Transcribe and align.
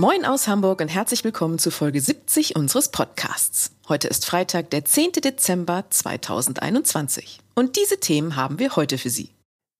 Moin 0.00 0.24
aus 0.24 0.48
Hamburg 0.48 0.80
und 0.80 0.88
herzlich 0.88 1.24
willkommen 1.24 1.58
zu 1.58 1.70
Folge 1.70 2.00
70 2.00 2.56
unseres 2.56 2.88
Podcasts. 2.90 3.72
Heute 3.86 4.08
ist 4.08 4.24
Freitag, 4.24 4.70
der 4.70 4.82
10. 4.82 5.12
Dezember 5.22 5.84
2021. 5.90 7.38
Und 7.54 7.76
diese 7.76 8.00
Themen 8.00 8.34
haben 8.34 8.58
wir 8.58 8.76
heute 8.76 8.96
für 8.96 9.10
Sie. 9.10 9.28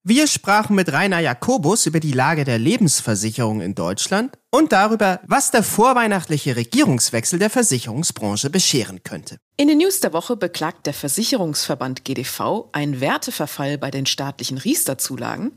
Wir 0.03 0.27
sprachen 0.27 0.75
mit 0.75 0.93
Rainer 0.93 1.17
Jakobus 1.17 1.87
über 1.87 1.99
die 1.99 2.11
Lage 2.11 2.43
der 2.43 2.59
Lebensversicherung 2.59 3.61
in 3.61 3.73
Deutschland 3.73 4.37
und 4.51 4.73
darüber, 4.73 5.21
was 5.25 5.49
der 5.49 5.63
vorweihnachtliche 5.63 6.55
Regierungswechsel 6.55 7.39
der 7.39 7.49
Versicherungsbranche 7.49 8.51
bescheren 8.51 9.01
könnte. 9.01 9.37
In 9.57 9.69
den 9.69 9.79
News 9.79 10.01
der 10.01 10.13
Woche 10.13 10.35
beklagt 10.35 10.85
der 10.85 10.93
Versicherungsverband 10.93 12.05
GDV 12.05 12.69
einen 12.73 13.01
Werteverfall 13.01 13.79
bei 13.79 13.89
den 13.89 14.05
staatlichen 14.05 14.59
Riester-Zulagen. 14.59 15.53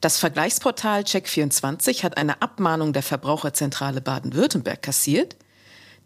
Das 0.00 0.18
Vergleichsportal 0.18 1.02
Check24 1.02 2.02
hat 2.02 2.16
eine 2.16 2.42
Abmahnung 2.42 2.92
der 2.92 3.02
Verbraucherzentrale 3.02 4.00
Baden-Württemberg 4.00 4.82
kassiert. 4.82 5.36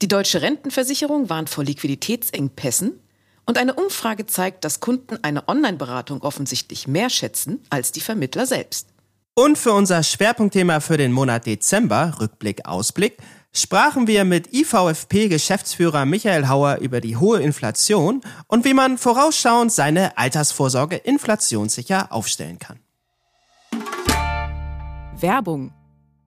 Die 0.03 0.09
deutsche 0.09 0.43
Rentenversicherung 0.43 1.29
warnt 1.29 1.51
vor 1.51 1.65
Liquiditätsengpässen. 1.65 3.01
Und 3.47 3.57
eine 3.57 3.75
Umfrage 3.75 4.27
zeigt, 4.27 4.65
dass 4.65 4.81
Kunden 4.81 5.19
eine 5.23 5.49
Online-Beratung 5.49 6.23
offensichtlich 6.23 6.87
mehr 6.87 7.09
schätzen 7.09 7.61
als 7.71 7.93
die 7.93 8.03
Vermittler 8.03 8.47
selbst. 8.47 8.89
Und 9.35 9.57
für 9.57 9.73
unser 9.73 10.03
Schwerpunktthema 10.03 10.81
für 10.81 10.97
den 10.97 11.13
Monat 11.13 11.47
Dezember, 11.47 12.17
Rückblick, 12.21 12.67
Ausblick, 12.67 13.17
sprachen 13.53 14.07
wir 14.07 14.25
mit 14.25 14.53
IVFP-Geschäftsführer 14.53 16.05
Michael 16.05 16.49
Hauer 16.49 16.79
über 16.81 17.01
die 17.01 17.17
hohe 17.17 17.41
Inflation 17.41 18.21
und 18.49 18.65
wie 18.65 18.75
man 18.75 18.99
vorausschauend 18.99 19.73
seine 19.73 20.19
Altersvorsorge 20.19 20.97
inflationssicher 20.97 22.13
aufstellen 22.13 22.59
kann. 22.59 22.81
Werbung. 25.21 25.73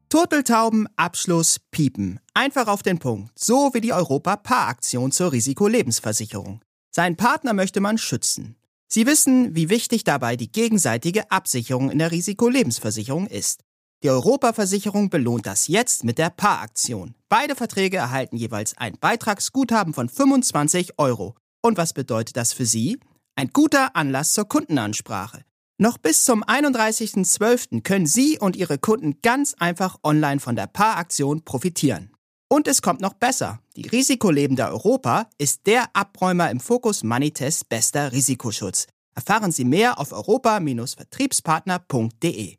Turteltauben, 0.09 0.89
Abschluss, 0.97 1.59
Piepen. 1.71 2.19
Einfach 2.33 2.67
auf 2.67 2.83
den 2.83 2.99
Punkt. 2.99 3.31
So 3.39 3.73
wie 3.73 3.79
die 3.79 3.93
Europa-Paar-Aktion 3.93 5.13
zur 5.13 5.31
Risikolebensversicherung. 5.31 6.61
Seinen 6.93 7.15
Partner 7.15 7.53
möchte 7.53 7.79
man 7.79 7.97
schützen. 7.97 8.57
Sie 8.89 9.05
wissen, 9.05 9.55
wie 9.55 9.69
wichtig 9.69 10.03
dabei 10.03 10.35
die 10.35 10.51
gegenseitige 10.51 11.31
Absicherung 11.31 11.89
in 11.89 11.99
der 11.99 12.11
Risikolebensversicherung 12.11 13.27
ist. 13.27 13.63
Die 14.03 14.09
Europa-Versicherung 14.09 15.09
belohnt 15.09 15.45
das 15.45 15.67
jetzt 15.67 16.03
mit 16.03 16.17
der 16.17 16.29
Paar-Aktion. 16.29 17.15
Beide 17.29 17.55
Verträge 17.55 17.95
erhalten 17.95 18.35
jeweils 18.35 18.75
ein 18.77 18.97
Beitragsguthaben 18.99 19.93
von 19.93 20.09
25 20.09 20.99
Euro. 20.99 21.35
Und 21.61 21.77
was 21.77 21.93
bedeutet 21.93 22.35
das 22.35 22.51
für 22.51 22.65
Sie? 22.65 22.99
Ein 23.35 23.51
guter 23.53 23.95
Anlass 23.95 24.33
zur 24.33 24.49
Kundenansprache. 24.49 25.45
Noch 25.81 25.97
bis 25.97 26.23
zum 26.25 26.43
31.12. 26.43 27.81
können 27.81 28.05
Sie 28.05 28.37
und 28.37 28.55
Ihre 28.55 28.77
Kunden 28.77 29.19
ganz 29.23 29.55
einfach 29.57 29.97
online 30.03 30.39
von 30.39 30.55
der 30.55 30.67
Paar-Aktion 30.67 31.43
profitieren. 31.43 32.11
Und 32.47 32.67
es 32.67 32.83
kommt 32.83 33.01
noch 33.01 33.13
besser. 33.13 33.57
Die 33.75 33.87
Risikolebende 33.87 34.67
Europa 34.67 35.27
ist 35.39 35.65
der 35.65 35.85
Abräumer 35.93 36.51
im 36.51 36.59
Fokus 36.59 37.01
Moneytest 37.01 37.67
bester 37.67 38.11
Risikoschutz. 38.11 38.85
Erfahren 39.15 39.51
Sie 39.51 39.65
mehr 39.65 39.97
auf 39.97 40.11
europa-vertriebspartner.de. 40.11 42.57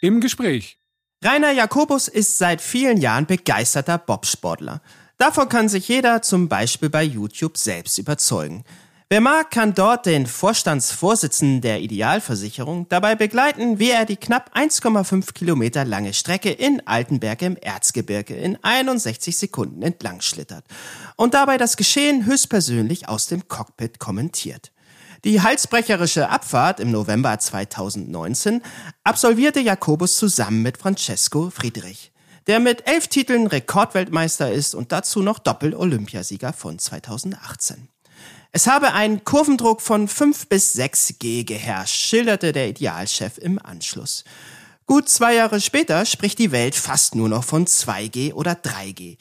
Im 0.00 0.22
Gespräch. 0.22 0.78
Rainer 1.22 1.52
Jakobus 1.52 2.08
ist 2.08 2.38
seit 2.38 2.62
vielen 2.62 3.02
Jahren 3.02 3.26
begeisterter 3.26 3.98
Bobsportler. 3.98 4.80
Davon 5.18 5.50
kann 5.50 5.68
sich 5.68 5.88
jeder 5.88 6.22
zum 6.22 6.48
Beispiel 6.48 6.88
bei 6.88 7.02
YouTube 7.02 7.58
selbst 7.58 7.98
überzeugen. 7.98 8.64
Wer 9.08 9.20
mag, 9.20 9.52
kann 9.52 9.72
dort 9.72 10.04
den 10.04 10.26
Vorstandsvorsitzenden 10.26 11.60
der 11.60 11.80
Idealversicherung 11.80 12.88
dabei 12.88 13.14
begleiten, 13.14 13.78
wie 13.78 13.90
er 13.90 14.04
die 14.04 14.16
knapp 14.16 14.50
1,5 14.56 15.32
Kilometer 15.32 15.84
lange 15.84 16.12
Strecke 16.12 16.50
in 16.50 16.84
Altenberg 16.88 17.40
im 17.42 17.56
Erzgebirge 17.56 18.34
in 18.34 18.58
61 18.64 19.36
Sekunden 19.36 19.82
entlang 19.82 20.22
schlittert 20.22 20.64
und 21.14 21.34
dabei 21.34 21.56
das 21.56 21.76
Geschehen 21.76 22.26
höchstpersönlich 22.26 23.08
aus 23.08 23.28
dem 23.28 23.46
Cockpit 23.46 24.00
kommentiert. 24.00 24.72
Die 25.24 25.40
halsbrecherische 25.40 26.28
Abfahrt 26.28 26.80
im 26.80 26.90
November 26.90 27.38
2019 27.38 28.60
absolvierte 29.04 29.60
Jakobus 29.60 30.16
zusammen 30.16 30.62
mit 30.62 30.78
Francesco 30.78 31.50
Friedrich, 31.50 32.10
der 32.48 32.58
mit 32.58 32.88
elf 32.88 33.06
Titeln 33.06 33.46
Rekordweltmeister 33.46 34.50
ist 34.50 34.74
und 34.74 34.90
dazu 34.90 35.22
noch 35.22 35.38
Doppel-Olympiasieger 35.38 36.52
von 36.52 36.80
2018. 36.80 37.88
Es 38.56 38.66
habe 38.66 38.94
einen 38.94 39.22
Kurvendruck 39.22 39.82
von 39.82 40.08
5 40.08 40.46
bis 40.46 40.72
6 40.72 41.16
G 41.18 41.44
geherrscht, 41.44 41.94
schilderte 41.94 42.52
der 42.52 42.70
Idealchef 42.70 43.36
im 43.36 43.58
Anschluss. 43.62 44.24
Gut 44.86 45.10
zwei 45.10 45.34
Jahre 45.34 45.60
später 45.60 46.06
spricht 46.06 46.38
die 46.38 46.52
Welt 46.52 46.74
fast 46.74 47.14
nur 47.14 47.28
noch 47.28 47.44
von 47.44 47.66
2G 47.66 48.32
oder 48.32 48.52
3G. 48.52 49.18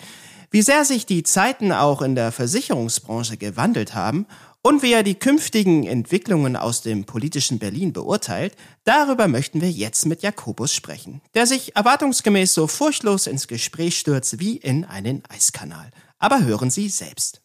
Wie 0.51 0.61
sehr 0.61 0.85
sich 0.85 1.05
die 1.05 1.23
Zeiten 1.23 1.73
auch 1.73 2.01
in 2.01 2.15
der 2.15 2.31
Versicherungsbranche 2.31 3.35
gewandelt 3.35 3.93
haben 3.93 4.25
und 4.61 4.83
wie 4.83 4.93
er 4.93 5.03
die 5.03 5.15
künftigen 5.15 5.85
Entwicklungen 5.85 6.55
aus 6.55 6.81
dem 6.81 7.03
politischen 7.03 7.59
Berlin 7.59 7.91
beurteilt, 7.91 8.55
darüber 8.85 9.27
möchten 9.27 9.59
wir 9.59 9.69
jetzt 9.69 10.05
mit 10.05 10.21
Jakobus 10.21 10.73
sprechen, 10.73 11.19
der 11.33 11.45
sich 11.45 11.75
erwartungsgemäß 11.75 12.53
so 12.53 12.67
furchtlos 12.67 13.27
ins 13.27 13.49
Gespräch 13.49 13.99
stürzt 13.99 14.39
wie 14.39 14.55
in 14.55 14.85
einen 14.85 15.23
Eiskanal. 15.27 15.91
Aber 16.19 16.45
hören 16.45 16.71
Sie 16.71 16.87
selbst. 16.87 17.41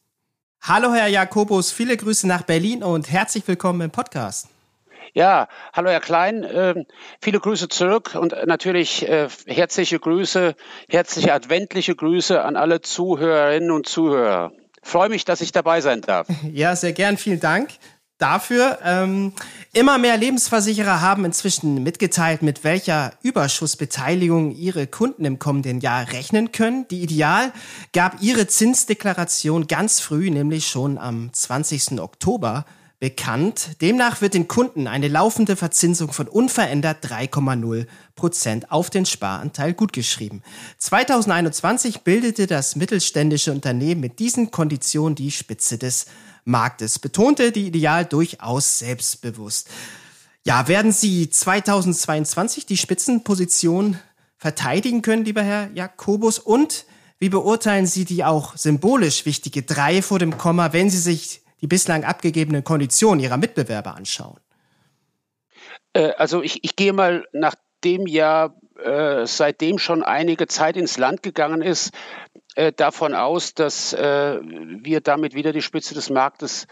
Hallo 0.62 0.93
Herr 0.93 1.09
Jakobus, 1.09 1.72
viele 1.72 1.97
Grüße 1.97 2.28
nach 2.28 2.43
Berlin 2.43 2.82
und 2.82 3.10
herzlich 3.10 3.48
willkommen 3.48 3.81
im 3.81 3.91
Podcast. 3.91 4.48
Ja, 5.15 5.48
hallo 5.72 5.88
Herr 5.88 6.00
Klein, 6.00 6.44
äh, 6.44 6.84
viele 7.21 7.41
Grüße 7.41 7.69
zurück 7.69 8.15
und 8.15 8.34
natürlich 8.44 9.09
äh, 9.09 9.28
herzliche 9.47 9.98
Grüße, 9.98 10.54
herzliche 10.88 11.32
adventliche 11.32 11.97
Grüße 11.97 12.44
an 12.44 12.56
alle 12.56 12.82
Zuhörerinnen 12.82 13.71
und 13.71 13.88
Zuhörer. 13.88 14.53
Freue 14.82 15.09
mich, 15.09 15.25
dass 15.25 15.41
ich 15.41 15.50
dabei 15.50 15.81
sein 15.81 16.03
darf. 16.03 16.28
Ja, 16.53 16.77
sehr 16.77 16.92
gern, 16.92 17.16
vielen 17.16 17.41
Dank 17.41 17.71
dafür. 18.20 18.78
Ähm, 18.84 19.32
immer 19.72 19.98
mehr 19.98 20.16
Lebensversicherer 20.16 21.00
haben 21.00 21.25
inzwischen 21.25 21.82
mitgeteilt, 21.82 22.42
mit 22.42 22.64
welcher 22.64 23.12
Überschussbeteiligung 23.22 24.54
ihre 24.54 24.86
Kunden 24.86 25.25
im 25.25 25.38
kommenden 25.38 25.81
Jahr 25.81 26.12
rechnen 26.12 26.53
können. 26.53 26.86
Die 26.88 27.03
Ideal 27.03 27.53
gab 27.92 28.22
ihre 28.22 28.47
Zinsdeklaration 28.47 29.66
ganz 29.66 30.00
früh, 30.00 30.30
nämlich 30.30 30.69
schon 30.69 30.98
am 30.98 31.32
20. 31.32 32.00
Oktober 32.00 32.64
bekannt. 33.00 33.80
Demnach 33.80 34.20
wird 34.20 34.34
den 34.34 34.47
Kunden 34.47 34.86
eine 34.86 35.09
laufende 35.09 35.56
Verzinsung 35.56 36.12
von 36.12 36.28
unverändert 36.28 37.04
3,0 37.04 37.86
Prozent 38.14 38.70
auf 38.70 38.91
den 38.91 39.06
Sparanteil 39.06 39.72
gutgeschrieben. 39.72 40.42
2021 40.76 42.03
bildete 42.03 42.47
das 42.47 42.76
mittelständische 42.76 43.53
Unternehmen 43.53 44.03
mit 44.03 44.19
diesen 44.19 44.50
Konditionen 44.50 45.14
die 45.14 45.30
Spitze 45.30 45.78
des 45.78 46.06
Marktes, 46.50 46.99
betonte 46.99 47.53
die 47.53 47.66
Ideal 47.66 48.05
durchaus 48.05 48.78
selbstbewusst. 48.78 49.69
Ja, 50.44 50.69
werden 50.69 50.93
Sie 50.93 51.31
2022 51.31 52.66
die 52.66 52.77
Spitzenposition 52.77 53.99
verteidigen 54.37 55.03
können, 55.03 55.25
lieber 55.25 55.43
Herr 55.43 55.71
Jakobus? 55.75 56.39
Und 56.39 56.87
wie 57.19 57.28
beurteilen 57.28 57.87
Sie 57.87 58.05
die 58.05 58.24
auch 58.24 58.57
symbolisch 58.57 59.27
wichtige 59.27 59.63
drei 59.63 60.01
vor 60.01 60.19
dem 60.19 60.39
Komma, 60.39 60.72
wenn 60.72 60.89
Sie 60.89 60.98
sich 60.98 61.42
die 61.60 61.66
bislang 61.66 62.04
abgegebenen 62.04 62.65
Konditionen 62.65 63.21
Ihrer 63.21 63.36
Mitbewerber 63.36 63.95
anschauen? 63.95 64.41
Äh, 65.92 66.13
also 66.16 66.42
ich, 66.42 66.65
ich 66.65 66.77
gehe 66.77 66.92
mal 66.92 67.27
nach 67.33 67.54
dem 67.84 68.07
Jahr, 68.07 68.57
äh, 68.83 69.27
seitdem 69.27 69.78
schon 69.78 70.03
einige 70.03 70.47
Zeit 70.47 70.77
ins 70.77 70.97
Land 70.98 71.22
gegangen 71.22 71.63
ist, 71.63 71.91
äh, 72.56 72.72
davon 72.72 73.14
aus, 73.14 73.54
dass 73.54 73.92
äh, 73.92 74.38
wir 74.42 75.00
damit 75.00 75.34
wieder 75.34 75.52
die 75.52 75.62
Spitze 75.62 75.94
des 75.94 76.10
Marktes 76.10 76.66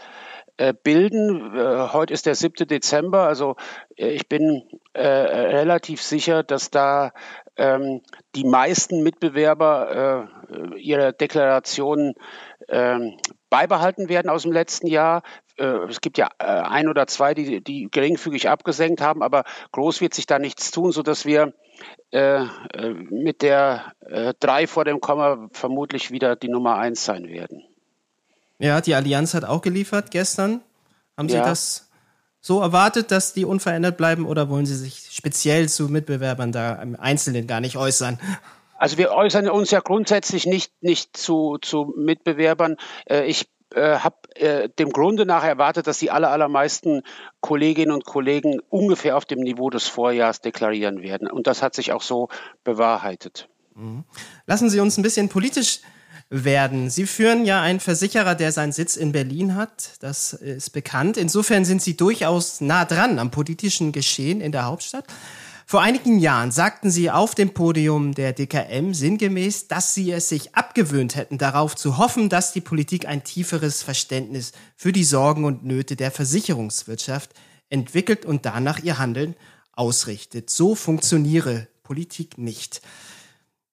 äh, 0.59 0.73
bilden. 0.73 1.55
Äh, 1.55 1.93
heute 1.93 2.13
ist 2.13 2.25
der 2.25 2.35
7. 2.35 2.67
Dezember, 2.67 3.23
also 3.23 3.55
äh, 3.95 4.09
ich 4.09 4.27
bin 4.27 4.63
relativ 4.93 6.01
sicher, 6.01 6.43
dass 6.43 6.69
da 6.69 7.13
ähm, 7.55 8.01
die 8.35 8.43
meisten 8.43 9.01
Mitbewerber 9.01 10.27
ihre 10.75 11.13
Deklarationen 11.13 12.15
ähm, 12.67 13.17
beibehalten 13.49 14.09
werden 14.09 14.29
aus 14.29 14.43
dem 14.43 14.51
letzten 14.51 14.87
Jahr. 14.87 15.21
Es 15.55 16.01
gibt 16.01 16.17
ja 16.17 16.29
ein 16.37 16.89
oder 16.89 17.07
zwei, 17.07 17.33
die, 17.33 17.63
die 17.63 17.87
geringfügig 17.89 18.49
abgesenkt 18.49 18.99
haben, 18.99 19.21
aber 19.23 19.43
groß 19.71 20.01
wird 20.01 20.13
sich 20.13 20.25
da 20.25 20.39
nichts 20.39 20.71
tun, 20.71 20.91
sodass 20.91 21.25
wir 21.25 21.53
äh, 22.11 22.43
äh, 22.43 22.93
mit 23.09 23.41
der 23.41 23.93
äh, 24.01 24.33
3 24.39 24.67
vor 24.67 24.85
dem 24.85 24.99
Komma 24.99 25.49
vermutlich 25.51 26.11
wieder 26.11 26.35
die 26.35 26.49
Nummer 26.49 26.77
1 26.77 27.03
sein 27.03 27.27
werden. 27.27 27.63
Ja, 28.57 28.81
die 28.81 28.95
Allianz 28.95 29.33
hat 29.33 29.45
auch 29.45 29.61
geliefert 29.61 30.11
gestern. 30.11 30.61
Haben 31.17 31.29
Sie 31.29 31.35
ja. 31.35 31.43
das 31.43 31.89
so 32.41 32.61
erwartet, 32.61 33.11
dass 33.11 33.33
die 33.33 33.45
unverändert 33.45 33.97
bleiben 33.97 34.25
oder 34.25 34.49
wollen 34.49 34.65
Sie 34.65 34.75
sich 34.75 35.09
speziell 35.11 35.69
zu 35.69 35.89
Mitbewerbern 35.89 36.51
da 36.51 36.81
im 36.81 36.99
Einzelnen 36.99 37.47
gar 37.47 37.61
nicht 37.61 37.77
äußern? 37.77 38.19
Also 38.77 38.97
wir 38.97 39.11
äußern 39.11 39.49
uns 39.49 39.71
ja 39.71 39.81
grundsätzlich 39.81 40.45
nicht, 40.45 40.71
nicht 40.81 41.17
zu, 41.17 41.57
zu 41.61 41.93
Mitbewerbern. 41.97 42.77
Äh, 43.09 43.25
ich 43.25 43.49
äh, 43.73 43.99
habe 43.99 44.15
äh, 44.35 44.69
dem 44.69 44.91
Grunde 44.91 45.25
nach 45.25 45.43
erwartet, 45.43 45.87
dass 45.87 45.99
die 45.99 46.11
aller, 46.11 46.31
allermeisten 46.31 47.03
Kolleginnen 47.41 47.91
und 47.91 48.05
Kollegen 48.05 48.59
ungefähr 48.69 49.15
auf 49.17 49.25
dem 49.25 49.39
Niveau 49.39 49.69
des 49.69 49.87
Vorjahres 49.87 50.41
deklarieren 50.41 51.01
werden. 51.01 51.29
Und 51.29 51.47
das 51.47 51.61
hat 51.61 51.75
sich 51.75 51.91
auch 51.91 52.01
so 52.01 52.29
bewahrheitet. 52.63 53.47
Mhm. 53.75 54.03
Lassen 54.45 54.69
Sie 54.69 54.79
uns 54.79 54.97
ein 54.97 55.03
bisschen 55.03 55.29
politisch 55.29 55.81
werden. 56.29 56.89
Sie 56.89 57.05
führen 57.05 57.45
ja 57.45 57.61
einen 57.61 57.79
Versicherer, 57.79 58.35
der 58.35 58.51
seinen 58.51 58.71
Sitz 58.71 58.95
in 58.95 59.11
Berlin 59.11 59.55
hat. 59.55 59.93
Das 59.99 60.33
ist 60.33 60.71
bekannt. 60.71 61.17
Insofern 61.17 61.65
sind 61.65 61.81
Sie 61.81 61.97
durchaus 61.97 62.61
nah 62.61 62.85
dran 62.85 63.17
am 63.19 63.31
politischen 63.31 63.91
Geschehen 63.91 64.39
in 64.41 64.51
der 64.51 64.65
Hauptstadt. 64.65 65.05
Vor 65.69 65.83
einigen 65.83 66.17
Jahren 66.17 66.49
sagten 66.49 66.89
Sie 66.89 67.11
auf 67.11 67.35
dem 67.35 67.53
Podium 67.53 68.15
der 68.15 68.33
DKM 68.33 68.95
sinngemäß, 68.95 69.67
dass 69.67 69.93
Sie 69.93 70.11
es 70.11 70.27
sich 70.27 70.55
abgewöhnt 70.55 71.15
hätten, 71.15 71.37
darauf 71.37 71.75
zu 71.75 71.99
hoffen, 71.99 72.27
dass 72.27 72.53
die 72.53 72.59
Politik 72.59 73.07
ein 73.07 73.23
tieferes 73.23 73.83
Verständnis 73.83 74.51
für 74.75 74.91
die 74.91 75.03
Sorgen 75.03 75.45
und 75.45 75.63
Nöte 75.63 75.95
der 75.95 76.09
Versicherungswirtschaft 76.09 77.35
entwickelt 77.69 78.25
und 78.25 78.47
danach 78.47 78.79
ihr 78.79 78.97
Handeln 78.97 79.35
ausrichtet. 79.73 80.49
So 80.49 80.73
funktioniere 80.73 81.67
Politik 81.83 82.39
nicht. 82.39 82.81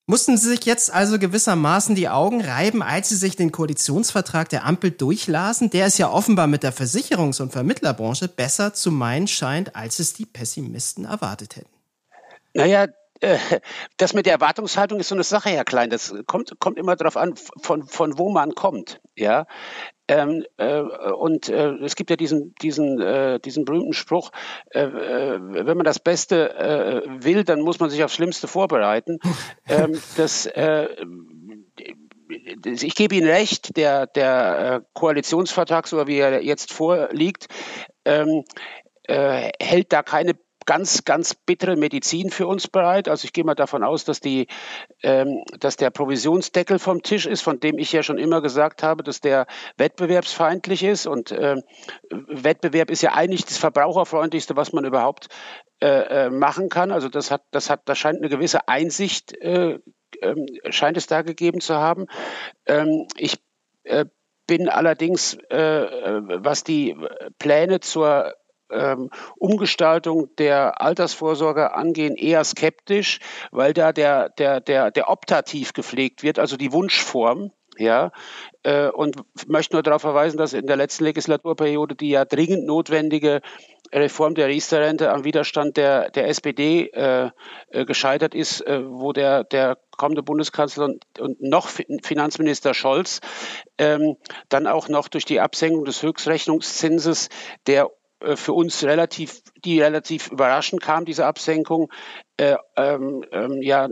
Mussten 0.04 0.36
Sie 0.36 0.50
sich 0.50 0.66
jetzt 0.66 0.92
also 0.92 1.18
gewissermaßen 1.18 1.94
die 1.94 2.10
Augen 2.10 2.42
reiben, 2.42 2.82
als 2.82 3.08
Sie 3.08 3.16
sich 3.16 3.36
den 3.36 3.52
Koalitionsvertrag 3.52 4.50
der 4.50 4.66
Ampel 4.66 4.90
durchlasen, 4.90 5.70
der 5.70 5.86
es 5.86 5.96
ja 5.96 6.10
offenbar 6.10 6.46
mit 6.46 6.62
der 6.62 6.74
Versicherungs- 6.74 7.40
und 7.40 7.52
Vermittlerbranche 7.52 8.28
besser 8.28 8.74
zu 8.74 8.90
meinen 8.90 9.28
scheint, 9.28 9.74
als 9.74 9.98
es 9.98 10.12
die 10.12 10.26
Pessimisten 10.26 11.06
erwartet 11.06 11.56
hätten? 11.56 11.75
Naja, 12.56 12.86
äh, 13.20 13.38
das 13.98 14.14
mit 14.14 14.26
der 14.26 14.34
Erwartungshaltung 14.34 14.98
ist 14.98 15.08
so 15.08 15.14
eine 15.14 15.24
Sache, 15.24 15.50
Herr 15.50 15.64
Klein. 15.64 15.90
Das 15.90 16.14
kommt, 16.26 16.58
kommt 16.58 16.78
immer 16.78 16.96
darauf 16.96 17.16
an, 17.16 17.34
von, 17.60 17.84
von 17.84 18.18
wo 18.18 18.30
man 18.30 18.54
kommt. 18.54 19.00
Ja, 19.14 19.46
ähm, 20.08 20.44
äh, 20.56 20.80
und 20.80 21.48
äh, 21.48 21.72
es 21.84 21.96
gibt 21.96 22.10
ja 22.10 22.16
diesen, 22.16 22.54
diesen, 22.62 23.00
äh, 23.00 23.40
diesen 23.40 23.64
berühmten 23.64 23.92
Spruch, 23.92 24.30
äh, 24.70 24.80
äh 24.80 25.38
wenn 25.40 25.76
man 25.76 25.84
das 25.84 25.98
Beste 25.98 27.04
will, 27.20 27.44
dann 27.44 27.60
muss 27.60 27.78
man 27.78 27.90
sich 27.90 28.02
aufs 28.02 28.14
Schlimmste 28.14 28.48
vorbereiten. 28.48 29.18
ähm, 29.68 30.00
das, 30.16 30.48
ich 32.64 32.94
gebe 32.94 33.14
Ihnen 33.14 33.28
recht, 33.28 33.76
der, 33.76 34.06
der 34.06 34.82
Koalitionsvertrag, 34.94 35.86
so 35.86 36.06
wie 36.06 36.18
er 36.18 36.42
jetzt 36.42 36.72
vorliegt, 36.72 37.48
ähm, 38.04 38.44
hält 39.08 39.92
da 39.92 40.02
keine 40.02 40.34
ganz, 40.66 41.04
ganz 41.04 41.34
bittere 41.34 41.76
Medizin 41.76 42.30
für 42.30 42.46
uns 42.46 42.68
bereit. 42.68 43.08
Also 43.08 43.24
ich 43.24 43.32
gehe 43.32 43.44
mal 43.44 43.54
davon 43.54 43.82
aus, 43.82 44.04
dass, 44.04 44.20
die, 44.20 44.48
ähm, 45.02 45.44
dass 45.58 45.76
der 45.76 45.90
Provisionsdeckel 45.90 46.78
vom 46.78 47.02
Tisch 47.02 47.26
ist, 47.26 47.42
von 47.42 47.60
dem 47.60 47.78
ich 47.78 47.92
ja 47.92 48.02
schon 48.02 48.18
immer 48.18 48.42
gesagt 48.42 48.82
habe, 48.82 49.02
dass 49.02 49.20
der 49.20 49.46
wettbewerbsfeindlich 49.76 50.82
ist. 50.82 51.06
Und 51.06 51.30
äh, 51.30 51.56
Wettbewerb 52.10 52.90
ist 52.90 53.02
ja 53.02 53.14
eigentlich 53.14 53.44
das 53.44 53.58
Verbraucherfreundlichste, 53.58 54.56
was 54.56 54.72
man 54.72 54.84
überhaupt 54.84 55.28
äh, 55.80 56.26
äh 56.26 56.30
machen 56.30 56.68
kann. 56.68 56.90
Also 56.90 57.08
das 57.08 57.30
hat, 57.30 57.42
das 57.52 57.70
hat, 57.70 57.82
das 57.86 57.98
scheint 57.98 58.18
eine 58.18 58.28
gewisse 58.28 58.68
Einsicht, 58.68 59.36
äh, 59.40 59.78
äh, 60.20 60.34
scheint 60.70 60.96
es 60.96 61.06
da 61.06 61.22
gegeben 61.22 61.60
zu 61.60 61.76
haben. 61.76 62.06
Ähm, 62.66 63.06
ich 63.16 63.38
äh, 63.84 64.06
bin 64.46 64.68
allerdings, 64.68 65.38
äh, 65.50 65.56
äh 65.56 66.22
was 66.26 66.64
die 66.64 66.96
Pläne 67.38 67.80
zur 67.80 68.34
ähm, 68.70 69.10
Umgestaltung 69.36 70.34
der 70.36 70.80
Altersvorsorge 70.80 71.74
angehen, 71.74 72.16
eher 72.16 72.44
skeptisch, 72.44 73.20
weil 73.50 73.72
da 73.72 73.92
der, 73.92 74.30
der, 74.30 74.60
der, 74.60 74.90
der 74.90 75.08
Optativ 75.08 75.72
gepflegt 75.72 76.22
wird, 76.22 76.38
also 76.38 76.56
die 76.56 76.72
Wunschform. 76.72 77.52
Ja, 77.78 78.10
äh, 78.62 78.88
und 78.88 79.16
möchte 79.48 79.74
nur 79.74 79.82
darauf 79.82 80.00
verweisen, 80.00 80.38
dass 80.38 80.54
in 80.54 80.66
der 80.66 80.76
letzten 80.76 81.04
Legislaturperiode 81.04 81.94
die 81.94 82.08
ja 82.08 82.24
dringend 82.24 82.64
notwendige 82.64 83.42
Reform 83.92 84.34
der 84.34 84.48
Riester-Rente 84.48 85.10
am 85.12 85.24
Widerstand 85.24 85.76
der, 85.76 86.10
der 86.10 86.28
SPD 86.28 86.86
äh, 86.86 87.30
äh, 87.70 87.84
gescheitert 87.84 88.34
ist, 88.34 88.60
äh, 88.62 88.80
wo 88.84 89.12
der, 89.12 89.44
der 89.44 89.78
kommende 89.96 90.22
Bundeskanzler 90.22 90.86
und, 90.86 91.04
und 91.18 91.40
noch 91.40 91.68
Finanzminister 91.68 92.74
Scholz 92.74 93.20
ähm, 93.78 94.16
dann 94.48 94.66
auch 94.66 94.88
noch 94.88 95.08
durch 95.08 95.24
die 95.24 95.40
Absenkung 95.40 95.84
des 95.84 96.02
Höchstrechnungszinses 96.02 97.28
der 97.66 97.90
für 98.34 98.52
uns 98.54 98.82
relativ, 98.84 99.42
die 99.64 99.80
relativ 99.80 100.30
überraschend 100.30 100.82
kam, 100.82 101.04
diese 101.04 101.26
Absenkung, 101.26 101.92
äh, 102.38 102.56
ähm, 102.76 103.24
ähm, 103.30 103.62
ja, 103.62 103.88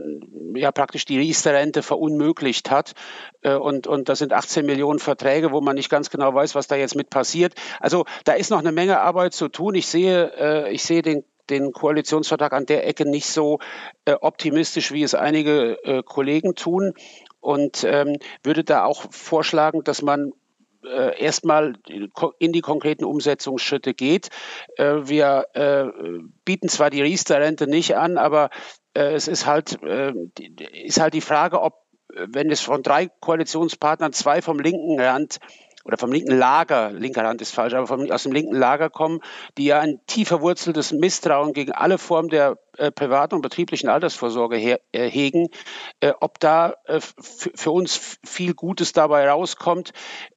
ja 0.54 0.72
praktisch 0.72 1.04
die 1.04 1.18
Riester-Rente 1.18 1.82
verunmöglicht 1.82 2.70
hat. 2.70 2.94
Äh, 3.42 3.54
und, 3.54 3.86
und 3.86 4.08
das 4.08 4.18
sind 4.18 4.32
18 4.32 4.64
Millionen 4.64 4.98
Verträge, 4.98 5.52
wo 5.52 5.60
man 5.60 5.76
nicht 5.76 5.90
ganz 5.90 6.10
genau 6.10 6.34
weiß, 6.34 6.54
was 6.54 6.66
da 6.66 6.76
jetzt 6.76 6.96
mit 6.96 7.10
passiert. 7.10 7.54
Also 7.80 8.04
da 8.24 8.32
ist 8.32 8.50
noch 8.50 8.58
eine 8.58 8.72
Menge 8.72 9.00
Arbeit 9.00 9.34
zu 9.34 9.48
tun. 9.48 9.74
Ich 9.74 9.86
sehe, 9.86 10.32
äh, 10.38 10.72
ich 10.72 10.82
sehe 10.82 11.02
den 11.02 11.24
den 11.50 11.72
Koalitionsvertrag 11.72 12.54
an 12.54 12.64
der 12.64 12.86
Ecke 12.86 13.04
nicht 13.04 13.26
so 13.26 13.58
äh, 14.06 14.14
optimistisch, 14.14 14.92
wie 14.92 15.02
es 15.02 15.14
einige 15.14 15.78
äh, 15.84 16.02
Kollegen 16.02 16.54
tun 16.54 16.94
und 17.40 17.84
ähm, 17.84 18.16
würde 18.42 18.64
da 18.64 18.86
auch 18.86 19.12
vorschlagen, 19.12 19.84
dass 19.84 20.00
man 20.00 20.32
äh, 20.84 21.20
erstmal 21.20 21.74
in 22.38 22.52
die 22.52 22.60
konkreten 22.60 23.04
Umsetzungsschritte 23.04 23.94
geht. 23.94 24.28
Äh, 24.76 25.00
wir 25.04 25.46
äh, 25.54 25.86
bieten 26.44 26.68
zwar 26.68 26.90
die 26.90 27.02
Riester-Rente 27.02 27.66
nicht 27.66 27.96
an, 27.96 28.18
aber 28.18 28.50
äh, 28.94 29.12
es 29.14 29.28
ist 29.28 29.46
halt, 29.46 29.82
äh, 29.82 30.12
ist 30.84 31.00
halt 31.00 31.14
die 31.14 31.20
Frage, 31.20 31.60
ob 31.60 31.84
wenn 32.16 32.50
es 32.50 32.60
von 32.60 32.82
drei 32.82 33.08
Koalitionspartnern 33.08 34.12
zwei 34.12 34.40
vom 34.40 34.60
linken 34.60 35.00
Rand 35.00 35.40
oder 35.84 35.98
vom 35.98 36.12
linken 36.12 36.36
Lager, 36.36 36.90
linker 36.92 37.24
Hand 37.24 37.42
ist 37.42 37.54
falsch, 37.54 37.74
aber 37.74 37.86
vom, 37.86 38.10
aus 38.10 38.22
dem 38.22 38.32
linken 38.32 38.56
Lager 38.56 38.88
kommen, 38.88 39.20
die 39.58 39.66
ja 39.66 39.80
ein 39.80 40.00
tief 40.06 40.28
verwurzeltes 40.28 40.92
Misstrauen 40.92 41.52
gegen 41.52 41.72
alle 41.72 41.98
Formen 41.98 42.30
der 42.30 42.58
äh, 42.78 42.90
privaten 42.90 43.34
und 43.34 43.42
betrieblichen 43.42 43.90
Altersvorsorge 43.90 44.56
her, 44.56 44.80
äh, 44.92 45.08
hegen, 45.10 45.48
äh, 46.00 46.12
ob 46.20 46.40
da 46.40 46.74
äh, 46.86 47.00
für 47.00 47.70
uns 47.70 48.18
viel 48.24 48.54
Gutes 48.54 48.92
dabei 48.92 49.28
rauskommt. 49.28 49.92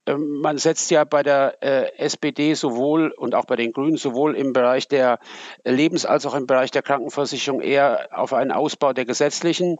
Ähm, 0.07 0.39
man 0.41 0.57
setzt 0.57 0.89
ja 0.89 1.03
bei 1.03 1.21
der 1.21 1.57
äh, 1.61 1.91
SPD 1.97 2.53
sowohl 2.53 3.11
und 3.11 3.35
auch 3.35 3.45
bei 3.45 3.55
den 3.55 3.73
Grünen 3.73 3.97
sowohl 3.97 4.35
im 4.35 4.53
Bereich 4.53 4.87
der 4.87 5.19
Lebens- 5.63 6.05
als 6.05 6.25
auch 6.25 6.33
im 6.33 6.47
Bereich 6.47 6.71
der 6.71 6.81
Krankenversicherung 6.81 7.61
eher 7.61 8.09
auf 8.11 8.33
einen 8.33 8.51
Ausbau 8.51 8.93
der 8.93 9.05
gesetzlichen 9.05 9.77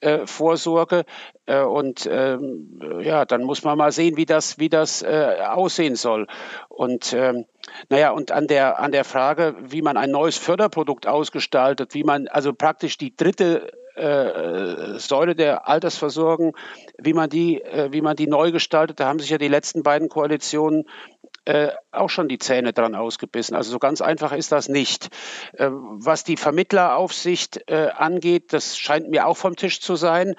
äh, 0.00 0.26
Vorsorge. 0.26 1.04
und 1.46 2.08
ähm, 2.10 2.80
ja, 3.02 3.26
dann 3.26 3.42
muss 3.42 3.64
man 3.64 3.76
mal 3.76 3.92
sehen, 3.92 4.16
wie 4.16 4.24
das, 4.24 4.58
wie 4.58 4.70
das 4.70 5.04
aussehen 5.04 5.94
soll. 5.94 6.26
Und 6.68 7.12
ähm, 7.12 7.44
naja, 7.88 8.10
und 8.10 8.32
an 8.32 8.46
der, 8.46 8.78
an 8.78 8.92
der 8.92 9.04
Frage, 9.04 9.54
wie 9.60 9.82
man 9.82 9.96
ein 9.96 10.10
neues 10.10 10.38
Förderprodukt 10.38 11.06
ausgestaltet, 11.06 11.94
wie 11.94 12.04
man 12.04 12.28
also 12.28 12.52
praktisch 12.52 12.96
die 12.96 13.14
dritte 13.14 13.70
äh, 13.94 14.98
Säule 14.98 15.34
der 15.34 15.68
Altersversorgung, 15.68 16.56
wie 16.98 17.12
man 17.12 17.30
die, 17.30 17.62
äh, 17.62 17.92
wie 17.92 18.00
man 18.00 18.16
die 18.16 18.26
neu 18.26 18.52
gestaltet, 18.52 19.00
da 19.00 19.06
haben 19.06 19.18
sich 19.18 19.30
ja 19.30 19.38
die 19.38 19.48
letzten 19.48 19.82
beiden 19.82 20.08
Koalitionen 20.08 20.84
äh, 21.44 21.72
auch 21.92 22.08
schon 22.08 22.28
die 22.28 22.38
Zähne 22.38 22.72
dran 22.72 22.94
ausgebissen. 22.94 23.54
Also 23.54 23.70
so 23.70 23.78
ganz 23.78 24.00
einfach 24.00 24.32
ist 24.32 24.50
das 24.50 24.68
nicht. 24.68 25.10
Äh, 25.52 25.68
was 25.70 26.24
die 26.24 26.36
Vermittleraufsicht 26.36 27.64
äh, 27.66 27.88
angeht, 27.94 28.52
das 28.52 28.78
scheint 28.78 29.10
mir 29.10 29.26
auch 29.26 29.36
vom 29.36 29.54
Tisch 29.56 29.80
zu 29.80 29.96
sein. 29.96 30.36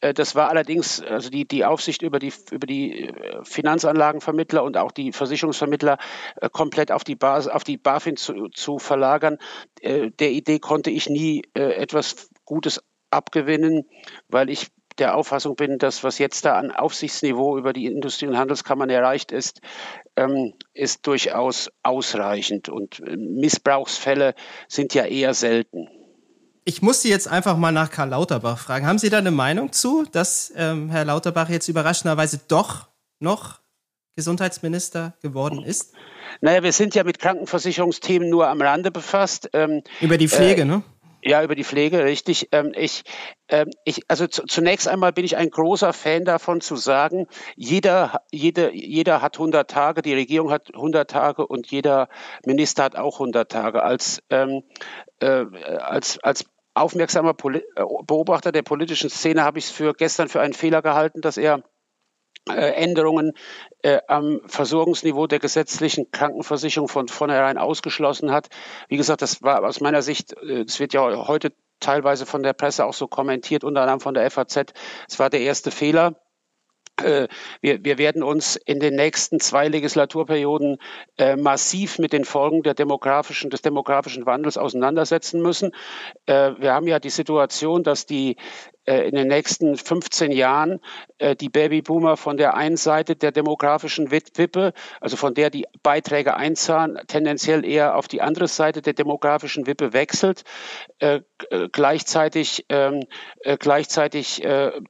Äh, 0.00 0.14
das 0.14 0.34
war 0.34 0.48
allerdings, 0.48 1.02
also 1.02 1.30
die, 1.30 1.46
die 1.46 1.64
Aufsicht 1.64 2.02
über 2.02 2.18
die, 2.18 2.32
über 2.52 2.66
die 2.66 3.08
äh, 3.08 3.44
Finanzanlagenvermittler 3.44 4.62
und 4.62 4.76
auch 4.76 4.92
die 4.92 5.12
Versicherungsvermittler 5.12 5.98
äh, 6.40 6.48
komplett 6.48 6.92
auf 6.92 7.02
die, 7.02 7.16
Bas, 7.16 7.48
auf 7.48 7.64
die 7.64 7.76
BaFin 7.76 8.16
zu, 8.16 8.48
zu 8.48 8.78
verlagern. 8.78 9.38
Der 9.82 10.30
Idee 10.30 10.60
konnte 10.60 10.90
ich 10.90 11.10
nie 11.10 11.42
etwas 11.52 12.30
Gutes 12.44 12.80
abgewinnen, 13.14 13.84
weil 14.28 14.50
ich 14.50 14.68
der 14.98 15.16
Auffassung 15.16 15.56
bin, 15.56 15.78
dass 15.78 16.04
was 16.04 16.18
jetzt 16.18 16.44
da 16.44 16.54
an 16.54 16.70
Aufsichtsniveau 16.70 17.58
über 17.58 17.72
die 17.72 17.86
Industrie- 17.86 18.26
und 18.26 18.38
Handelskammern 18.38 18.90
erreicht 18.90 19.32
ist, 19.32 19.60
ähm, 20.16 20.54
ist 20.72 21.06
durchaus 21.06 21.70
ausreichend. 21.82 22.68
Und 22.68 23.02
Missbrauchsfälle 23.16 24.34
sind 24.68 24.94
ja 24.94 25.04
eher 25.04 25.34
selten. 25.34 25.88
Ich 26.64 26.80
muss 26.80 27.02
Sie 27.02 27.10
jetzt 27.10 27.28
einfach 27.28 27.56
mal 27.56 27.72
nach 27.72 27.90
Karl 27.90 28.10
Lauterbach 28.10 28.58
fragen. 28.58 28.86
Haben 28.86 28.98
Sie 28.98 29.10
da 29.10 29.18
eine 29.18 29.30
Meinung 29.30 29.72
zu, 29.72 30.04
dass 30.10 30.52
ähm, 30.56 30.88
Herr 30.90 31.04
Lauterbach 31.04 31.48
jetzt 31.50 31.68
überraschenderweise 31.68 32.40
doch 32.48 32.88
noch 33.18 33.60
Gesundheitsminister 34.16 35.14
geworden 35.20 35.62
ist? 35.62 35.92
Naja, 36.40 36.62
wir 36.62 36.72
sind 36.72 36.94
ja 36.94 37.04
mit 37.04 37.18
Krankenversicherungsthemen 37.18 38.28
nur 38.30 38.48
am 38.48 38.62
Rande 38.62 38.90
befasst. 38.90 39.50
Ähm, 39.52 39.82
Über 40.00 40.16
die 40.16 40.28
Pflege, 40.28 40.62
äh, 40.62 40.64
ne? 40.64 40.82
Ja, 41.26 41.42
über 41.42 41.54
die 41.54 41.64
Pflege, 41.64 42.04
richtig. 42.04 42.48
Ähm, 42.52 42.72
ich, 42.76 43.02
ähm, 43.48 43.70
ich, 43.86 44.02
also 44.08 44.26
zunächst 44.26 44.86
einmal 44.88 45.12
bin 45.14 45.24
ich 45.24 45.38
ein 45.38 45.48
großer 45.48 45.94
Fan 45.94 46.26
davon 46.26 46.60
zu 46.60 46.76
sagen, 46.76 47.26
jeder, 47.56 48.20
jeder, 48.30 48.74
jeder 48.74 49.22
hat 49.22 49.36
100 49.36 49.70
Tage, 49.70 50.02
die 50.02 50.12
Regierung 50.12 50.50
hat 50.50 50.74
100 50.74 51.10
Tage 51.10 51.46
und 51.46 51.70
jeder 51.70 52.08
Minister 52.44 52.84
hat 52.84 52.96
auch 52.96 53.20
100 53.20 53.50
Tage. 53.50 53.82
Als, 53.82 54.22
ähm, 54.28 54.64
äh, 55.20 55.46
als, 55.78 56.18
als 56.22 56.44
aufmerksamer 56.74 57.32
Poli 57.32 57.60
äh, 57.74 57.84
Beobachter 58.06 58.52
der 58.52 58.62
politischen 58.62 59.08
Szene 59.08 59.44
habe 59.44 59.58
ich 59.58 59.66
es 59.66 59.70
für 59.70 59.94
gestern 59.94 60.28
für 60.28 60.42
einen 60.42 60.52
Fehler 60.52 60.82
gehalten, 60.82 61.22
dass 61.22 61.38
er 61.38 61.62
Änderungen 62.52 63.32
äh, 63.82 64.00
am 64.06 64.40
Versorgungsniveau 64.46 65.26
der 65.26 65.38
gesetzlichen 65.38 66.10
Krankenversicherung 66.10 66.88
von 66.88 67.08
vornherein 67.08 67.58
ausgeschlossen 67.58 68.32
hat. 68.32 68.48
Wie 68.88 68.96
gesagt, 68.96 69.22
das 69.22 69.42
war 69.42 69.64
aus 69.64 69.80
meiner 69.80 70.02
Sicht, 70.02 70.34
äh, 70.42 70.62
es 70.62 70.78
wird 70.80 70.92
ja 70.92 71.26
heute 71.26 71.52
teilweise 71.80 72.26
von 72.26 72.42
der 72.42 72.52
Presse 72.52 72.84
auch 72.84 72.94
so 72.94 73.06
kommentiert, 73.06 73.64
unter 73.64 73.82
anderem 73.82 74.00
von 74.00 74.14
der 74.14 74.30
FAZ. 74.30 74.72
Es 75.08 75.18
war 75.18 75.30
der 75.30 75.40
erste 75.40 75.70
Fehler. 75.70 76.16
Äh, 77.02 77.28
wir, 77.60 77.84
wir 77.84 77.98
werden 77.98 78.22
uns 78.22 78.56
in 78.56 78.78
den 78.78 78.94
nächsten 78.94 79.40
zwei 79.40 79.68
Legislaturperioden 79.68 80.78
äh, 81.18 81.34
massiv 81.36 81.98
mit 81.98 82.12
den 82.12 82.24
Folgen 82.24 82.62
demografischen, 82.62 83.50
des 83.50 83.62
demografischen 83.62 84.26
Wandels 84.26 84.56
auseinandersetzen 84.56 85.42
müssen. 85.42 85.72
Äh, 86.26 86.52
wir 86.58 86.72
haben 86.72 86.86
ja 86.86 87.00
die 87.00 87.10
Situation, 87.10 87.82
dass 87.82 88.06
die 88.06 88.36
äh, 88.83 88.83
in 88.86 89.14
den 89.14 89.28
nächsten 89.28 89.76
15 89.76 90.32
Jahren 90.32 90.80
äh, 91.18 91.36
die 91.36 91.48
Babyboomer 91.48 92.16
von 92.16 92.36
der 92.36 92.54
einen 92.54 92.76
Seite 92.76 93.16
der 93.16 93.32
demografischen 93.32 94.10
Wippe, 94.10 94.72
also 95.00 95.16
von 95.16 95.34
der 95.34 95.50
die 95.50 95.66
Beiträge 95.82 96.36
einzahlen, 96.36 96.98
tendenziell 97.06 97.64
eher 97.64 97.96
auf 97.96 98.08
die 98.08 98.20
andere 98.20 98.48
Seite 98.48 98.82
der 98.82 98.92
demografischen 98.92 99.66
Wippe 99.66 99.92
wechselt. 99.92 100.44
Äh, 100.98 101.20
gleichzeitig, 101.72 102.66
ähm, 102.68 103.04
gleichzeitig, 103.58 104.42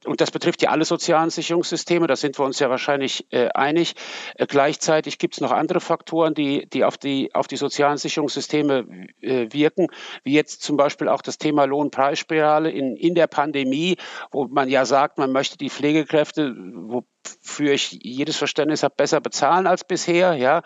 und 0.05 0.21
das 0.21 0.31
betrifft 0.31 0.61
ja 0.61 0.69
alle 0.69 0.85
sozialen 0.85 1.29
Sicherungssysteme, 1.29 2.07
da 2.07 2.15
sind 2.15 2.39
wir 2.39 2.45
uns 2.45 2.59
ja 2.59 2.69
wahrscheinlich 2.69 3.27
einig. 3.31 3.95
Gleichzeitig 4.37 5.17
gibt 5.17 5.35
es 5.35 5.41
noch 5.41 5.51
andere 5.51 5.79
Faktoren, 5.79 6.33
die, 6.33 6.67
die 6.69 6.83
auf 6.83 6.97
die, 6.97 7.33
auf 7.33 7.47
die 7.47 7.57
sozialen 7.57 7.97
Sicherungssysteme 7.97 8.85
wirken, 9.21 9.87
wie 10.23 10.33
jetzt 10.33 10.61
zum 10.63 10.77
Beispiel 10.77 11.09
auch 11.09 11.21
das 11.21 11.37
Thema 11.37 11.65
Lohnpreisspirale 11.65 12.71
in, 12.71 12.95
in 12.95 13.15
der 13.15 13.27
Pandemie 13.27 13.84
Pandemie, 13.85 13.97
wo 14.31 14.47
man 14.47 14.69
ja 14.69 14.85
sagt, 14.85 15.17
man 15.17 15.31
möchte 15.31 15.57
die 15.57 15.69
Pflegekräfte, 15.69 16.55
wofür 16.55 17.73
ich 17.73 17.99
jedes 18.03 18.37
Verständnis 18.37 18.83
habe, 18.83 18.95
besser 18.95 19.21
bezahlen 19.21 19.67
als 19.67 19.83
bisher. 19.83 20.33
Ja, 20.33 20.61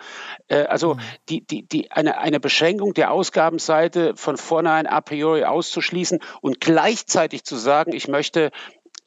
äh, 0.48 0.64
also 0.64 0.96
mhm. 0.96 1.00
die, 1.30 1.46
die, 1.46 1.68
die, 1.68 1.92
eine, 1.92 2.18
eine 2.20 2.40
Beschränkung 2.40 2.94
der 2.94 3.12
Ausgabenseite 3.12 4.16
von 4.16 4.38
vornherein 4.38 4.88
a 4.88 5.02
priori 5.02 5.44
auszuschließen 5.44 6.20
und 6.42 6.60
gleichzeitig 6.62 7.44
zu 7.44 7.56
sagen, 7.56 7.94
ich 7.94 8.08
möchte 8.08 8.52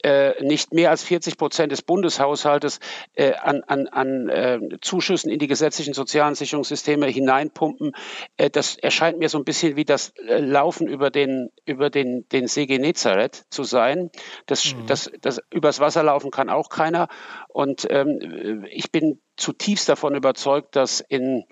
äh, 0.03 0.43
nicht 0.43 0.73
mehr 0.73 0.89
als 0.89 1.03
40 1.03 1.37
Prozent 1.37 1.71
des 1.71 1.81
Bundeshaushaltes 1.81 2.79
äh, 3.13 3.33
an, 3.33 3.63
an, 3.63 3.87
an 3.87 4.29
äh, 4.29 4.59
Zuschüssen 4.81 5.31
in 5.31 5.39
die 5.39 5.47
gesetzlichen 5.47 5.93
sozialen 5.93 6.35
Sicherungssysteme 6.35 7.07
hineinpumpen. 7.07 7.93
Äh, 8.37 8.49
das 8.49 8.75
erscheint 8.75 9.17
mir 9.17 9.29
so 9.29 9.37
ein 9.37 9.45
bisschen 9.45 9.75
wie 9.75 9.85
das 9.85 10.13
äh, 10.27 10.39
Laufen 10.39 10.87
über 10.87 11.09
den, 11.09 11.49
über 11.65 11.89
den, 11.89 12.27
den 12.29 12.47
See 12.47 12.65
Genezareth 12.65 13.45
zu 13.49 13.63
sein. 13.63 14.11
Das, 14.45 14.75
mhm. 14.75 14.85
das, 14.87 15.11
das, 15.21 15.39
übers 15.51 15.79
Wasser 15.79 16.03
laufen 16.03 16.31
kann 16.31 16.49
auch 16.49 16.69
keiner. 16.69 17.07
Und 17.47 17.87
ähm, 17.89 18.65
ich 18.69 18.91
bin 18.91 19.19
zutiefst 19.37 19.89
davon 19.89 20.15
überzeugt, 20.15 20.75
dass 20.75 20.99
in 20.99 21.45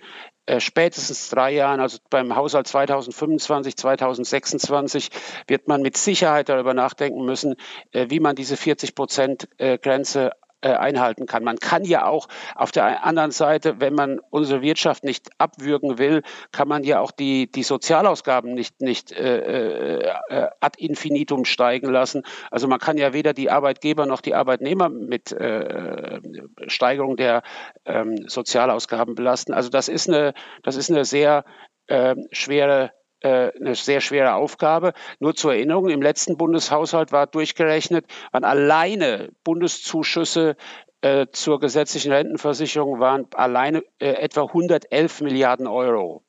äh, 0.45 0.59
spätestens 0.59 1.29
drei 1.29 1.51
Jahren, 1.53 1.79
also 1.79 1.99
beim 2.09 2.35
Haushalt 2.35 2.67
2025, 2.67 3.77
2026, 3.77 5.09
wird 5.47 5.67
man 5.67 5.81
mit 5.81 5.97
Sicherheit 5.97 6.49
darüber 6.49 6.73
nachdenken 6.73 7.23
müssen, 7.23 7.55
äh, 7.91 8.07
wie 8.09 8.19
man 8.19 8.35
diese 8.35 8.57
40 8.57 8.95
Prozent 8.95 9.47
äh, 9.57 9.77
Grenze 9.77 10.31
einhalten 10.69 11.25
kann. 11.25 11.43
Man 11.43 11.57
kann 11.57 11.83
ja 11.83 12.05
auch 12.05 12.27
auf 12.55 12.71
der 12.71 13.03
anderen 13.05 13.31
Seite, 13.31 13.79
wenn 13.79 13.93
man 13.93 14.19
unsere 14.29 14.61
Wirtschaft 14.61 15.03
nicht 15.03 15.29
abwürgen 15.37 15.97
will, 15.97 16.21
kann 16.51 16.67
man 16.67 16.83
ja 16.83 16.99
auch 16.99 17.11
die, 17.11 17.51
die 17.51 17.63
Sozialausgaben 17.63 18.53
nicht, 18.53 18.81
nicht 18.81 19.11
äh, 19.11 19.97
äh, 19.97 20.49
ad 20.59 20.77
infinitum 20.77 21.45
steigen 21.45 21.89
lassen. 21.89 22.23
Also 22.49 22.67
man 22.67 22.79
kann 22.79 22.97
ja 22.97 23.13
weder 23.13 23.33
die 23.33 23.49
Arbeitgeber 23.49 24.05
noch 24.05 24.21
die 24.21 24.35
Arbeitnehmer 24.35 24.89
mit 24.89 25.31
äh, 25.31 26.19
Steigerung 26.67 27.17
der 27.17 27.43
ähm, 27.85 28.27
Sozialausgaben 28.27 29.15
belasten. 29.15 29.53
Also 29.53 29.69
das 29.69 29.87
ist 29.87 30.07
eine, 30.07 30.33
das 30.63 30.75
ist 30.75 30.89
eine 30.89 31.05
sehr 31.05 31.43
äh, 31.87 32.15
schwere 32.31 32.91
äh, 33.21 33.51
eine 33.59 33.75
sehr 33.75 34.01
schwere 34.01 34.33
Aufgabe. 34.33 34.93
Nur 35.19 35.35
zur 35.35 35.53
Erinnerung, 35.53 35.89
im 35.89 36.01
letzten 36.01 36.37
Bundeshaushalt 36.37 37.11
war 37.11 37.27
durchgerechnet, 37.27 38.05
waren 38.31 38.43
alleine 38.43 39.29
Bundeszuschüsse 39.43 40.55
äh, 41.01 41.27
zur 41.31 41.59
gesetzlichen 41.59 42.11
Rentenversicherung 42.11 42.99
waren 42.99 43.25
alleine 43.33 43.83
äh, 43.99 44.09
etwa 44.09 44.43
111 44.43 45.21
Milliarden 45.21 45.65
Euro. 45.65 46.23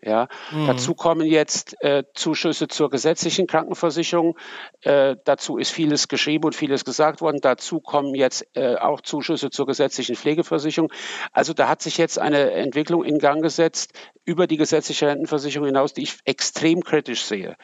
Ja, 0.00 0.28
mhm. 0.52 0.68
dazu 0.68 0.94
kommen 0.94 1.26
jetzt 1.26 1.74
äh, 1.82 2.04
Zuschüsse 2.14 2.68
zur 2.68 2.88
gesetzlichen 2.88 3.48
Krankenversicherung. 3.48 4.38
Äh, 4.82 5.16
dazu 5.24 5.58
ist 5.58 5.70
vieles 5.70 6.06
geschrieben 6.06 6.44
und 6.44 6.54
vieles 6.54 6.84
gesagt 6.84 7.20
worden. 7.20 7.40
Dazu 7.40 7.80
kommen 7.80 8.14
jetzt 8.14 8.46
äh, 8.54 8.76
auch 8.76 9.00
Zuschüsse 9.00 9.50
zur 9.50 9.66
gesetzlichen 9.66 10.14
Pflegeversicherung. 10.14 10.92
Also 11.32 11.52
da 11.52 11.68
hat 11.68 11.82
sich 11.82 11.98
jetzt 11.98 12.18
eine 12.18 12.52
Entwicklung 12.52 13.02
in 13.02 13.18
Gang 13.18 13.42
gesetzt 13.42 13.92
über 14.24 14.46
die 14.46 14.56
gesetzliche 14.56 15.08
Rentenversicherung 15.08 15.66
hinaus, 15.66 15.94
die 15.94 16.02
ich 16.02 16.18
extrem 16.24 16.84
kritisch 16.84 17.24
sehe. 17.24 17.56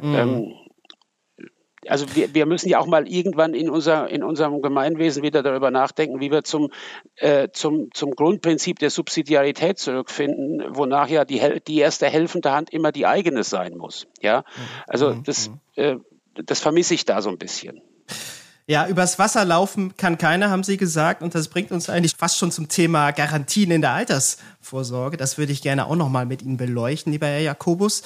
Mhm. 0.00 0.14
Ähm, 0.14 0.54
also 1.88 2.14
wir, 2.14 2.34
wir 2.34 2.46
müssen 2.46 2.68
ja 2.68 2.78
auch 2.78 2.86
mal 2.86 3.08
irgendwann 3.08 3.54
in, 3.54 3.70
unser, 3.70 4.08
in 4.08 4.22
unserem 4.22 4.62
Gemeinwesen 4.62 5.22
wieder 5.22 5.42
darüber 5.42 5.70
nachdenken, 5.70 6.20
wie 6.20 6.30
wir 6.30 6.44
zum, 6.44 6.70
äh, 7.16 7.48
zum, 7.52 7.88
zum 7.92 8.12
Grundprinzip 8.12 8.78
der 8.78 8.90
Subsidiarität 8.90 9.78
zurückfinden, 9.78 10.62
wonach 10.70 11.08
ja 11.08 11.24
die, 11.24 11.40
die 11.66 11.78
erste 11.78 12.06
helfende 12.06 12.52
Hand 12.52 12.70
immer 12.70 12.92
die 12.92 13.06
eigene 13.06 13.44
sein 13.44 13.76
muss. 13.76 14.06
Ja, 14.20 14.40
mhm. 14.40 14.62
also 14.86 15.14
mhm. 15.14 15.22
das, 15.24 15.48
mhm. 15.48 15.58
äh, 15.76 15.96
das 16.44 16.60
vermisse 16.60 16.94
ich 16.94 17.04
da 17.04 17.22
so 17.22 17.30
ein 17.30 17.38
bisschen. 17.38 17.80
Ja, 18.66 18.88
übers 18.88 19.18
Wasser 19.18 19.44
laufen 19.44 19.94
kann 19.98 20.16
keiner, 20.16 20.48
haben 20.48 20.64
Sie 20.64 20.78
gesagt. 20.78 21.20
Und 21.20 21.34
das 21.34 21.48
bringt 21.48 21.70
uns 21.70 21.90
eigentlich 21.90 22.14
fast 22.16 22.38
schon 22.38 22.50
zum 22.50 22.68
Thema 22.68 23.10
Garantien 23.10 23.70
in 23.70 23.82
der 23.82 23.92
Altersvorsorge. 23.92 25.18
Das 25.18 25.36
würde 25.36 25.52
ich 25.52 25.60
gerne 25.60 25.86
auch 25.86 25.96
nochmal 25.96 26.24
mit 26.24 26.40
Ihnen 26.40 26.56
beleuchten, 26.56 27.12
lieber 27.12 27.26
Herr 27.26 27.40
Jakobus. 27.40 28.02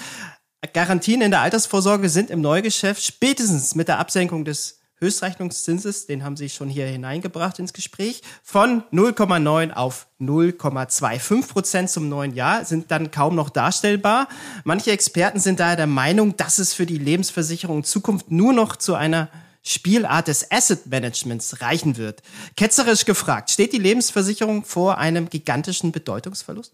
Garantien 0.66 1.22
in 1.22 1.30
der 1.30 1.40
Altersvorsorge 1.40 2.08
sind 2.08 2.30
im 2.30 2.40
Neugeschäft 2.40 3.04
spätestens 3.04 3.76
mit 3.76 3.86
der 3.86 4.00
Absenkung 4.00 4.44
des 4.44 4.80
Höchstrechnungszinses, 4.96 6.06
den 6.06 6.24
haben 6.24 6.36
Sie 6.36 6.48
schon 6.48 6.68
hier 6.68 6.86
hineingebracht 6.86 7.60
ins 7.60 7.72
Gespräch, 7.72 8.22
von 8.42 8.82
0,9 8.92 9.72
auf 9.72 10.08
0,25 10.20 11.46
Prozent 11.46 11.90
zum 11.90 12.08
neuen 12.08 12.34
Jahr 12.34 12.64
sind 12.64 12.90
dann 12.90 13.12
kaum 13.12 13.36
noch 13.36 13.50
darstellbar. 13.50 14.26
Manche 14.64 14.90
Experten 14.90 15.38
sind 15.38 15.60
daher 15.60 15.76
der 15.76 15.86
Meinung, 15.86 16.36
dass 16.36 16.58
es 16.58 16.74
für 16.74 16.86
die 16.86 16.98
Lebensversicherung 16.98 17.78
in 17.78 17.84
Zukunft 17.84 18.32
nur 18.32 18.52
noch 18.52 18.74
zu 18.74 18.96
einer 18.96 19.28
Spielart 19.62 20.26
des 20.26 20.50
Asset 20.50 20.86
Managements 20.86 21.60
reichen 21.60 21.96
wird. 21.96 22.22
Ketzerisch 22.56 23.04
gefragt, 23.04 23.50
steht 23.50 23.72
die 23.72 23.78
Lebensversicherung 23.78 24.64
vor 24.64 24.98
einem 24.98 25.30
gigantischen 25.30 25.92
Bedeutungsverlust? 25.92 26.72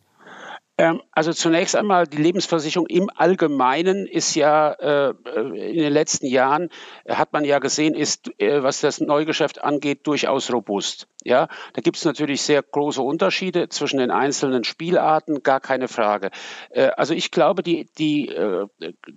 Ähm, 0.76 1.02
also 1.12 1.33
zunächst 1.33 1.76
einmal, 1.76 2.07
die 2.07 2.16
Lebensversicherung 2.16 2.88
im 2.88 3.09
Allgemeinen 3.14 4.07
ist 4.07 4.35
ja 4.35 4.73
äh, 4.73 5.11
in 5.11 5.78
den 5.78 5.93
letzten 5.93 6.26
Jahren, 6.26 6.69
hat 7.09 7.33
man 7.33 7.45
ja 7.45 7.61
gesehen, 7.61 7.95
ist, 7.95 8.28
äh, 8.40 8.62
was 8.62 8.81
das 8.81 9.00
Neugeschäft 9.00 9.62
angeht, 9.62 10.07
durchaus 10.07 10.52
robust. 10.52 11.07
Ja, 11.23 11.49
da 11.75 11.81
gibt 11.81 11.97
es 11.97 12.04
natürlich 12.04 12.43
sehr 12.43 12.62
große 12.62 13.00
Unterschiede 13.00 13.69
zwischen 13.69 13.99
den 13.99 14.11
einzelnen 14.11 14.64
Spielarten, 14.64 15.45
gar 15.45 15.61
keine 15.61 15.87
Frage. 15.87 16.31
Äh, 16.71 16.88
also 16.97 17.14
ich 17.14 17.31
glaube, 17.31 17.62
die, 17.62 17.87
die, 17.97 18.28
äh, 18.28 18.66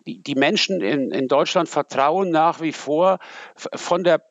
die, 0.05 0.21
die 0.21 0.35
Menschen 0.35 0.81
in, 0.81 1.11
in 1.11 1.27
Deutschland 1.27 1.69
vertrauen 1.69 2.29
nach 2.29 2.61
wie 2.61 2.71
vor 2.71 3.17
von 3.55 4.03
der 4.03 4.21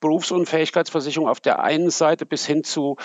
Berufsunfähigkeitsversicherung 0.00 1.28
auf 1.30 1.40
der 1.40 1.62
einen 1.62 1.88
Seite 1.88 2.26
bis 2.26 2.44
hin 2.44 2.62
zu, 2.62 2.96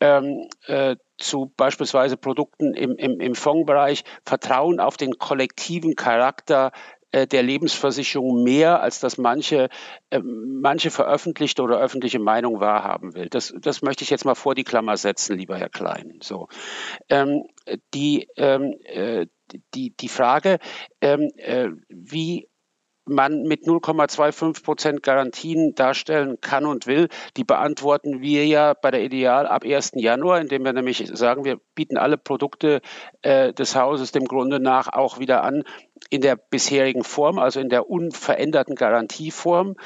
ähm, 0.00 0.48
äh, 0.66 0.96
zu 1.18 1.52
beispielsweise 1.56 2.16
Produkten 2.16 2.74
im, 2.74 2.96
im, 2.96 3.20
im 3.20 3.34
Fondsbereich 3.34 4.04
vertrauen 4.24 4.80
auf 4.80 4.96
den 4.96 5.18
kollektiven 5.18 5.96
Charakter 5.96 6.72
äh, 7.10 7.26
der 7.26 7.42
Lebensversicherung 7.42 8.42
mehr, 8.42 8.82
als 8.82 9.00
dass 9.00 9.16
manche, 9.16 9.68
äh, 10.10 10.20
manche 10.20 10.90
veröffentlichte 10.90 11.62
oder 11.62 11.78
öffentliche 11.78 12.18
Meinung 12.18 12.60
wahrhaben 12.60 13.14
will. 13.14 13.28
Das, 13.28 13.54
das 13.58 13.80
möchte 13.82 14.04
ich 14.04 14.10
jetzt 14.10 14.24
mal 14.24 14.34
vor 14.34 14.54
die 14.54 14.64
Klammer 14.64 14.96
setzen, 14.96 15.38
lieber 15.38 15.56
Herr 15.56 15.70
Klein. 15.70 16.18
So. 16.22 16.48
Ähm, 17.08 17.44
die, 17.94 18.28
ähm, 18.36 18.74
äh, 18.84 19.26
die, 19.74 19.96
die 19.96 20.08
Frage, 20.08 20.58
ähm, 21.00 21.30
äh, 21.36 21.68
wie 21.88 22.47
man 23.08 23.42
mit 23.42 23.64
0,25 23.64 24.62
Prozent 24.62 25.02
Garantien 25.02 25.74
darstellen 25.74 26.40
kann 26.40 26.66
und 26.66 26.86
will, 26.86 27.08
die 27.36 27.44
beantworten 27.44 28.20
wir 28.20 28.46
ja 28.46 28.74
bei 28.74 28.90
der 28.90 29.02
Ideal 29.02 29.46
ab 29.46 29.64
1. 29.64 29.92
Januar, 29.96 30.40
indem 30.40 30.64
wir 30.64 30.72
nämlich 30.72 31.10
sagen, 31.12 31.44
wir 31.44 31.58
bieten 31.74 31.96
alle 31.96 32.18
Produkte 32.18 32.80
äh, 33.22 33.52
des 33.52 33.74
Hauses 33.76 34.12
dem 34.12 34.24
Grunde 34.24 34.60
nach 34.60 34.92
auch 34.92 35.18
wieder 35.18 35.42
an 35.42 35.64
in 36.10 36.20
der 36.20 36.36
bisherigen 36.36 37.04
Form, 37.04 37.38
also 37.38 37.60
in 37.60 37.68
der 37.68 37.90
unveränderten 37.90 38.74
Garantieform. 38.74 39.76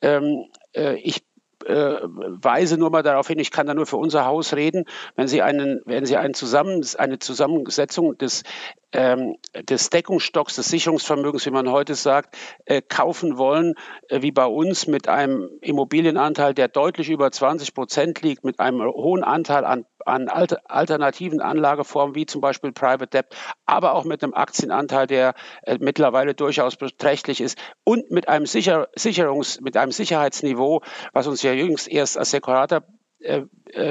Ähm, 0.00 0.46
äh, 0.74 0.96
ich 0.96 1.22
äh, 1.66 1.96
weise 2.02 2.76
nur 2.76 2.90
mal 2.90 3.02
darauf 3.02 3.28
hin, 3.28 3.38
ich 3.38 3.50
kann 3.50 3.66
da 3.66 3.74
nur 3.74 3.86
für 3.86 3.96
unser 3.96 4.24
Haus 4.24 4.54
reden, 4.54 4.84
wenn 5.16 5.28
Sie 5.28 5.42
einen, 5.42 5.80
wenn 5.84 6.06
Sie 6.06 6.16
einen 6.16 6.34
Zusammen, 6.34 6.84
eine 6.98 7.18
Zusammensetzung 7.18 8.18
des 8.18 8.42
ähm, 8.92 9.36
des 9.54 9.90
Deckungsstocks, 9.90 10.56
des 10.56 10.68
Sicherungsvermögens, 10.68 11.46
wie 11.46 11.50
man 11.50 11.70
heute 11.70 11.94
sagt, 11.94 12.36
äh, 12.64 12.82
kaufen 12.82 13.38
wollen, 13.38 13.74
äh, 14.08 14.22
wie 14.22 14.32
bei 14.32 14.46
uns 14.46 14.86
mit 14.86 15.08
einem 15.08 15.48
Immobilienanteil, 15.60 16.54
der 16.54 16.68
deutlich 16.68 17.08
über 17.10 17.30
20 17.30 17.74
Prozent 17.74 18.22
liegt, 18.22 18.44
mit 18.44 18.60
einem 18.60 18.82
hohen 18.82 19.24
Anteil 19.24 19.64
an, 19.64 19.86
an 20.04 20.28
alter, 20.28 20.60
alternativen 20.66 21.40
Anlageformen, 21.40 22.14
wie 22.14 22.26
zum 22.26 22.40
Beispiel 22.40 22.72
Private 22.72 23.06
Debt, 23.06 23.36
aber 23.66 23.94
auch 23.94 24.04
mit 24.04 24.22
einem 24.22 24.34
Aktienanteil, 24.34 25.06
der 25.06 25.34
äh, 25.62 25.78
mittlerweile 25.80 26.34
durchaus 26.34 26.76
beträchtlich 26.76 27.40
ist 27.40 27.58
und 27.84 28.10
mit 28.10 28.28
einem 28.28 28.46
Sicher 28.46 28.88
Sicherungs-, 28.96 29.60
mit 29.62 29.76
einem 29.76 29.92
Sicherheitsniveau, 29.92 30.82
was 31.12 31.26
uns 31.26 31.42
ja 31.42 31.52
jüngst 31.52 31.88
erst 31.88 32.18
als 32.18 32.30
Sekurator 32.30 32.82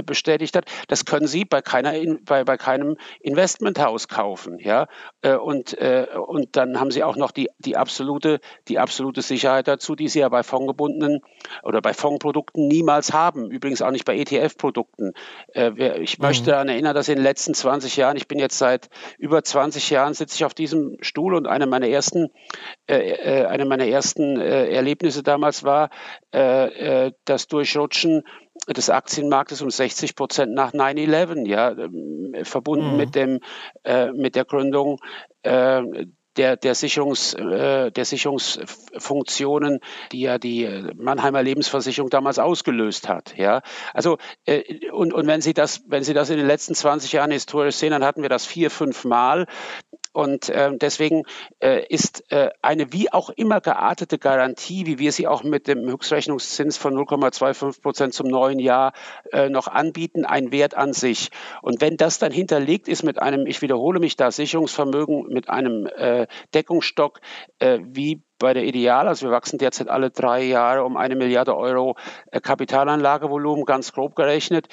bestätigt 0.05 0.55
hat, 0.55 0.65
das 0.87 1.05
können 1.05 1.27
Sie 1.27 1.45
bei 1.45 1.61
keiner 1.61 1.93
bei, 2.23 2.43
bei 2.43 2.57
keinem 2.57 2.97
Investmenthaus 3.21 4.07
kaufen, 4.07 4.59
ja 4.59 4.87
äh, 5.21 5.35
und 5.35 5.77
äh, 5.77 6.07
und 6.15 6.55
dann 6.55 6.79
haben 6.79 6.91
Sie 6.91 7.03
auch 7.03 7.15
noch 7.15 7.31
die 7.31 7.49
die 7.59 7.77
absolute 7.77 8.39
die 8.67 8.79
absolute 8.79 9.21
Sicherheit 9.21 9.67
dazu, 9.67 9.95
die 9.95 10.07
Sie 10.07 10.19
ja 10.19 10.29
bei 10.29 10.43
fondgebundenen 10.43 11.21
oder 11.63 11.81
bei 11.81 11.93
Fondprodukten 11.93 12.67
niemals 12.67 13.13
haben. 13.13 13.51
Übrigens 13.51 13.81
auch 13.81 13.91
nicht 13.91 14.05
bei 14.05 14.17
ETF-Produkten. 14.17 15.13
Äh, 15.53 15.99
ich 16.01 16.19
mhm. 16.19 16.25
möchte 16.25 16.51
daran 16.51 16.69
erinnern, 16.69 16.95
dass 16.95 17.07
in 17.07 17.15
den 17.15 17.23
letzten 17.23 17.53
20 17.53 17.97
Jahren, 17.97 18.17
ich 18.17 18.27
bin 18.27 18.39
jetzt 18.39 18.57
seit 18.57 18.89
über 19.17 19.43
20 19.43 19.89
Jahren 19.89 20.13
sitze 20.13 20.35
ich 20.35 20.45
auf 20.45 20.53
diesem 20.53 20.97
Stuhl 21.01 21.35
und 21.35 21.47
eine 21.47 21.65
meiner 21.65 21.87
ersten 21.87 22.29
äh, 22.87 23.45
eine 23.45 23.65
meiner 23.65 23.85
ersten 23.85 24.39
Erlebnisse 24.39 25.23
damals 25.23 25.63
war 25.63 25.89
das 26.31 27.47
Durchrutschen 27.47 28.23
des 28.67 28.89
Aktienmarktes 28.89 29.61
um 29.61 29.69
60 29.69 30.15
Prozent 30.15 30.53
nach 30.53 30.73
9-11, 30.73 31.47
ja, 31.47 31.71
ähm, 31.71 32.33
verbunden 32.43 32.91
mhm. 32.91 32.97
mit 32.97 33.15
dem, 33.15 33.39
äh, 33.83 34.11
mit 34.11 34.35
der 34.35 34.45
Gründung 34.45 34.99
äh, 35.43 35.81
der, 36.37 36.55
der, 36.55 36.75
Sicherungs, 36.75 37.33
äh, 37.33 37.91
der 37.91 38.05
Sicherungsfunktionen, 38.05 39.79
die 40.11 40.21
ja 40.21 40.37
die 40.37 40.91
Mannheimer 40.95 41.43
Lebensversicherung 41.43 42.09
damals 42.09 42.39
ausgelöst 42.39 43.09
hat. 43.09 43.35
Ja, 43.37 43.61
also 43.93 44.17
äh, 44.45 44.89
und, 44.91 45.13
und 45.13 45.27
wenn 45.27 45.41
Sie 45.41 45.53
das, 45.53 45.83
wenn 45.87 46.03
Sie 46.03 46.13
das 46.13 46.29
in 46.29 46.37
den 46.37 46.47
letzten 46.47 46.73
20 46.73 47.11
Jahren 47.11 47.31
historisch 47.31 47.75
sehen, 47.75 47.91
dann 47.91 48.05
hatten 48.05 48.21
wir 48.21 48.29
das 48.29 48.45
vier, 48.45 48.71
fünf 48.71 49.03
Mal. 49.03 49.45
Und 50.13 50.49
äh, 50.49 50.71
deswegen 50.75 51.23
äh, 51.59 51.85
ist 51.87 52.31
äh, 52.31 52.49
eine 52.61 52.91
wie 52.91 53.11
auch 53.11 53.29
immer 53.29 53.61
geartete 53.61 54.17
Garantie, 54.17 54.85
wie 54.85 54.99
wir 54.99 55.11
sie 55.11 55.27
auch 55.27 55.43
mit 55.43 55.67
dem 55.67 55.87
Höchstrechnungszins 55.87 56.77
von 56.77 56.95
0,25 56.95 57.81
Prozent 57.81 58.13
zum 58.13 58.27
neuen 58.27 58.59
Jahr 58.59 58.91
äh, 59.31 59.49
noch 59.49 59.67
anbieten, 59.67 60.25
ein 60.25 60.51
Wert 60.51 60.75
an 60.75 60.91
sich. 60.91 61.29
Und 61.61 61.79
wenn 61.79 61.95
das 61.95 62.19
dann 62.19 62.31
hinterlegt 62.31 62.89
ist 62.89 63.03
mit 63.03 63.21
einem, 63.21 63.45
ich 63.45 63.61
wiederhole 63.61 63.99
mich 63.99 64.17
da, 64.17 64.31
Sicherungsvermögen 64.31 65.27
mit 65.29 65.49
einem 65.49 65.85
äh, 65.85 66.27
Deckungsstock 66.53 67.21
äh, 67.59 67.79
wie 67.81 68.21
bei 68.37 68.53
der 68.53 68.63
Ideal, 68.63 69.07
also 69.07 69.27
wir 69.27 69.31
wachsen 69.31 69.59
derzeit 69.59 69.87
alle 69.87 70.09
drei 70.09 70.43
Jahre 70.43 70.83
um 70.83 70.97
eine 70.97 71.15
Milliarde 71.15 71.55
Euro 71.55 71.95
Kapitalanlagevolumen, 72.31 73.65
ganz 73.65 73.93
grob 73.93 74.15
gerechnet, 74.15 74.67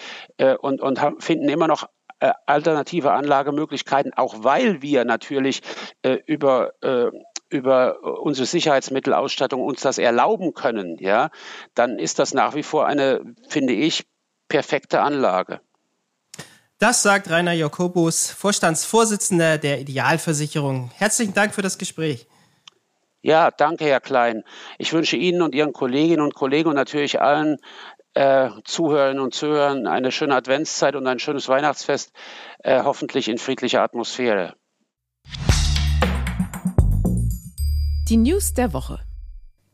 und, 0.62 0.80
und 0.80 0.99
finden 1.18 1.50
immer 1.50 1.68
noch 1.68 1.87
äh, 2.21 2.33
alternative 2.47 3.13
Anlagemöglichkeiten, 3.13 4.13
auch 4.15 4.43
weil 4.43 4.83
wir 4.83 5.05
natürlich 5.05 5.63
äh, 6.03 6.19
über 6.27 6.73
äh, 6.83 7.11
über 7.51 8.03
unsere 8.21 8.47
Sicherheitsmittelausstattung 8.47 9.63
uns 9.63 9.81
das 9.81 9.99
erlauben 9.99 10.53
können, 10.53 10.99
ja, 11.01 11.31
dann 11.75 11.99
ist 11.99 12.19
das 12.19 12.35
nach 12.35 12.55
wie 12.55 12.63
vor 12.63 12.87
eine, 12.87 13.23
finde 13.49 13.73
ich, 13.73 14.07
perfekte 14.49 15.01
Anlage. 15.01 15.61
Das 16.79 17.03
sagt 17.03 17.31
Rainer 17.31 17.53
Jakobus, 17.53 18.31
Vorstandsvorsitzender 18.31 19.59
der 19.59 19.81
Idealversicherung. 19.81 20.91
Herzlichen 20.95 21.35
Dank 21.35 21.54
für 21.54 21.63
das 21.63 21.78
Gespräch. 21.78 22.26
Ja, 23.21 23.50
danke, 23.50 23.85
Herr 23.85 24.00
Klein. 24.00 24.45
Ich 24.78 24.93
wünsche 24.93 25.17
Ihnen 25.17 25.43
und 25.43 25.54
Ihren 25.54 25.73
Kolleginnen 25.73 26.23
und 26.23 26.35
Kollegen 26.35 26.69
und 26.69 26.76
natürlich 26.76 27.21
allen 27.21 27.59
äh, 28.14 28.50
Zuhörerinnen 28.64 29.23
und 29.23 29.34
Zuhörern 29.34 29.86
eine 29.86 30.12
schöne 30.12 30.34
Adventszeit 30.34 30.97
und 30.97 31.06
ein 31.06 31.18
schönes 31.18 31.49
Weihnachtsfest, 31.49 32.12
äh, 32.60 32.82
hoffentlich 32.82 33.28
in 33.28 33.38
friedlicher 33.38 33.82
Atmosphäre. 33.82 34.54
Die 38.08 38.16
News 38.16 38.54
der 38.54 38.73
Woche. 38.73 39.00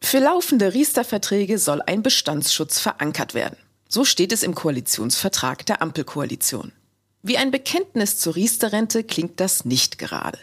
Für 0.00 0.18
laufende 0.18 0.74
Riester-Verträge 0.74 1.58
soll 1.58 1.80
ein 1.86 2.02
Bestandsschutz 2.02 2.80
verankert 2.80 3.34
werden. 3.34 3.56
So 3.88 4.04
steht 4.04 4.32
es 4.32 4.42
im 4.42 4.54
Koalitionsvertrag 4.54 5.64
der 5.66 5.80
Ampelkoalition. 5.80 6.72
Wie 7.22 7.38
ein 7.38 7.50
Bekenntnis 7.50 8.18
zur 8.18 8.36
Riester-Rente 8.36 9.04
klingt 9.04 9.40
das 9.40 9.64
nicht 9.64 9.98
gerade. 9.98 10.38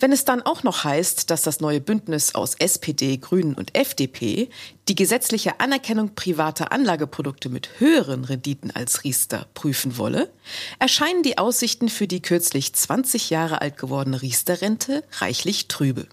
Wenn 0.00 0.12
es 0.12 0.24
dann 0.24 0.42
auch 0.42 0.62
noch 0.62 0.84
heißt, 0.84 1.28
dass 1.30 1.42
das 1.42 1.60
neue 1.60 1.80
Bündnis 1.80 2.34
aus 2.34 2.54
SPD, 2.54 3.16
Grünen 3.16 3.54
und 3.54 3.76
FDP 3.76 4.48
die 4.86 4.94
gesetzliche 4.94 5.58
Anerkennung 5.58 6.14
privater 6.14 6.70
Anlageprodukte 6.70 7.48
mit 7.48 7.80
höheren 7.80 8.24
Renditen 8.24 8.70
als 8.70 9.02
Riester 9.02 9.46
prüfen 9.54 9.98
wolle, 9.98 10.30
erscheinen 10.78 11.24
die 11.24 11.38
Aussichten 11.38 11.88
für 11.88 12.06
die 12.06 12.22
kürzlich 12.22 12.72
20 12.72 13.30
Jahre 13.30 13.60
alt 13.60 13.76
gewordene 13.76 14.22
Riester-Rente 14.22 15.02
reichlich 15.18 15.66
trübe. 15.66 16.06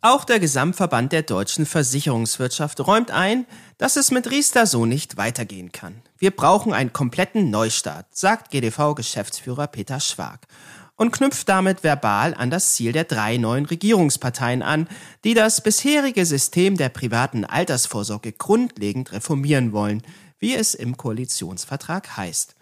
Auch 0.00 0.24
der 0.24 0.38
Gesamtverband 0.38 1.12
der 1.12 1.22
deutschen 1.22 1.66
Versicherungswirtschaft 1.66 2.80
räumt 2.86 3.10
ein, 3.10 3.44
dass 3.76 3.96
es 3.96 4.10
mit 4.10 4.30
Riester 4.30 4.66
so 4.66 4.86
nicht 4.86 5.16
weitergehen 5.16 5.72
kann. 5.72 6.00
Wir 6.16 6.30
brauchen 6.30 6.72
einen 6.72 6.92
kompletten 6.92 7.50
Neustart, 7.50 8.06
sagt 8.16 8.50
GDV-Geschäftsführer 8.50 9.66
Peter 9.66 10.00
Schwag 10.00 10.46
und 10.96 11.12
knüpft 11.12 11.48
damit 11.48 11.84
verbal 11.84 12.34
an 12.34 12.50
das 12.50 12.74
Ziel 12.74 12.92
der 12.92 13.04
drei 13.04 13.36
neuen 13.36 13.66
Regierungsparteien 13.66 14.62
an, 14.62 14.88
die 15.24 15.34
das 15.34 15.60
bisherige 15.60 16.26
System 16.26 16.76
der 16.76 16.88
privaten 16.88 17.44
Altersvorsorge 17.44 18.32
grundlegend 18.32 19.12
reformieren 19.12 19.72
wollen, 19.72 20.02
wie 20.38 20.54
es 20.54 20.74
im 20.74 20.96
Koalitionsvertrag 20.96 22.16
heißt. 22.16 22.56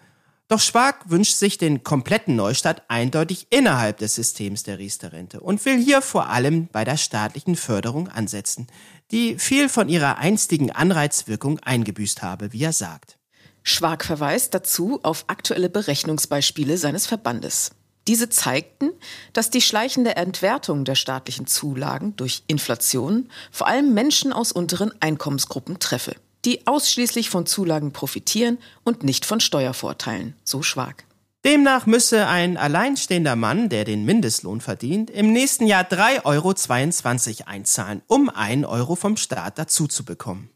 Doch 0.47 0.59
Schwag 0.59 1.09
wünscht 1.09 1.37
sich 1.37 1.57
den 1.57 1.83
kompletten 1.83 2.35
Neustart 2.35 2.83
eindeutig 2.87 3.47
innerhalb 3.49 3.97
des 3.97 4.13
Systems 4.13 4.61
der 4.61 4.77
Riester-Rente 4.77 5.39
und 5.39 5.65
will 5.65 5.81
hier 5.81 6.03
vor 6.03 6.29
allem 6.29 6.67
bei 6.67 6.83
der 6.83 6.97
staatlichen 6.97 7.55
Förderung 7.55 8.09
ansetzen, 8.09 8.67
die 9.09 9.39
viel 9.39 9.69
von 9.69 9.89
ihrer 9.89 10.19
einstigen 10.19 10.71
Anreizwirkung 10.71 11.59
eingebüßt 11.59 12.21
habe, 12.21 12.53
wie 12.53 12.63
er 12.63 12.73
sagt. 12.73 13.17
Schwag 13.63 14.05
verweist 14.05 14.53
dazu 14.53 14.99
auf 15.01 15.25
aktuelle 15.27 15.69
Berechnungsbeispiele 15.69 16.77
seines 16.77 17.07
Verbandes. 17.07 17.71
Diese 18.07 18.29
zeigten, 18.29 18.91
dass 19.33 19.49
die 19.49 19.61
schleichende 19.61 20.15
Entwertung 20.15 20.85
der 20.85 20.95
staatlichen 20.95 21.47
Zulagen 21.47 22.15
durch 22.15 22.43
Inflation 22.47 23.29
vor 23.51 23.67
allem 23.67 23.93
Menschen 23.93 24.31
aus 24.31 24.51
unteren 24.51 24.91
Einkommensgruppen 24.99 25.79
treffe, 25.79 26.15
die 26.45 26.67
ausschließlich 26.67 27.31
von 27.31 27.47
Zulagen 27.47 27.93
profitieren 27.93 28.59
und 28.83 29.03
nicht 29.03 29.25
von 29.25 29.39
Steuervorteilen, 29.39 30.35
so 30.43 30.61
Schwag. 30.61 31.05
Demnach 31.43 31.85
müsse 31.85 32.27
ein 32.27 32.57
alleinstehender 32.57 33.35
Mann, 33.35 33.69
der 33.69 33.85
den 33.85 34.05
Mindestlohn 34.05 34.61
verdient, 34.61 35.09
im 35.09 35.31
nächsten 35.31 35.67
Jahr 35.67 35.83
3,22 35.83 36.25
Euro 36.25 37.49
einzahlen, 37.49 38.01
um 38.07 38.29
1 38.29 38.65
Euro 38.65 38.95
vom 38.95 39.17
Staat 39.17 39.57
dazu 39.57 39.87
zu 39.87 40.05
bekommen. 40.05 40.49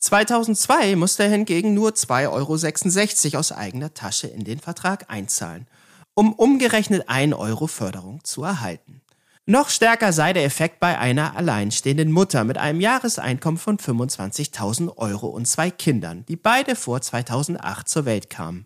2002 0.00 0.96
musste 0.96 1.22
er 1.22 1.30
hingegen 1.30 1.72
nur 1.72 1.92
2,66 1.92 3.24
Euro 3.32 3.38
aus 3.38 3.52
eigener 3.52 3.94
Tasche 3.94 4.26
in 4.26 4.44
den 4.44 4.58
Vertrag 4.58 5.06
einzahlen 5.08 5.66
um 6.14 6.32
umgerechnet 6.32 7.08
1 7.08 7.34
Euro 7.34 7.66
Förderung 7.66 8.22
zu 8.24 8.42
erhalten. 8.44 9.02
Noch 9.46 9.68
stärker 9.68 10.14
sei 10.14 10.32
der 10.32 10.44
Effekt 10.44 10.80
bei 10.80 10.98
einer 10.98 11.36
alleinstehenden 11.36 12.10
Mutter 12.10 12.44
mit 12.44 12.56
einem 12.56 12.80
Jahreseinkommen 12.80 13.58
von 13.58 13.76
25.000 13.76 14.96
Euro 14.96 15.26
und 15.26 15.46
zwei 15.46 15.70
Kindern, 15.70 16.24
die 16.26 16.36
beide 16.36 16.76
vor 16.76 17.02
2008 17.02 17.86
zur 17.86 18.06
Welt 18.06 18.30
kamen. 18.30 18.64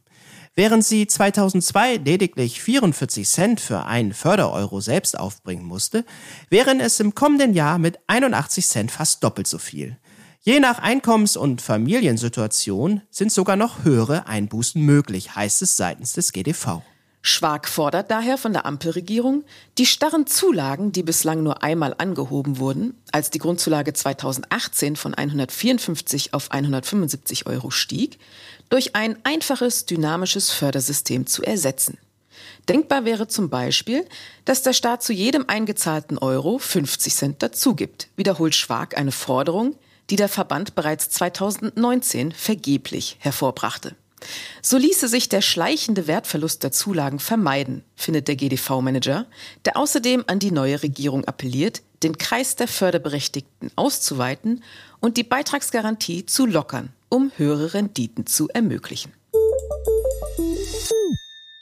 Während 0.54 0.84
sie 0.84 1.06
2002 1.06 1.96
lediglich 1.96 2.62
44 2.62 3.28
Cent 3.28 3.60
für 3.60 3.86
einen 3.86 4.12
Fördereuro 4.12 4.80
selbst 4.80 5.18
aufbringen 5.18 5.64
musste, 5.64 6.04
wären 6.48 6.78
es 6.78 7.00
im 7.00 7.14
kommenden 7.14 7.54
Jahr 7.54 7.78
mit 7.78 7.98
81 8.06 8.66
Cent 8.66 8.90
fast 8.92 9.24
doppelt 9.24 9.48
so 9.48 9.58
viel. 9.58 9.98
Je 10.40 10.60
nach 10.60 10.78
Einkommens- 10.78 11.36
und 11.36 11.60
Familiensituation 11.60 13.02
sind 13.10 13.32
sogar 13.32 13.56
noch 13.56 13.84
höhere 13.84 14.28
Einbußen 14.28 14.80
möglich, 14.80 15.34
heißt 15.34 15.62
es 15.62 15.76
seitens 15.76 16.12
des 16.12 16.32
GDV. 16.32 16.82
Schwag 17.28 17.68
fordert 17.68 18.10
daher 18.10 18.38
von 18.38 18.52
der 18.52 18.66
Ampelregierung, 18.66 19.44
die 19.76 19.86
starren 19.86 20.26
Zulagen, 20.26 20.92
die 20.92 21.02
bislang 21.02 21.42
nur 21.42 21.62
einmal 21.62 21.94
angehoben 21.96 22.58
wurden, 22.58 22.94
als 23.12 23.30
die 23.30 23.38
Grundzulage 23.38 23.92
2018 23.92 24.96
von 24.96 25.14
154 25.14 26.34
auf 26.34 26.50
175 26.50 27.46
Euro 27.46 27.70
stieg, 27.70 28.18
durch 28.68 28.96
ein 28.96 29.16
einfaches 29.24 29.86
dynamisches 29.86 30.50
Fördersystem 30.50 31.26
zu 31.26 31.42
ersetzen. 31.42 31.98
Denkbar 32.68 33.04
wäre 33.04 33.28
zum 33.28 33.48
Beispiel, 33.48 34.04
dass 34.44 34.62
der 34.62 34.72
Staat 34.72 35.02
zu 35.02 35.12
jedem 35.12 35.44
eingezahlten 35.48 36.18
Euro 36.18 36.58
50 36.58 37.14
Cent 37.14 37.42
dazugibt, 37.42 38.08
wiederholt 38.16 38.54
Schwag 38.54 38.96
eine 38.96 39.12
Forderung, 39.12 39.76
die 40.10 40.16
der 40.16 40.28
Verband 40.28 40.74
bereits 40.74 41.10
2019 41.10 42.32
vergeblich 42.32 43.16
hervorbrachte. 43.20 43.96
So 44.62 44.76
ließe 44.76 45.08
sich 45.08 45.28
der 45.28 45.40
schleichende 45.40 46.06
Wertverlust 46.06 46.62
der 46.62 46.72
Zulagen 46.72 47.18
vermeiden, 47.18 47.84
findet 47.96 48.28
der 48.28 48.36
GDV-Manager, 48.36 49.26
der 49.64 49.76
außerdem 49.76 50.24
an 50.26 50.38
die 50.38 50.50
neue 50.50 50.82
Regierung 50.82 51.24
appelliert, 51.24 51.82
den 52.02 52.18
Kreis 52.18 52.56
der 52.56 52.68
Förderberechtigten 52.68 53.70
auszuweiten 53.76 54.62
und 55.00 55.16
die 55.16 55.24
Beitragsgarantie 55.24 56.26
zu 56.26 56.46
lockern, 56.46 56.90
um 57.08 57.32
höhere 57.36 57.74
Renditen 57.74 58.26
zu 58.26 58.48
ermöglichen. 58.48 59.12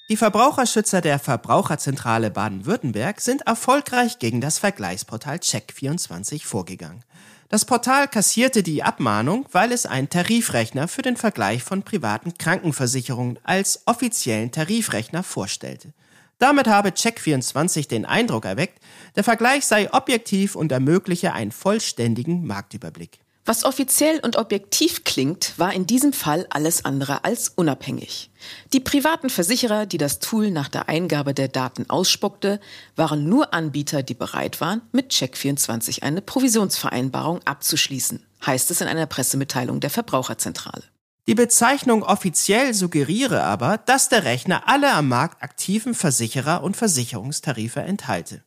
Die 0.08 0.16
Verbraucherschützer 0.16 1.00
der 1.00 1.18
Verbraucherzentrale 1.18 2.30
Baden-Württemberg 2.30 3.20
sind 3.20 3.42
erfolgreich 3.42 4.20
gegen 4.20 4.40
das 4.40 4.58
Vergleichsportal 4.58 5.38
Check24 5.38 6.44
vorgegangen. 6.44 7.02
Das 7.48 7.64
Portal 7.64 8.08
kassierte 8.08 8.64
die 8.64 8.82
Abmahnung, 8.82 9.46
weil 9.52 9.70
es 9.70 9.86
einen 9.86 10.08
Tarifrechner 10.08 10.88
für 10.88 11.02
den 11.02 11.16
Vergleich 11.16 11.62
von 11.62 11.82
privaten 11.82 12.36
Krankenversicherungen 12.36 13.38
als 13.44 13.82
offiziellen 13.86 14.50
Tarifrechner 14.50 15.22
vorstellte. 15.22 15.92
Damit 16.38 16.66
habe 16.66 16.90
Check24 16.90 17.88
den 17.88 18.04
Eindruck 18.04 18.44
erweckt, 18.44 18.80
der 19.14 19.24
Vergleich 19.24 19.64
sei 19.64 19.92
objektiv 19.92 20.56
und 20.56 20.72
ermögliche 20.72 21.32
einen 21.32 21.52
vollständigen 21.52 22.46
Marktüberblick. 22.46 23.20
Was 23.48 23.62
offiziell 23.62 24.18
und 24.18 24.34
objektiv 24.34 25.04
klingt, 25.04 25.56
war 25.56 25.72
in 25.72 25.86
diesem 25.86 26.12
Fall 26.12 26.48
alles 26.50 26.84
andere 26.84 27.22
als 27.22 27.48
unabhängig. 27.48 28.28
Die 28.72 28.80
privaten 28.80 29.30
Versicherer, 29.30 29.86
die 29.86 29.98
das 29.98 30.18
Tool 30.18 30.50
nach 30.50 30.68
der 30.68 30.88
Eingabe 30.88 31.32
der 31.32 31.46
Daten 31.46 31.88
ausspuckte, 31.88 32.58
waren 32.96 33.28
nur 33.28 33.54
Anbieter, 33.54 34.02
die 34.02 34.14
bereit 34.14 34.60
waren, 34.60 34.82
mit 34.90 35.12
Check24 35.12 36.02
eine 36.02 36.22
Provisionsvereinbarung 36.22 37.40
abzuschließen, 37.44 38.26
heißt 38.44 38.72
es 38.72 38.80
in 38.80 38.88
einer 38.88 39.06
Pressemitteilung 39.06 39.78
der 39.78 39.90
Verbraucherzentrale. 39.90 40.82
Die 41.28 41.36
Bezeichnung 41.36 42.02
offiziell 42.02 42.74
suggeriere 42.74 43.44
aber, 43.44 43.78
dass 43.78 44.08
der 44.08 44.24
Rechner 44.24 44.64
alle 44.66 44.92
am 44.92 45.08
Markt 45.08 45.42
aktiven 45.44 45.94
Versicherer 45.94 46.64
und 46.64 46.76
Versicherungstarife 46.76 47.80
enthalte. 47.80 48.42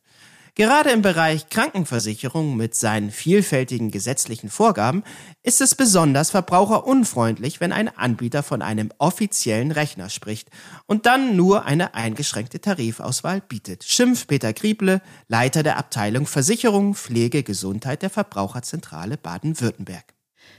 Gerade 0.54 0.90
im 0.90 1.02
Bereich 1.02 1.48
Krankenversicherung 1.48 2.56
mit 2.56 2.74
seinen 2.74 3.10
vielfältigen 3.10 3.90
gesetzlichen 3.90 4.50
Vorgaben 4.50 5.04
ist 5.42 5.60
es 5.60 5.74
besonders 5.74 6.30
verbraucherunfreundlich, 6.30 7.60
wenn 7.60 7.72
ein 7.72 7.88
Anbieter 7.96 8.42
von 8.42 8.60
einem 8.60 8.92
offiziellen 8.98 9.70
Rechner 9.70 10.10
spricht 10.10 10.48
und 10.86 11.06
dann 11.06 11.36
nur 11.36 11.64
eine 11.66 11.94
eingeschränkte 11.94 12.60
Tarifauswahl 12.60 13.40
bietet. 13.40 13.84
Schimpf 13.84 14.26
Peter 14.26 14.52
Grieble, 14.52 15.02
Leiter 15.28 15.62
der 15.62 15.78
Abteilung 15.78 16.26
Versicherung, 16.26 16.94
Pflege, 16.94 17.42
Gesundheit 17.42 18.02
der 18.02 18.10
Verbraucherzentrale 18.10 19.16
Baden-Württemberg. 19.16 20.04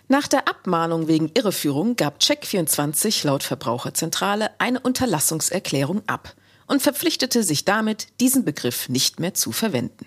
Nach 0.07 0.27
der 0.27 0.47
Abmahnung 0.47 1.07
wegen 1.07 1.31
Irreführung 1.33 1.95
gab 1.95 2.19
Check24 2.19 3.25
laut 3.25 3.43
Verbraucherzentrale 3.43 4.51
eine 4.59 4.79
Unterlassungserklärung 4.79 6.01
ab 6.07 6.35
und 6.71 6.81
verpflichtete 6.81 7.43
sich 7.43 7.65
damit, 7.65 8.07
diesen 8.21 8.45
Begriff 8.45 8.87
nicht 8.87 9.19
mehr 9.19 9.33
zu 9.33 9.51
verwenden. 9.51 10.05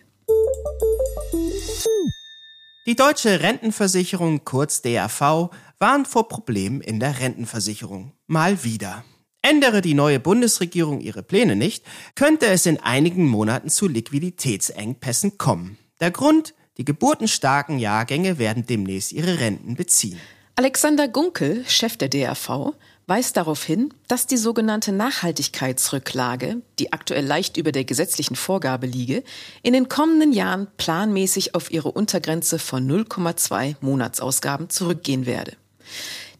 Die 2.86 2.96
deutsche 2.96 3.40
Rentenversicherung, 3.40 4.44
kurz 4.46 4.80
DRV, 4.80 5.50
warnt 5.78 6.08
vor 6.08 6.28
Problemen 6.28 6.80
in 6.80 7.00
der 7.00 7.20
Rentenversicherung. 7.20 8.12
Mal 8.26 8.64
wieder. 8.64 9.04
Ändere 9.42 9.82
die 9.82 9.92
neue 9.92 10.20
Bundesregierung 10.20 11.00
ihre 11.00 11.22
Pläne 11.22 11.54
nicht, 11.54 11.84
könnte 12.14 12.46
es 12.46 12.64
in 12.64 12.80
einigen 12.80 13.26
Monaten 13.26 13.68
zu 13.68 13.86
Liquiditätsengpässen 13.86 15.36
kommen. 15.36 15.76
Der 16.00 16.12
Grund, 16.12 16.54
die 16.78 16.86
geburtenstarken 16.86 17.78
Jahrgänge 17.78 18.38
werden 18.38 18.64
demnächst 18.66 19.12
ihre 19.12 19.38
Renten 19.38 19.74
beziehen. 19.74 20.18
Alexander 20.56 21.08
Gunkel, 21.08 21.64
Chef 21.66 21.98
der 21.98 22.08
DRV, 22.08 22.74
weist 23.06 23.36
darauf 23.36 23.62
hin, 23.62 23.92
dass 24.08 24.26
die 24.26 24.36
sogenannte 24.36 24.92
Nachhaltigkeitsrücklage, 24.92 26.62
die 26.78 26.92
aktuell 26.92 27.24
leicht 27.24 27.56
über 27.56 27.72
der 27.72 27.84
gesetzlichen 27.84 28.36
Vorgabe 28.36 28.86
liege, 28.86 29.22
in 29.62 29.72
den 29.72 29.88
kommenden 29.88 30.32
Jahren 30.32 30.68
planmäßig 30.76 31.54
auf 31.54 31.70
ihre 31.70 31.92
Untergrenze 31.92 32.58
von 32.58 32.88
0,2 32.88 33.76
Monatsausgaben 33.80 34.70
zurückgehen 34.70 35.26
werde. 35.26 35.56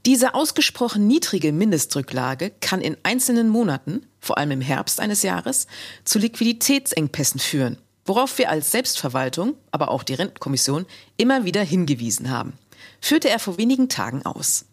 Diese 0.07 0.35
ausgesprochen 0.35 1.07
niedrige 1.07 1.53
Mindestrücklage 1.53 2.53
kann 2.61 2.83
in 2.83 2.97
einzelnen 3.05 3.49
Monaten, 3.49 4.07
vor 4.21 4.37
allem 4.37 4.51
im 4.51 4.61
Herbst 4.61 5.01
eines 5.01 5.23
Jahres, 5.23 5.67
zu 6.05 6.19
Liquiditätsengpässen 6.19 7.41
führen, 7.41 7.79
worauf 8.05 8.37
wir 8.37 8.51
als 8.51 8.71
Selbstverwaltung, 8.71 9.55
aber 9.71 9.91
auch 9.91 10.03
die 10.03 10.15
Rentenkommission 10.15 10.85
immer 11.17 11.45
wieder 11.45 11.63
hingewiesen 11.63 12.31
haben, 12.31 12.53
führte 13.01 13.31
er 13.31 13.39
vor 13.39 13.57
wenigen 13.57 13.89
Tagen 13.89 14.27
aus. 14.27 14.67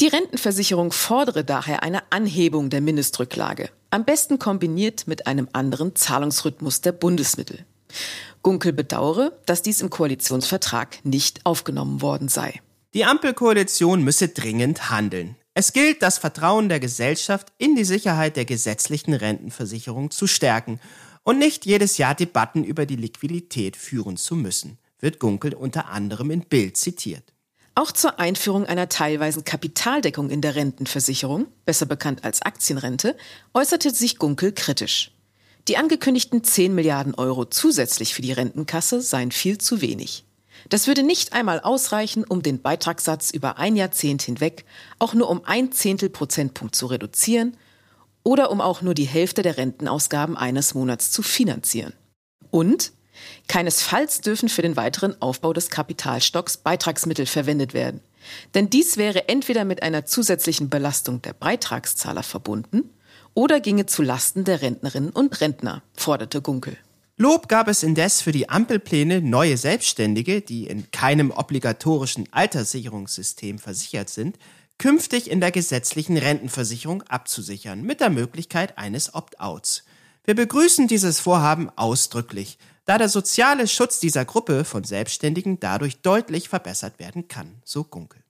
Die 0.00 0.08
Rentenversicherung 0.08 0.92
fordere 0.92 1.44
daher 1.44 1.82
eine 1.82 2.02
Anhebung 2.10 2.70
der 2.70 2.80
Mindestrücklage, 2.80 3.70
am 3.90 4.04
besten 4.04 4.38
kombiniert 4.38 5.06
mit 5.06 5.26
einem 5.26 5.48
anderen 5.52 5.94
Zahlungsrhythmus 5.94 6.80
der 6.80 6.92
Bundesmittel. 6.92 7.64
Gunkel 8.42 8.72
bedauere, 8.72 9.38
dass 9.46 9.62
dies 9.62 9.80
im 9.80 9.90
Koalitionsvertrag 9.90 11.04
nicht 11.04 11.46
aufgenommen 11.46 12.02
worden 12.02 12.28
sei. 12.28 12.60
Die 12.92 13.04
Ampelkoalition 13.04 14.02
müsse 14.02 14.28
dringend 14.28 14.90
handeln. 14.90 15.36
Es 15.54 15.72
gilt, 15.72 16.02
das 16.02 16.18
Vertrauen 16.18 16.68
der 16.68 16.80
Gesellschaft 16.80 17.52
in 17.58 17.76
die 17.76 17.84
Sicherheit 17.84 18.36
der 18.36 18.44
gesetzlichen 18.44 19.14
Rentenversicherung 19.14 20.10
zu 20.10 20.26
stärken 20.26 20.80
und 21.22 21.38
nicht 21.38 21.64
jedes 21.64 21.96
Jahr 21.96 22.14
Debatten 22.14 22.64
über 22.64 22.86
die 22.86 22.96
Liquidität 22.96 23.76
führen 23.76 24.16
zu 24.16 24.34
müssen, 24.34 24.78
wird 24.98 25.20
Gunkel 25.20 25.54
unter 25.54 25.88
anderem 25.88 26.30
in 26.30 26.40
Bild 26.40 26.76
zitiert. 26.76 27.33
Auch 27.76 27.90
zur 27.90 28.20
Einführung 28.20 28.66
einer 28.66 28.88
teilweisen 28.88 29.44
Kapitaldeckung 29.44 30.30
in 30.30 30.40
der 30.40 30.54
Rentenversicherung, 30.54 31.48
besser 31.64 31.86
bekannt 31.86 32.22
als 32.22 32.42
Aktienrente, 32.42 33.16
äußerte 33.52 33.90
sich 33.90 34.18
Gunkel 34.18 34.52
kritisch. 34.52 35.10
Die 35.66 35.76
angekündigten 35.76 36.44
10 36.44 36.74
Milliarden 36.74 37.14
Euro 37.14 37.46
zusätzlich 37.46 38.14
für 38.14 38.22
die 38.22 38.32
Rentenkasse 38.32 39.00
seien 39.00 39.32
viel 39.32 39.58
zu 39.58 39.80
wenig. 39.80 40.24
Das 40.68 40.86
würde 40.86 41.02
nicht 41.02 41.32
einmal 41.32 41.60
ausreichen, 41.60 42.24
um 42.24 42.42
den 42.42 42.62
Beitragssatz 42.62 43.30
über 43.30 43.58
ein 43.58 43.74
Jahrzehnt 43.74 44.22
hinweg 44.22 44.64
auch 45.00 45.14
nur 45.14 45.28
um 45.28 45.44
ein 45.44 45.72
Zehntel 45.72 46.10
Prozentpunkt 46.10 46.76
zu 46.76 46.86
reduzieren 46.86 47.56
oder 48.22 48.50
um 48.52 48.60
auch 48.60 48.82
nur 48.82 48.94
die 48.94 49.04
Hälfte 49.04 49.42
der 49.42 49.56
Rentenausgaben 49.56 50.36
eines 50.36 50.74
Monats 50.74 51.10
zu 51.10 51.22
finanzieren. 51.22 51.92
Und 52.50 52.92
Keinesfalls 53.48 54.20
dürfen 54.20 54.48
für 54.48 54.62
den 54.62 54.76
weiteren 54.76 55.20
Aufbau 55.20 55.52
des 55.52 55.70
Kapitalstocks 55.70 56.56
Beitragsmittel 56.56 57.26
verwendet 57.26 57.74
werden. 57.74 58.00
Denn 58.54 58.70
dies 58.70 58.96
wäre 58.96 59.28
entweder 59.28 59.64
mit 59.64 59.82
einer 59.82 60.06
zusätzlichen 60.06 60.70
Belastung 60.70 61.22
der 61.22 61.32
Beitragszahler 61.32 62.22
verbunden 62.22 62.90
oder 63.34 63.60
ginge 63.60 63.86
zu 63.86 64.02
Lasten 64.02 64.44
der 64.44 64.62
Rentnerinnen 64.62 65.10
und 65.10 65.40
Rentner, 65.40 65.82
forderte 65.94 66.40
Gunkel. 66.40 66.76
Lob 67.16 67.48
gab 67.48 67.68
es 67.68 67.84
indes 67.84 68.22
für 68.22 68.32
die 68.32 68.48
Ampelpläne, 68.48 69.20
neue 69.20 69.56
Selbstständige, 69.56 70.40
die 70.40 70.66
in 70.66 70.90
keinem 70.90 71.30
obligatorischen 71.30 72.26
Alterssicherungssystem 72.32 73.60
versichert 73.60 74.10
sind, 74.10 74.36
künftig 74.78 75.30
in 75.30 75.40
der 75.40 75.52
gesetzlichen 75.52 76.16
Rentenversicherung 76.16 77.02
abzusichern, 77.02 77.82
mit 77.82 78.00
der 78.00 78.10
Möglichkeit 78.10 78.78
eines 78.78 79.14
Opt-outs. 79.14 79.84
Wir 80.24 80.34
begrüßen 80.34 80.88
dieses 80.88 81.20
Vorhaben 81.20 81.70
ausdrücklich, 81.76 82.58
da 82.84 82.98
der 82.98 83.08
soziale 83.08 83.66
Schutz 83.66 84.00
dieser 84.00 84.24
Gruppe 84.24 84.64
von 84.64 84.84
Selbstständigen 84.84 85.58
dadurch 85.60 86.00
deutlich 86.00 86.48
verbessert 86.48 86.98
werden 86.98 87.28
kann, 87.28 87.56
so 87.64 87.84
Gunkel. 87.84 88.20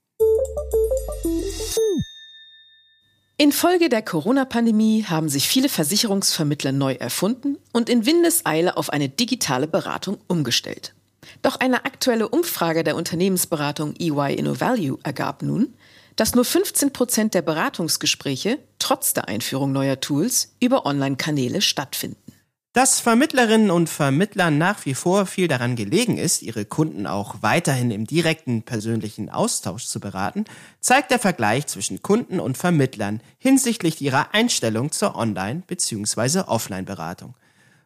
Infolge 3.37 3.89
der 3.89 4.01
Corona-Pandemie 4.01 5.03
haben 5.03 5.27
sich 5.27 5.49
viele 5.49 5.67
Versicherungsvermittler 5.67 6.71
neu 6.71 6.93
erfunden 6.93 7.57
und 7.73 7.89
in 7.89 8.05
Windeseile 8.05 8.77
auf 8.77 8.91
eine 8.91 9.09
digitale 9.09 9.67
Beratung 9.67 10.19
umgestellt. 10.27 10.93
Doch 11.41 11.59
eine 11.59 11.83
aktuelle 11.83 12.29
Umfrage 12.29 12.85
der 12.85 12.95
Unternehmensberatung 12.95 13.93
EY 13.99 14.35
InnoValue 14.35 14.99
ergab 15.03 15.41
nun, 15.41 15.73
dass 16.15 16.33
nur 16.33 16.45
15 16.45 16.93
Prozent 16.93 17.33
der 17.33 17.41
Beratungsgespräche 17.41 18.59
trotz 18.79 19.13
der 19.13 19.27
Einführung 19.27 19.73
neuer 19.73 19.99
Tools 19.99 20.55
über 20.61 20.85
Online-Kanäle 20.85 21.59
stattfinden. 21.59 22.34
Dass 22.75 22.99
Vermittlerinnen 22.99 23.71
und 23.71 23.89
Vermittlern 23.89 24.57
nach 24.57 24.85
wie 24.85 24.95
vor 24.95 25.27
viel 25.27 25.47
daran 25.47 25.77
gelegen 25.77 26.17
ist, 26.17 26.41
ihre 26.41 26.65
Kunden 26.65 27.07
auch 27.07 27.35
weiterhin 27.39 27.89
im 27.89 28.05
direkten 28.05 28.63
persönlichen 28.63 29.29
Austausch 29.29 29.85
zu 29.85 30.01
beraten, 30.01 30.43
zeigt 30.81 31.09
der 31.09 31.19
Vergleich 31.19 31.67
zwischen 31.67 32.01
Kunden 32.01 32.37
und 32.37 32.57
Vermittlern 32.57 33.21
hinsichtlich 33.37 34.01
ihrer 34.01 34.33
Einstellung 34.33 34.91
zur 34.91 35.15
Online- 35.15 35.63
bzw. 35.65 36.41
Offline-Beratung. 36.47 37.35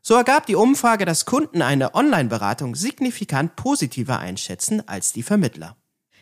So 0.01 0.15
ergab 0.15 0.47
die 0.47 0.55
Umfrage, 0.55 1.05
dass 1.05 1.25
Kunden 1.25 1.61
eine 1.61 1.93
Online-Beratung 1.93 2.73
signifikant 2.73 3.55
positiver 3.55 4.17
einschätzen 4.17 4.87
als 4.87 5.13
die 5.13 5.21
Vermittler. 5.21 5.75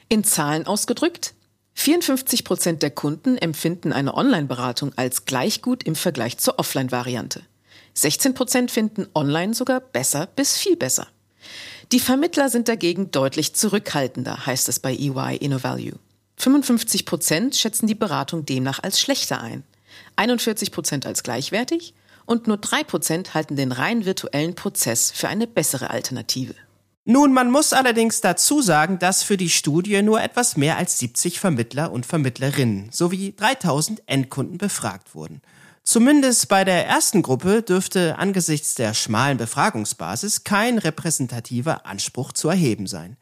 In 0.10 0.26
Zahlen 0.26 0.68
ausgedrückt, 0.68 1.36
54 1.76 2.44
Prozent 2.44 2.84
der 2.84 2.92
Kunden 2.92 3.38
empfinden 3.38 3.94
eine 3.94 4.14
Online-Beratung 4.14 4.92
als 4.98 5.24
gleich 5.24 5.62
gut 5.62 5.84
im 5.84 5.96
Vergleich 5.96 6.38
zur 6.38 6.60
Offline-Variante. 6.60 7.44
16 7.98 8.36
Prozent 8.36 8.70
finden 8.70 9.08
online 9.16 9.56
sogar 9.56 9.80
besser 9.80 10.28
bis 10.28 10.56
viel 10.56 10.76
besser. 10.76 11.08
Die 11.92 12.00
Vermittler 12.00 12.50
sind 12.50 12.68
dagegen 12.68 13.10
deutlich 13.10 13.56
zurückhaltender, 13.56 14.46
heißt 14.46 14.70
es 14.70 14.80
bei 14.80 14.94
EY 14.94 15.38
InnoValue. 15.38 15.94
55 16.36 17.08
Prozent 17.08 17.56
schätzen 17.56 17.88
die 17.88 17.96
Beratung 17.96 18.46
demnach 18.46 18.84
als 18.84 19.00
schlechter 19.00 19.42
ein, 19.42 19.64
41 20.16 20.72
Prozent 20.72 21.08
als 21.08 21.24
gleichwertig 21.24 21.96
und 22.28 22.46
nur 22.46 22.58
3 22.58 22.84
Prozent 22.84 23.34
halten 23.34 23.56
den 23.56 23.72
rein 23.72 24.06
virtuellen 24.06 24.54
Prozess 24.54 25.12
für 25.12 25.28
eine 25.28 25.48
bessere 25.48 25.90
Alternative. 25.90 26.54
Nun, 27.06 27.34
man 27.34 27.50
muss 27.50 27.74
allerdings 27.74 28.22
dazu 28.22 28.62
sagen, 28.62 29.00
dass 29.00 29.24
für 29.24 29.38
die 29.38 29.50
Studie 29.50 30.04
nur 30.04 30.22
etwas 30.22 30.56
mehr 30.56 30.78
als 30.78 31.00
70 31.00 31.40
Vermittler 31.40 31.92
und 31.92 32.06
Vermittlerinnen 32.06 32.92
sowie 32.92 33.34
3000 33.36 34.04
Endkunden 34.06 34.60
befragt 34.60 35.16
wurden. 35.16 35.42
Zumindest 35.88 36.50
bei 36.50 36.66
der 36.66 36.86
ersten 36.86 37.22
Gruppe 37.22 37.62
dürfte 37.62 38.18
angesichts 38.20 38.76
der 38.76 38.94
schmalen 38.94 39.38
Befragungsbasis 39.38 40.44
kein 40.44 40.80
repräsentativer 40.80 41.86
Anspruch 41.86 42.34
zu 42.34 42.50
erheben 42.50 42.88
sein. 42.88 43.16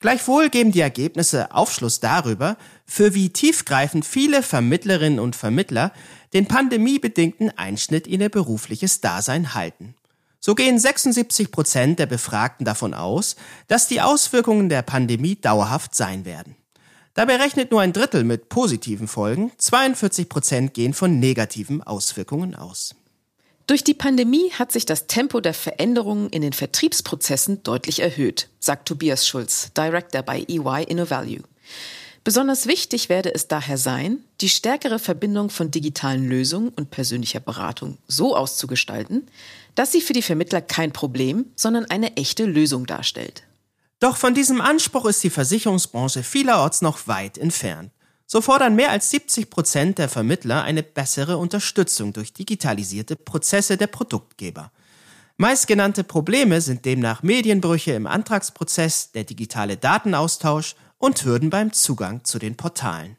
Gleichwohl 0.00 0.48
geben 0.48 0.72
die 0.72 0.80
Ergebnisse 0.80 1.54
Aufschluss 1.54 2.00
darüber, 2.00 2.56
für 2.84 3.14
wie 3.14 3.28
tiefgreifend 3.28 4.04
viele 4.04 4.42
Vermittlerinnen 4.42 5.20
und 5.20 5.36
Vermittler 5.36 5.92
den 6.32 6.48
pandemiebedingten 6.48 7.56
Einschnitt 7.56 8.08
in 8.08 8.20
ihr 8.20 8.30
berufliches 8.30 9.00
Dasein 9.00 9.54
halten. 9.54 9.94
So 10.40 10.56
gehen 10.56 10.80
76 10.80 11.52
Prozent 11.52 12.00
der 12.00 12.06
Befragten 12.06 12.64
davon 12.64 12.94
aus, 12.94 13.36
dass 13.68 13.86
die 13.86 14.00
Auswirkungen 14.00 14.68
der 14.68 14.82
Pandemie 14.82 15.36
dauerhaft 15.36 15.94
sein 15.94 16.24
werden. 16.24 16.56
Dabei 17.18 17.34
rechnet 17.34 17.72
nur 17.72 17.80
ein 17.80 17.92
Drittel 17.92 18.22
mit 18.22 18.48
positiven 18.48 19.08
Folgen, 19.08 19.50
42 19.58 20.28
Prozent 20.28 20.72
gehen 20.72 20.94
von 20.94 21.18
negativen 21.18 21.82
Auswirkungen 21.82 22.54
aus. 22.54 22.94
Durch 23.66 23.82
die 23.82 23.94
Pandemie 23.94 24.52
hat 24.52 24.70
sich 24.70 24.86
das 24.86 25.08
Tempo 25.08 25.40
der 25.40 25.52
Veränderungen 25.52 26.30
in 26.30 26.42
den 26.42 26.52
Vertriebsprozessen 26.52 27.64
deutlich 27.64 27.98
erhöht, 27.98 28.50
sagt 28.60 28.86
Tobias 28.86 29.26
Schulz, 29.26 29.72
Director 29.76 30.22
bei 30.22 30.44
EY 30.48 30.84
InnoValue. 30.84 31.42
Besonders 32.22 32.68
wichtig 32.68 33.08
werde 33.08 33.34
es 33.34 33.48
daher 33.48 33.78
sein, 33.78 34.18
die 34.40 34.48
stärkere 34.48 35.00
Verbindung 35.00 35.50
von 35.50 35.72
digitalen 35.72 36.28
Lösungen 36.28 36.68
und 36.68 36.92
persönlicher 36.92 37.40
Beratung 37.40 37.98
so 38.06 38.36
auszugestalten, 38.36 39.26
dass 39.74 39.90
sie 39.90 40.02
für 40.02 40.12
die 40.12 40.22
Vermittler 40.22 40.60
kein 40.60 40.92
Problem, 40.92 41.46
sondern 41.56 41.86
eine 41.86 42.16
echte 42.16 42.44
Lösung 42.44 42.86
darstellt. 42.86 43.42
Doch 44.00 44.16
von 44.16 44.32
diesem 44.32 44.60
Anspruch 44.60 45.06
ist 45.06 45.24
die 45.24 45.30
Versicherungsbranche 45.30 46.22
vielerorts 46.22 46.82
noch 46.82 47.08
weit 47.08 47.36
entfernt. 47.36 47.90
So 48.26 48.40
fordern 48.40 48.76
mehr 48.76 48.90
als 48.90 49.10
70 49.10 49.50
Prozent 49.50 49.98
der 49.98 50.08
Vermittler 50.08 50.62
eine 50.62 50.82
bessere 50.82 51.38
Unterstützung 51.38 52.12
durch 52.12 52.32
digitalisierte 52.32 53.16
Prozesse 53.16 53.76
der 53.76 53.86
Produktgeber. 53.86 54.70
Meistgenannte 55.36 56.04
Probleme 56.04 56.60
sind 56.60 56.84
demnach 56.84 57.22
Medienbrüche 57.22 57.92
im 57.92 58.06
Antragsprozess, 58.06 59.12
der 59.12 59.24
digitale 59.24 59.76
Datenaustausch 59.76 60.74
und 60.98 61.24
Hürden 61.24 61.48
beim 61.48 61.72
Zugang 61.72 62.24
zu 62.24 62.38
den 62.38 62.56
Portalen. 62.56 63.16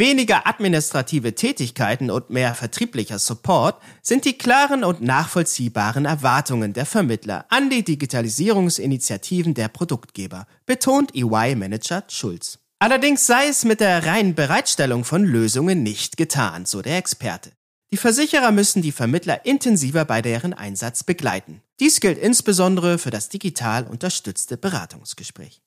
Weniger 0.00 0.46
administrative 0.46 1.34
Tätigkeiten 1.34 2.10
und 2.10 2.30
mehr 2.30 2.54
vertrieblicher 2.54 3.18
Support 3.18 3.82
sind 4.00 4.24
die 4.24 4.38
klaren 4.38 4.82
und 4.82 5.02
nachvollziehbaren 5.02 6.06
Erwartungen 6.06 6.72
der 6.72 6.86
Vermittler 6.86 7.44
an 7.50 7.68
die 7.68 7.84
Digitalisierungsinitiativen 7.84 9.52
der 9.52 9.68
Produktgeber, 9.68 10.46
betont 10.64 11.14
EY-Manager 11.14 12.04
Schulz. 12.08 12.60
Allerdings 12.78 13.26
sei 13.26 13.48
es 13.48 13.66
mit 13.66 13.80
der 13.80 14.06
reinen 14.06 14.34
Bereitstellung 14.34 15.04
von 15.04 15.22
Lösungen 15.22 15.82
nicht 15.82 16.16
getan, 16.16 16.64
so 16.64 16.80
der 16.80 16.96
Experte. 16.96 17.52
Die 17.92 17.98
Versicherer 17.98 18.52
müssen 18.52 18.80
die 18.80 18.92
Vermittler 18.92 19.44
intensiver 19.44 20.06
bei 20.06 20.22
deren 20.22 20.54
Einsatz 20.54 21.04
begleiten. 21.04 21.60
Dies 21.78 22.00
gilt 22.00 22.16
insbesondere 22.16 22.96
für 22.96 23.10
das 23.10 23.28
digital 23.28 23.86
unterstützte 23.86 24.56
Beratungsgespräch. 24.56 25.60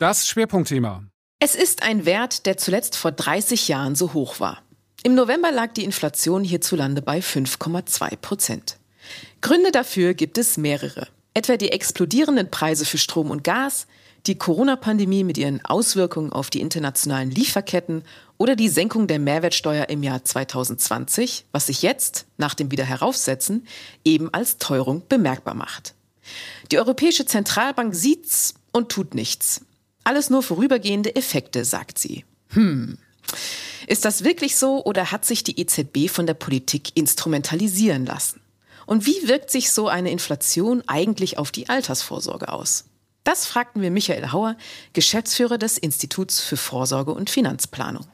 Das 0.00 0.26
Schwerpunktthema. 0.28 1.04
Es 1.40 1.54
ist 1.54 1.82
ein 1.82 2.06
Wert, 2.06 2.46
der 2.46 2.56
zuletzt 2.56 2.96
vor 2.96 3.12
30 3.12 3.68
Jahren 3.68 3.94
so 3.94 4.14
hoch 4.14 4.40
war. 4.40 4.62
Im 5.02 5.14
November 5.14 5.52
lag 5.52 5.74
die 5.74 5.84
Inflation 5.84 6.42
hierzulande 6.42 7.02
bei 7.02 7.18
5,2 7.18 8.16
Prozent. 8.16 8.78
Gründe 9.42 9.72
dafür 9.72 10.14
gibt 10.14 10.38
es 10.38 10.56
mehrere. 10.56 11.06
Etwa 11.34 11.58
die 11.58 11.72
explodierenden 11.72 12.50
Preise 12.50 12.86
für 12.86 12.96
Strom 12.96 13.30
und 13.30 13.44
Gas, 13.44 13.86
die 14.26 14.38
Corona-Pandemie 14.38 15.22
mit 15.22 15.36
ihren 15.36 15.62
Auswirkungen 15.66 16.32
auf 16.32 16.48
die 16.48 16.62
internationalen 16.62 17.30
Lieferketten 17.30 18.02
oder 18.38 18.56
die 18.56 18.70
Senkung 18.70 19.06
der 19.06 19.18
Mehrwertsteuer 19.18 19.90
im 19.90 20.02
Jahr 20.02 20.24
2020, 20.24 21.44
was 21.52 21.66
sich 21.66 21.82
jetzt, 21.82 22.24
nach 22.38 22.54
dem 22.54 22.70
Wiederheraufsetzen, 22.70 23.66
eben 24.06 24.32
als 24.32 24.56
Teuerung 24.56 25.02
bemerkbar 25.10 25.54
macht. 25.54 25.94
Die 26.72 26.78
Europäische 26.78 27.26
Zentralbank 27.26 27.94
sieht's 27.94 28.54
und 28.72 28.88
tut 28.88 29.14
nichts. 29.14 29.60
Alles 30.04 30.30
nur 30.30 30.42
vorübergehende 30.42 31.14
Effekte, 31.16 31.64
sagt 31.64 31.98
sie. 31.98 32.24
Hm. 32.50 32.98
Ist 33.86 34.04
das 34.04 34.24
wirklich 34.24 34.56
so 34.56 34.84
oder 34.84 35.12
hat 35.12 35.24
sich 35.24 35.44
die 35.44 35.60
EZB 35.60 36.08
von 36.08 36.26
der 36.26 36.34
Politik 36.34 36.96
instrumentalisieren 36.96 38.06
lassen? 38.06 38.40
Und 38.86 39.06
wie 39.06 39.28
wirkt 39.28 39.50
sich 39.50 39.70
so 39.72 39.88
eine 39.88 40.10
Inflation 40.10 40.82
eigentlich 40.86 41.38
auf 41.38 41.50
die 41.50 41.68
Altersvorsorge 41.68 42.48
aus? 42.48 42.86
Das 43.24 43.46
fragten 43.46 43.82
wir 43.82 43.90
Michael 43.90 44.32
Hauer, 44.32 44.56
Geschäftsführer 44.94 45.58
des 45.58 45.78
Instituts 45.78 46.40
für 46.40 46.56
Vorsorge 46.56 47.12
und 47.12 47.30
Finanzplanung. 47.30 48.06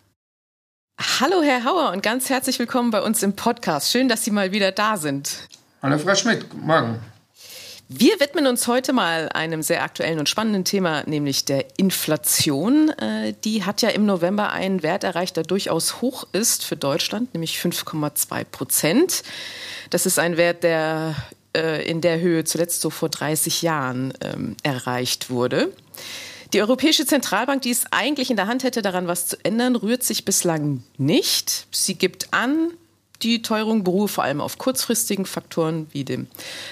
Hallo 1.20 1.42
Herr 1.42 1.64
Hauer 1.64 1.92
und 1.92 2.03
ganz 2.03 2.29
herzlich 2.29 2.59
willkommen 2.59 2.90
bei 2.90 3.03
uns 3.03 3.22
im 3.22 3.37
Podcast. 3.37 3.90
Schön, 3.90 4.09
dass 4.09 4.25
Sie 4.25 4.31
mal 4.31 4.53
wieder 4.53 4.72
da 4.72 4.96
sind. 4.96 5.49
Hallo 5.83 5.99
Frau 5.99 6.14
Schmidt, 6.14 6.49
guten 6.51 6.66
Morgen. 6.66 7.01
Wir 7.88 8.18
widmen 8.18 8.49
uns 8.49 8.66
heute 8.66 8.92
mal 8.92 9.29
einem 9.29 9.62
sehr 9.62 9.85
aktuellen 9.85 10.18
und 10.18 10.29
spannenden 10.29 10.64
Thema, 10.64 11.05
nämlich 11.07 11.44
der 11.44 11.79
Inflation. 11.79 12.88
Äh, 12.88 13.35
die 13.44 13.62
hat 13.62 13.81
ja 13.81 13.90
im 13.90 14.07
November 14.07 14.51
einen 14.51 14.83
Wert 14.83 15.05
erreicht, 15.05 15.37
der 15.37 15.44
durchaus 15.44 16.01
hoch 16.01 16.27
ist 16.33 16.64
für 16.64 16.77
Deutschland, 16.77 17.33
nämlich 17.33 17.59
5,2 17.59 18.42
Prozent. 18.42 19.22
Das 19.90 20.05
ist 20.05 20.18
ein 20.18 20.37
Wert, 20.37 20.64
der 20.64 21.14
äh, 21.57 21.88
in 21.88 22.01
der 22.01 22.18
Höhe 22.18 22.42
zuletzt 22.42 22.81
so 22.81 22.90
vor 22.90 23.09
30 23.09 23.62
Jahren 23.62 24.12
ähm, 24.20 24.57
erreicht 24.64 25.31
wurde. 25.31 25.72
Die 26.53 26.61
Europäische 26.61 27.07
Zentralbank, 27.07 27.62
die 27.62 27.70
es 27.70 27.85
eigentlich 27.92 28.31
in 28.31 28.37
der 28.37 28.49
Hand 28.49 28.64
hätte, 28.64 28.83
daran 28.83 29.07
was 29.07 29.29
zu 29.29 29.37
ändern, 29.44 29.77
rührt 29.77 30.03
sich 30.03 30.25
bislang 30.25 30.83
nicht. 30.96 31.68
Sie 31.70 31.94
gibt 31.94 32.33
an, 32.33 32.72
die 33.23 33.43
Teuerung 33.43 33.85
beruhe 33.85 34.09
vor 34.09 34.25
allem 34.25 34.41
auf 34.41 34.59
kurzfristigen 34.59 35.27
Faktoren 35.27 35.87
wie 35.93 36.05
den 36.05 36.29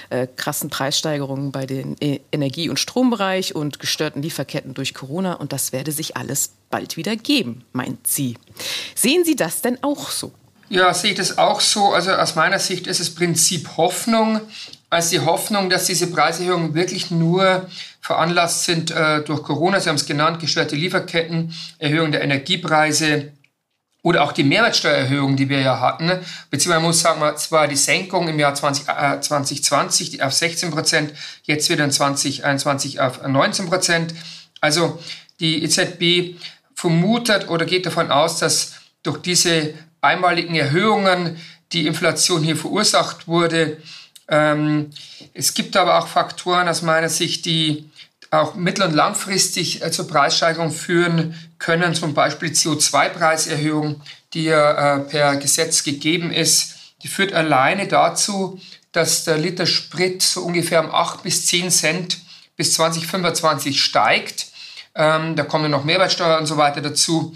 äh, 0.09 0.27
krassen 0.35 0.69
Preissteigerungen 0.69 1.51
bei 1.51 1.65
den 1.65 1.95
e 1.99 2.19
Energie- 2.31 2.69
und 2.69 2.79
Strombereich 2.79 3.55
und 3.55 3.79
gestörten 3.79 4.21
Lieferketten 4.21 4.73
durch 4.73 4.93
Corona. 4.93 5.33
Und 5.33 5.53
das 5.53 5.71
werde 5.71 5.91
sich 5.91 6.17
alles 6.17 6.51
bald 6.69 6.97
wieder 6.97 7.15
geben, 7.15 7.63
meint 7.73 8.07
sie. 8.07 8.37
Sehen 8.95 9.23
Sie 9.25 9.35
das 9.35 9.61
denn 9.61 9.77
auch 9.83 10.09
so? 10.09 10.31
Ja, 10.69 10.93
sehe 10.93 11.11
ich 11.11 11.17
das 11.17 11.37
auch 11.37 11.61
so. 11.61 11.93
Also 11.93 12.11
aus 12.11 12.35
meiner 12.35 12.59
Sicht 12.59 12.87
ist 12.87 12.99
es 12.99 13.13
Prinzip 13.13 13.77
Hoffnung. 13.77 14.41
Also 14.89 15.11
die 15.11 15.25
Hoffnung, 15.25 15.69
dass 15.69 15.85
diese 15.85 16.07
Preiserhöhungen 16.07 16.73
wirklich 16.73 17.11
nur 17.11 17.67
veranlasst 18.01 18.65
sind 18.65 18.91
äh, 18.91 19.21
durch 19.23 19.43
Corona. 19.43 19.79
Sie 19.79 19.89
haben 19.89 19.95
es 19.95 20.05
genannt, 20.05 20.39
gestörte 20.39 20.75
Lieferketten, 20.75 21.53
Erhöhung 21.77 22.11
der 22.11 22.23
Energiepreise, 22.23 23.31
oder 24.05 24.21
auch 24.23 24.33
die 24.33 24.43
Mehrwertsteuererhöhung, 24.43 25.35
die 25.35 25.49
wir 25.49 25.61
ja 25.61 25.79
hatten, 25.79 26.11
beziehungsweise 26.51 26.85
muss 26.85 27.01
sagen, 27.01 27.37
zwar 27.37 27.67
die 27.67 27.75
Senkung 27.75 28.27
im 28.27 28.37
Jahr 28.37 28.53
20, 28.53 28.87
äh, 28.87 29.19
2020 29.19 30.21
auf 30.21 30.31
16 30.31 30.69
Prozent, 30.69 31.13
jetzt 31.41 31.67
wieder 31.71 31.83
in 31.83 31.89
2021 31.89 33.01
auf 33.01 33.25
19 33.27 33.65
Prozent. 33.65 34.13
Also 34.61 35.01
die 35.39 35.63
EZB 35.63 36.39
vermutet 36.75 37.49
oder 37.49 37.65
geht 37.65 37.87
davon 37.87 38.11
aus, 38.11 38.37
dass 38.37 38.73
durch 39.01 39.23
diese 39.23 39.73
einmaligen 40.01 40.53
Erhöhungen 40.53 41.41
die 41.71 41.87
Inflation 41.87 42.43
hier 42.43 42.57
verursacht 42.57 43.27
wurde. 43.27 43.77
Ähm, 44.27 44.91
es 45.33 45.55
gibt 45.55 45.75
aber 45.75 45.97
auch 45.97 46.07
Faktoren 46.07 46.67
aus 46.67 46.83
meiner 46.83 47.09
Sicht, 47.09 47.47
die 47.47 47.89
auch 48.31 48.55
mittel- 48.55 48.85
und 48.85 48.93
langfristig 48.93 49.83
äh, 49.83 49.91
zur 49.91 50.07
Preissteigerung 50.07 50.71
führen 50.71 51.35
können, 51.59 51.93
zum 51.93 52.13
Beispiel 52.13 52.49
CO2-Preiserhöhung, 52.49 54.01
die 54.33 54.45
ja 54.45 54.97
äh, 54.97 54.99
per 55.01 55.35
Gesetz 55.37 55.83
gegeben 55.83 56.31
ist. 56.31 56.75
die 57.03 57.07
führt 57.07 57.33
alleine 57.33 57.87
dazu, 57.87 58.59
dass 58.91 59.25
der 59.25 59.37
Liter 59.37 59.65
Sprit 59.65 60.21
so 60.21 60.41
ungefähr 60.41 60.83
um 60.83 60.93
8 60.93 61.23
bis 61.23 61.45
10 61.45 61.69
Cent 61.69 62.17
bis 62.55 62.73
2025 62.73 63.81
steigt. 63.81 64.47
Ähm, 64.95 65.35
da 65.35 65.43
kommen 65.43 65.69
noch 65.69 65.83
Mehrwertsteuer 65.83 66.39
und 66.39 66.45
so 66.45 66.57
weiter 66.57 66.81
dazu. 66.81 67.35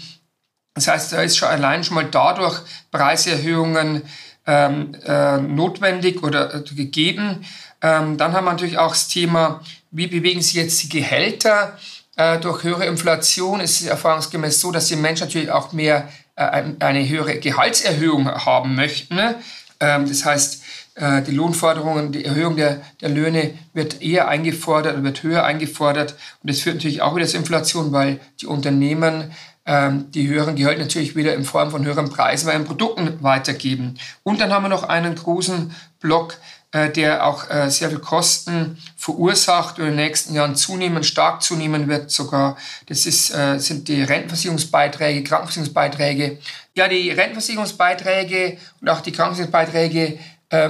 Das 0.74 0.88
heißt, 0.88 1.12
da 1.12 1.22
ist 1.22 1.36
schon 1.36 1.48
allein 1.48 1.84
schon 1.84 1.96
mal 1.96 2.06
dadurch 2.06 2.60
Preiserhöhungen 2.90 4.02
ähm, 4.50 4.96
äh, 5.06 5.38
notwendig 5.38 6.24
oder 6.24 6.52
äh, 6.52 6.62
gegeben. 6.62 7.44
Ähm, 7.82 8.16
dann 8.16 8.32
haben 8.32 8.44
wir 8.44 8.50
natürlich 8.50 8.78
auch 8.78 8.90
das 8.90 9.06
Thema, 9.06 9.60
wie 9.92 10.08
bewegen 10.08 10.42
sich 10.42 10.54
jetzt 10.54 10.82
die 10.82 10.88
Gehälter 10.88 11.78
äh, 12.16 12.38
durch 12.38 12.64
höhere 12.64 12.86
Inflation? 12.86 13.60
Es 13.60 13.80
ist 13.80 13.86
erfahrungsgemäß 13.86 14.60
so, 14.60 14.72
dass 14.72 14.86
die 14.86 14.96
Menschen 14.96 15.26
natürlich 15.26 15.52
auch 15.52 15.72
mehr 15.72 16.08
äh, 16.34 16.64
eine 16.80 17.08
höhere 17.08 17.38
Gehaltserhöhung 17.38 18.28
haben 18.28 18.74
möchten. 18.74 19.14
Ne? 19.14 19.36
Ähm, 19.78 20.08
das 20.08 20.24
heißt, 20.24 20.62
äh, 20.96 21.22
die 21.22 21.30
Lohnforderungen, 21.30 22.10
die 22.10 22.24
Erhöhung 22.24 22.56
der, 22.56 22.80
der 23.00 23.10
Löhne 23.10 23.54
wird 23.72 24.02
eher 24.02 24.26
eingefordert 24.26 25.02
wird 25.04 25.22
höher 25.22 25.44
eingefordert. 25.44 26.16
Und 26.42 26.50
das 26.50 26.60
führt 26.60 26.76
natürlich 26.76 27.02
auch 27.02 27.14
wieder 27.14 27.26
zur 27.26 27.38
Inflation, 27.38 27.92
weil 27.92 28.18
die 28.40 28.46
Unternehmen 28.46 29.30
die 29.66 30.26
höheren 30.26 30.56
Gehälter 30.56 30.80
natürlich 30.80 31.14
wieder 31.14 31.34
in 31.34 31.44
Form 31.44 31.70
von 31.70 31.84
höheren 31.84 32.08
Preisen 32.08 32.46
bei 32.46 32.54
ihren 32.54 32.64
Produkten 32.64 33.22
weitergeben. 33.22 33.98
Und 34.24 34.40
dann 34.40 34.52
haben 34.52 34.64
wir 34.64 34.68
noch 34.68 34.84
einen 34.84 35.14
großen 35.14 35.72
Block, 36.00 36.38
äh, 36.72 36.88
der 36.88 37.26
auch 37.26 37.50
äh, 37.50 37.68
sehr 37.68 37.88
viel 37.88 37.98
Kosten 37.98 38.78
verursacht 38.96 39.80
und 39.80 39.86
in 39.86 39.90
den 39.90 40.04
nächsten 40.04 40.34
Jahren 40.34 40.54
zunehmen, 40.54 41.02
stark 41.02 41.42
zunehmen 41.42 41.88
wird 41.88 42.12
sogar. 42.12 42.56
Das 42.86 43.06
ist, 43.06 43.34
äh, 43.34 43.58
sind 43.58 43.88
die 43.88 44.04
Rentenversicherungsbeiträge, 44.04 45.24
Krankenversicherungsbeiträge. 45.24 46.38
Ja, 46.76 46.86
die 46.86 47.10
Rentenversicherungsbeiträge 47.10 48.58
und 48.80 48.88
auch 48.88 49.00
die 49.00 49.10
Krankenversicherungsbeiträge 49.10 50.18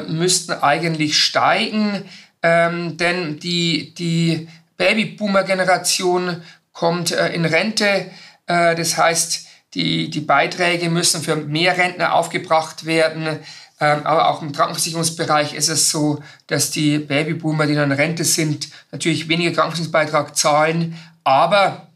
müssten 0.08 0.52
eigentlich 0.52 1.18
steigen, 1.18 2.04
ähm, 2.42 2.98
denn 2.98 3.38
die, 3.38 3.94
die 3.94 4.46
Babyboomer-Generation 4.76 6.42
kommt 6.74 7.12
in 7.12 7.46
Rente. 7.46 8.10
Äh, 8.50 8.74
das 8.74 8.96
heißt, 8.96 9.46
die, 9.74 10.10
die 10.10 10.20
Beiträge 10.20 10.90
müssen 10.90 11.22
für 11.22 11.36
mehr 11.36 11.78
Rentner 11.78 12.14
aufgebracht 12.14 12.84
werden. 12.84 13.38
Ähm, 13.80 14.04
aber 14.04 14.28
auch 14.28 14.42
im 14.42 14.52
Krankenversicherungsbereich 14.52 15.54
ist 15.54 15.68
es 15.68 15.90
so, 15.90 16.20
dass 16.48 16.70
die 16.70 16.98
Babyboomer, 16.98 17.66
die 17.66 17.74
in 17.74 17.92
Rente 17.92 18.24
sind, 18.24 18.68
natürlich 18.90 19.28
weniger 19.28 19.52
Krankenversicherungsbeitrag 19.52 20.36
zahlen. 20.36 20.98
Aber 21.22 21.86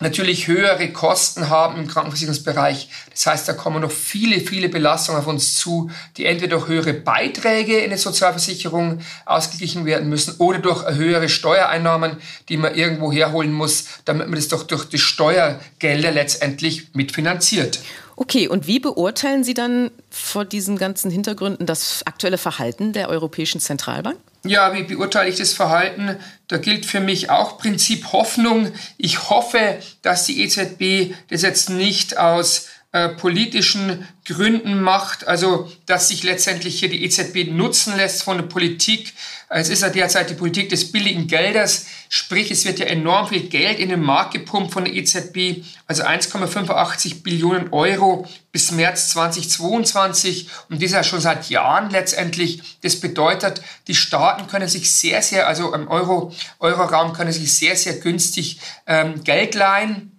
natürlich 0.00 0.46
höhere 0.46 0.92
Kosten 0.92 1.48
haben 1.48 1.78
im 1.78 1.88
Krankenversicherungsbereich. 1.88 2.88
Das 3.10 3.26
heißt, 3.26 3.48
da 3.48 3.52
kommen 3.52 3.82
noch 3.82 3.90
viele, 3.90 4.40
viele 4.40 4.68
Belastungen 4.68 5.20
auf 5.20 5.26
uns 5.26 5.54
zu, 5.54 5.90
die 6.16 6.26
entweder 6.26 6.56
durch 6.58 6.68
höhere 6.68 6.94
Beiträge 6.94 7.78
in 7.78 7.90
der 7.90 7.98
Sozialversicherung 7.98 9.00
ausgeglichen 9.26 9.84
werden 9.84 10.08
müssen 10.08 10.36
oder 10.38 10.58
durch 10.58 10.86
höhere 10.88 11.28
Steuereinnahmen, 11.28 12.16
die 12.48 12.56
man 12.56 12.74
irgendwo 12.74 13.12
herholen 13.12 13.52
muss, 13.52 13.84
damit 14.04 14.28
man 14.28 14.36
das 14.36 14.48
doch 14.48 14.62
durch 14.62 14.84
die 14.84 14.98
Steuergelder 14.98 16.12
letztendlich 16.12 16.94
mitfinanziert. 16.94 17.80
Okay, 18.16 18.48
und 18.48 18.66
wie 18.66 18.80
beurteilen 18.80 19.44
Sie 19.44 19.54
dann 19.54 19.92
vor 20.10 20.44
diesen 20.44 20.76
ganzen 20.76 21.08
Hintergründen 21.08 21.66
das 21.66 22.02
aktuelle 22.04 22.38
Verhalten 22.38 22.92
der 22.92 23.08
Europäischen 23.08 23.60
Zentralbank? 23.60 24.18
Ja, 24.44 24.74
wie 24.74 24.84
beurteile 24.84 25.28
ich 25.28 25.36
das 25.36 25.52
Verhalten? 25.52 26.16
Da 26.46 26.58
gilt 26.58 26.86
für 26.86 27.00
mich 27.00 27.30
auch 27.30 27.58
Prinzip 27.58 28.12
Hoffnung. 28.12 28.72
Ich 28.96 29.28
hoffe, 29.30 29.80
dass 30.02 30.26
die 30.26 30.42
EZB 30.42 31.14
das 31.28 31.42
jetzt 31.42 31.70
nicht 31.70 32.18
aus 32.18 32.68
äh, 32.92 33.10
politischen 33.10 34.08
Gründen 34.24 34.80
macht, 34.80 35.26
also 35.26 35.70
dass 35.86 36.08
sich 36.08 36.22
letztendlich 36.22 36.78
hier 36.78 36.88
die 36.88 37.04
EZB 37.04 37.50
nutzen 37.50 37.96
lässt 37.96 38.22
von 38.22 38.38
der 38.38 38.44
Politik. 38.44 39.12
Es 39.50 39.70
ist 39.70 39.80
ja 39.80 39.88
derzeit 39.88 40.28
die 40.28 40.34
Politik 40.34 40.68
des 40.68 40.92
billigen 40.92 41.26
Geldes, 41.26 41.86
sprich 42.10 42.50
es 42.50 42.66
wird 42.66 42.80
ja 42.80 42.86
enorm 42.86 43.28
viel 43.28 43.48
Geld 43.48 43.78
in 43.78 43.88
den 43.88 44.02
Markt 44.02 44.34
gepumpt 44.34 44.72
von 44.72 44.84
der 44.84 44.94
EZB, 44.94 45.64
also 45.86 46.02
1,85 46.02 47.22
Billionen 47.22 47.72
Euro 47.72 48.26
bis 48.52 48.72
März 48.72 49.10
2022 49.10 50.48
und 50.68 50.82
das 50.82 50.92
ja 50.92 51.02
schon 51.02 51.20
seit 51.20 51.48
Jahren 51.48 51.88
letztendlich. 51.90 52.78
Das 52.82 53.00
bedeutet, 53.00 53.62
die 53.86 53.94
Staaten 53.94 54.48
können 54.48 54.68
sich 54.68 54.92
sehr, 54.94 55.22
sehr, 55.22 55.48
also 55.48 55.72
im 55.72 55.88
Euro, 55.88 56.34
Euroraum 56.58 57.14
können 57.14 57.32
sich 57.32 57.54
sehr, 57.54 57.74
sehr 57.74 57.94
günstig 57.94 58.60
ähm, 58.86 59.24
Geld 59.24 59.54
leihen. 59.54 60.12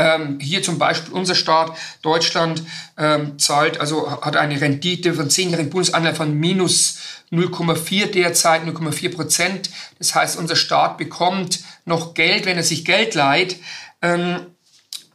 Ähm, 0.00 0.38
hier 0.40 0.62
zum 0.62 0.78
Beispiel 0.78 1.12
unser 1.12 1.34
Staat 1.34 1.76
Deutschland 2.02 2.62
ähm, 2.96 3.36
zahlt, 3.38 3.80
also 3.80 4.24
hat 4.24 4.36
eine 4.36 4.60
Rendite 4.60 5.12
von 5.12 5.28
zehnjährigen 5.28 5.70
Bundesanleihen 5.70 6.14
von 6.14 6.34
minus 6.34 6.98
0,4 7.30 8.06
derzeit, 8.06 8.62
0,4 8.62 9.14
Prozent. 9.14 9.70
Das 9.98 10.14
heißt, 10.14 10.38
unser 10.38 10.56
Staat 10.56 10.98
bekommt 10.98 11.60
noch 11.84 12.14
Geld, 12.14 12.46
wenn 12.46 12.56
er 12.56 12.62
sich 12.62 12.84
Geld 12.84 13.14
leiht. 13.14 13.56
Ähm, 14.02 14.46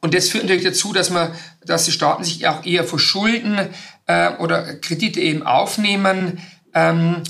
und 0.02 0.14
das 0.14 0.30
führt 0.30 0.44
natürlich 0.44 0.66
dazu, 0.66 0.94
dass 0.94 1.10
man, 1.10 1.34
dass 1.66 1.86
die 1.86 1.92
Staaten 1.92 2.24
sich 2.24 2.48
auch 2.48 2.66
eher 2.66 2.84
verschulden 2.84 3.58
äh, 4.06 4.32
oder 4.36 4.76
Kredite 4.76 5.22
eben 5.22 5.44
aufnehmen. 5.44 6.42
Ähm, 6.74 7.24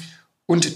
und 0.45 0.73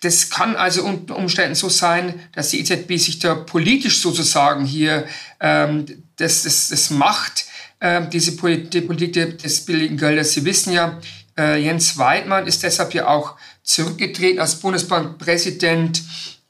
das 0.00 0.28
kann 0.28 0.56
also 0.56 0.84
unter 0.84 1.16
Umständen 1.16 1.54
so 1.54 1.68
sein, 1.68 2.20
dass 2.32 2.50
die 2.50 2.60
EZB 2.60 2.98
sich 2.98 3.18
da 3.18 3.34
politisch 3.34 4.02
sozusagen 4.02 4.66
hier 4.66 5.06
ähm, 5.40 5.86
das, 6.16 6.42
das, 6.42 6.68
das 6.68 6.90
macht, 6.90 7.46
diese 8.10 8.36
Politik 8.36 9.38
des 9.38 9.66
billigen 9.66 9.98
Geldes. 9.98 10.32
Sie 10.32 10.46
wissen 10.46 10.72
ja, 10.72 10.98
äh, 11.38 11.56
Jens 11.62 11.98
Weidmann 11.98 12.46
ist 12.46 12.62
deshalb 12.62 12.94
ja 12.94 13.08
auch 13.08 13.34
zurückgetreten 13.62 14.40
als 14.40 14.56
Bundesbankpräsident, 14.56 16.02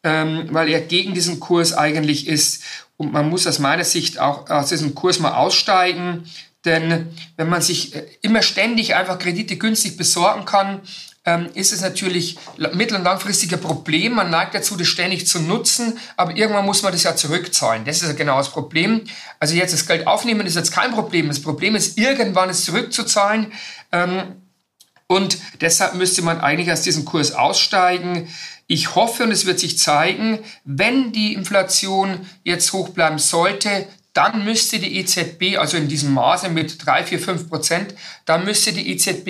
ähm, 0.03 0.49
weil 0.51 0.69
er 0.69 0.81
gegen 0.81 1.15
diesen 1.15 1.41
Kurs 1.41 1.73
eigentlich 1.73 2.27
ist. 2.27 2.63
Und 2.97 3.13
man 3.13 3.29
muss 3.29 3.47
aus 3.47 3.59
meiner 3.59 3.85
Sicht 3.85 4.19
auch 4.19 4.49
aus 4.49 4.69
diesem 4.69 4.95
Kurs 4.95 5.19
mal 5.19 5.35
aussteigen. 5.35 6.25
Denn 6.65 7.09
wenn 7.37 7.49
man 7.49 7.63
sich 7.63 7.95
äh, 7.95 8.07
immer 8.23 8.43
ständig 8.43 8.95
einfach 8.95 9.19
Kredite 9.19 9.57
günstig 9.57 9.97
besorgen 9.97 10.45
kann, 10.45 10.81
ähm, 11.25 11.49
ist 11.55 11.73
es 11.73 11.81
natürlich 11.81 12.39
mittel- 12.73 12.97
und 12.99 13.05
langfristiger 13.05 13.57
Problem. 13.57 14.15
Man 14.15 14.31
neigt 14.31 14.55
dazu, 14.55 14.77
das 14.77 14.87
ständig 14.87 15.27
zu 15.27 15.41
nutzen, 15.41 15.99
aber 16.17 16.37
irgendwann 16.37 16.65
muss 16.65 16.83
man 16.83 16.93
das 16.93 17.03
ja 17.03 17.17
zurückzahlen. 17.17 17.85
Das 17.85 18.01
ist 18.01 18.09
ja 18.09 18.15
genau 18.15 18.39
das 18.39 18.51
Problem. 18.51 19.03
Also 19.41 19.57
jetzt 19.57 19.75
das 19.75 19.87
Geld 19.87 20.07
aufnehmen 20.07 20.47
ist 20.47 20.55
jetzt 20.55 20.73
kein 20.73 20.93
Problem. 20.93 21.27
Das 21.27 21.43
Problem 21.43 21.75
ist, 21.75 21.99
irgendwann 21.99 22.49
es 22.49 22.65
zurückzuzahlen. 22.65 23.53
Und 25.09 25.39
deshalb 25.61 25.95
müsste 25.95 26.23
man 26.23 26.41
eigentlich 26.41 26.73
aus 26.73 26.83
diesem 26.83 27.05
Kurs 27.05 27.33
aussteigen. 27.33 28.29
Ich 28.67 28.95
hoffe, 28.95 29.25
und 29.25 29.31
es 29.31 29.47
wird 29.47 29.61
sich 29.61 29.79
zeigen, 29.79 30.41
wenn 30.65 31.13
die 31.13 31.35
Inflation 31.35 32.27
jetzt 32.43 32.73
hoch 32.73 32.89
bleiben 32.89 33.19
sollte, 33.19 33.87
dann 34.17 34.45
müsste 34.45 34.79
die 34.79 34.99
EZB, 34.99 35.59
also 35.59 35.77
in 35.77 35.89
diesem 35.89 36.15
Maße 36.15 36.49
mit 36.49 36.85
3, 36.85 37.05
4, 37.05 37.21
5 37.21 37.49
Prozent, 37.51 37.95
dann 38.25 38.45
müsste 38.45 38.73
die 38.73 38.91
EZB 38.91 39.29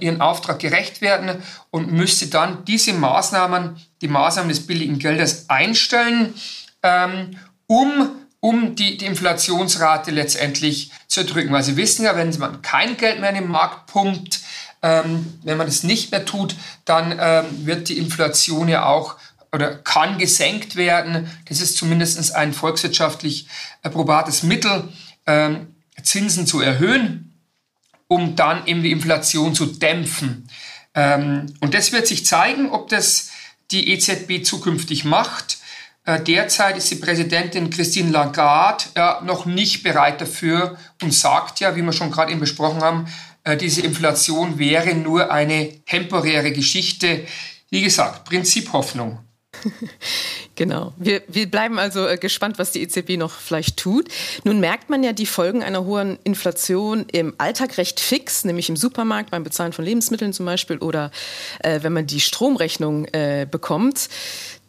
ihren 0.00 0.20
Auftrag 0.20 0.58
gerecht 0.58 1.00
werden 1.00 1.40
und 1.70 1.92
müsste 1.92 2.26
dann 2.26 2.64
diese 2.64 2.94
Maßnahmen, 2.94 3.76
die 4.00 4.08
Maßnahmen 4.08 4.48
des 4.48 4.66
billigen 4.66 4.98
Geldes 4.98 5.48
einstellen, 5.48 6.34
ähm, 6.82 7.38
um 7.66 8.10
um 8.40 8.74
die, 8.74 8.98
die 8.98 9.06
Inflationsrate 9.06 10.10
letztendlich 10.10 10.90
zu 11.08 11.24
drücken. 11.24 11.50
Weil 11.50 11.62
Sie 11.62 11.78
wissen 11.78 12.04
ja, 12.04 12.14
wenn 12.14 12.28
man 12.38 12.60
kein 12.60 12.98
Geld 12.98 13.18
mehr 13.18 13.30
in 13.30 13.36
den 13.36 13.48
Markt 13.48 13.86
pumpt, 13.86 14.40
ähm, 14.84 15.38
wenn 15.42 15.56
man 15.56 15.66
das 15.66 15.82
nicht 15.82 16.10
mehr 16.10 16.26
tut, 16.26 16.56
dann 16.84 17.18
ähm, 17.18 17.66
wird 17.66 17.88
die 17.88 17.96
Inflation 17.96 18.68
ja 18.68 18.84
auch 18.84 19.16
oder 19.50 19.76
kann 19.76 20.18
gesenkt 20.18 20.76
werden. 20.76 21.30
Das 21.48 21.62
ist 21.62 21.78
zumindest 21.78 22.34
ein 22.34 22.52
volkswirtschaftlich 22.52 23.48
probates 23.82 24.42
Mittel, 24.42 24.90
ähm, 25.26 25.74
Zinsen 26.02 26.46
zu 26.46 26.60
erhöhen, 26.60 27.40
um 28.08 28.36
dann 28.36 28.66
eben 28.66 28.82
die 28.82 28.90
Inflation 28.90 29.54
zu 29.54 29.64
dämpfen. 29.64 30.50
Ähm, 30.94 31.54
und 31.60 31.72
das 31.72 31.92
wird 31.92 32.06
sich 32.06 32.26
zeigen, 32.26 32.70
ob 32.70 32.90
das 32.90 33.30
die 33.70 33.90
EZB 33.90 34.44
zukünftig 34.44 35.06
macht. 35.06 35.58
Äh, 36.04 36.20
derzeit 36.20 36.76
ist 36.76 36.90
die 36.90 36.96
Präsidentin 36.96 37.70
Christine 37.70 38.10
Lagarde 38.10 38.84
ja, 38.94 39.22
noch 39.24 39.46
nicht 39.46 39.82
bereit 39.82 40.20
dafür 40.20 40.76
und 41.00 41.14
sagt 41.14 41.60
ja, 41.60 41.74
wie 41.74 41.82
wir 41.82 41.92
schon 41.94 42.10
gerade 42.10 42.32
eben 42.32 42.40
besprochen 42.40 42.82
haben, 42.82 43.06
diese 43.60 43.82
Inflation 43.82 44.58
wäre 44.58 44.94
nur 44.94 45.30
eine 45.30 45.84
temporäre 45.84 46.52
Geschichte. 46.52 47.26
Wie 47.70 47.82
gesagt, 47.82 48.24
Prinzip 48.24 48.72
Hoffnung. 48.72 49.18
Genau. 50.56 50.92
Wir, 50.96 51.22
wir 51.26 51.50
bleiben 51.50 51.80
also 51.80 52.06
äh, 52.06 52.16
gespannt, 52.16 52.58
was 52.58 52.70
die 52.70 52.82
EZB 52.82 53.16
noch 53.16 53.32
vielleicht 53.32 53.76
tut. 53.76 54.08
Nun 54.44 54.60
merkt 54.60 54.88
man 54.88 55.02
ja 55.02 55.12
die 55.12 55.26
Folgen 55.26 55.64
einer 55.64 55.84
hohen 55.84 56.16
Inflation 56.22 57.06
im 57.10 57.34
Alltag 57.38 57.76
recht 57.76 57.98
fix, 57.98 58.44
nämlich 58.44 58.68
im 58.68 58.76
Supermarkt 58.76 59.30
beim 59.30 59.42
Bezahlen 59.42 59.72
von 59.72 59.84
Lebensmitteln 59.84 60.32
zum 60.32 60.46
Beispiel 60.46 60.78
oder 60.78 61.10
äh, 61.58 61.80
wenn 61.82 61.92
man 61.92 62.06
die 62.06 62.20
Stromrechnung 62.20 63.06
äh, 63.06 63.48
bekommt. 63.50 64.08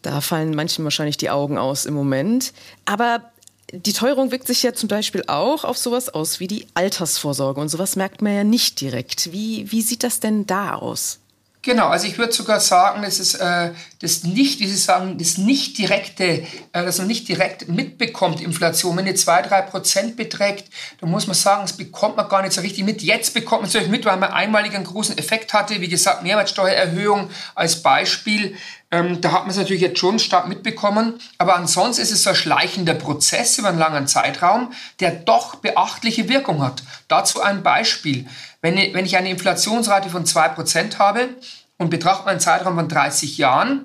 Da 0.02 0.20
fallen 0.20 0.54
manchen 0.54 0.82
wahrscheinlich 0.84 1.16
die 1.16 1.30
Augen 1.30 1.56
aus 1.56 1.86
im 1.86 1.94
Moment. 1.94 2.52
Aber 2.84 3.30
die 3.72 3.92
Teuerung 3.92 4.30
wirkt 4.30 4.46
sich 4.46 4.62
ja 4.62 4.74
zum 4.74 4.88
Beispiel 4.88 5.24
auch 5.26 5.64
auf 5.64 5.76
sowas 5.76 6.08
aus 6.08 6.40
wie 6.40 6.46
die 6.46 6.66
Altersvorsorge. 6.74 7.60
Und 7.60 7.68
sowas 7.68 7.96
merkt 7.96 8.22
man 8.22 8.34
ja 8.34 8.44
nicht 8.44 8.80
direkt. 8.80 9.32
Wie, 9.32 9.70
wie 9.72 9.82
sieht 9.82 10.02
das 10.02 10.20
denn 10.20 10.46
da 10.46 10.74
aus? 10.74 11.18
Genau, 11.66 11.88
also 11.88 12.06
ich 12.06 12.16
würde 12.16 12.32
sogar 12.32 12.60
sagen, 12.60 13.02
das 13.02 13.18
ist 13.18 13.34
äh, 13.34 13.72
das 14.00 14.22
nicht, 14.22 14.60
wie 14.60 14.68
Sie 14.68 14.76
sagen, 14.76 15.18
das 15.18 15.36
nicht 15.36 15.76
direkte, 15.78 16.24
äh, 16.24 16.46
dass 16.72 16.98
man 16.98 17.08
nicht 17.08 17.26
direkt 17.26 17.66
mitbekommt, 17.68 18.40
Inflation. 18.40 18.96
Wenn 18.96 19.06
die 19.06 19.14
2-3 19.14 19.62
Prozent 19.62 20.16
beträgt, 20.16 20.70
dann 21.00 21.10
muss 21.10 21.26
man 21.26 21.34
sagen, 21.34 21.62
das 21.62 21.72
bekommt 21.72 22.16
man 22.16 22.28
gar 22.28 22.42
nicht 22.42 22.52
so 22.52 22.60
richtig 22.60 22.84
mit. 22.84 23.02
Jetzt 23.02 23.34
bekommt 23.34 23.62
man 23.62 23.68
es 23.68 23.74
natürlich 23.74 23.90
mit, 23.90 24.04
weil 24.04 24.16
man 24.16 24.30
einmalig 24.30 24.76
einen 24.76 24.84
großen 24.84 25.18
Effekt 25.18 25.52
hatte. 25.54 25.80
Wie 25.80 25.88
gesagt, 25.88 26.22
Mehrwertsteuererhöhung 26.22 27.30
als 27.56 27.82
Beispiel. 27.82 28.54
Ähm, 28.96 29.20
da 29.20 29.32
hat 29.32 29.42
man 29.42 29.50
es 29.50 29.56
natürlich 29.56 29.82
jetzt 29.82 29.98
schon 29.98 30.18
stark 30.18 30.48
mitbekommen. 30.48 31.14
Aber 31.36 31.56
ansonsten 31.56 32.02
ist 32.02 32.12
es 32.12 32.22
so 32.22 32.30
ein 32.30 32.36
schleichender 32.36 32.94
Prozess 32.94 33.58
über 33.58 33.68
einen 33.68 33.78
langen 33.78 34.06
Zeitraum, 34.06 34.72
der 35.00 35.10
doch 35.10 35.56
beachtliche 35.56 36.28
Wirkung 36.28 36.62
hat. 36.62 36.82
Dazu 37.08 37.42
ein 37.42 37.62
Beispiel. 37.62 38.26
Wenn 38.62 38.78
ich, 38.78 38.94
wenn 38.94 39.04
ich 39.04 39.16
eine 39.16 39.30
Inflationsrate 39.30 40.08
von 40.08 40.24
2% 40.24 40.98
habe 40.98 41.28
und 41.76 41.90
betrachte 41.90 42.28
einen 42.28 42.40
Zeitraum 42.40 42.76
von 42.76 42.88
30 42.88 43.36
Jahren, 43.36 43.84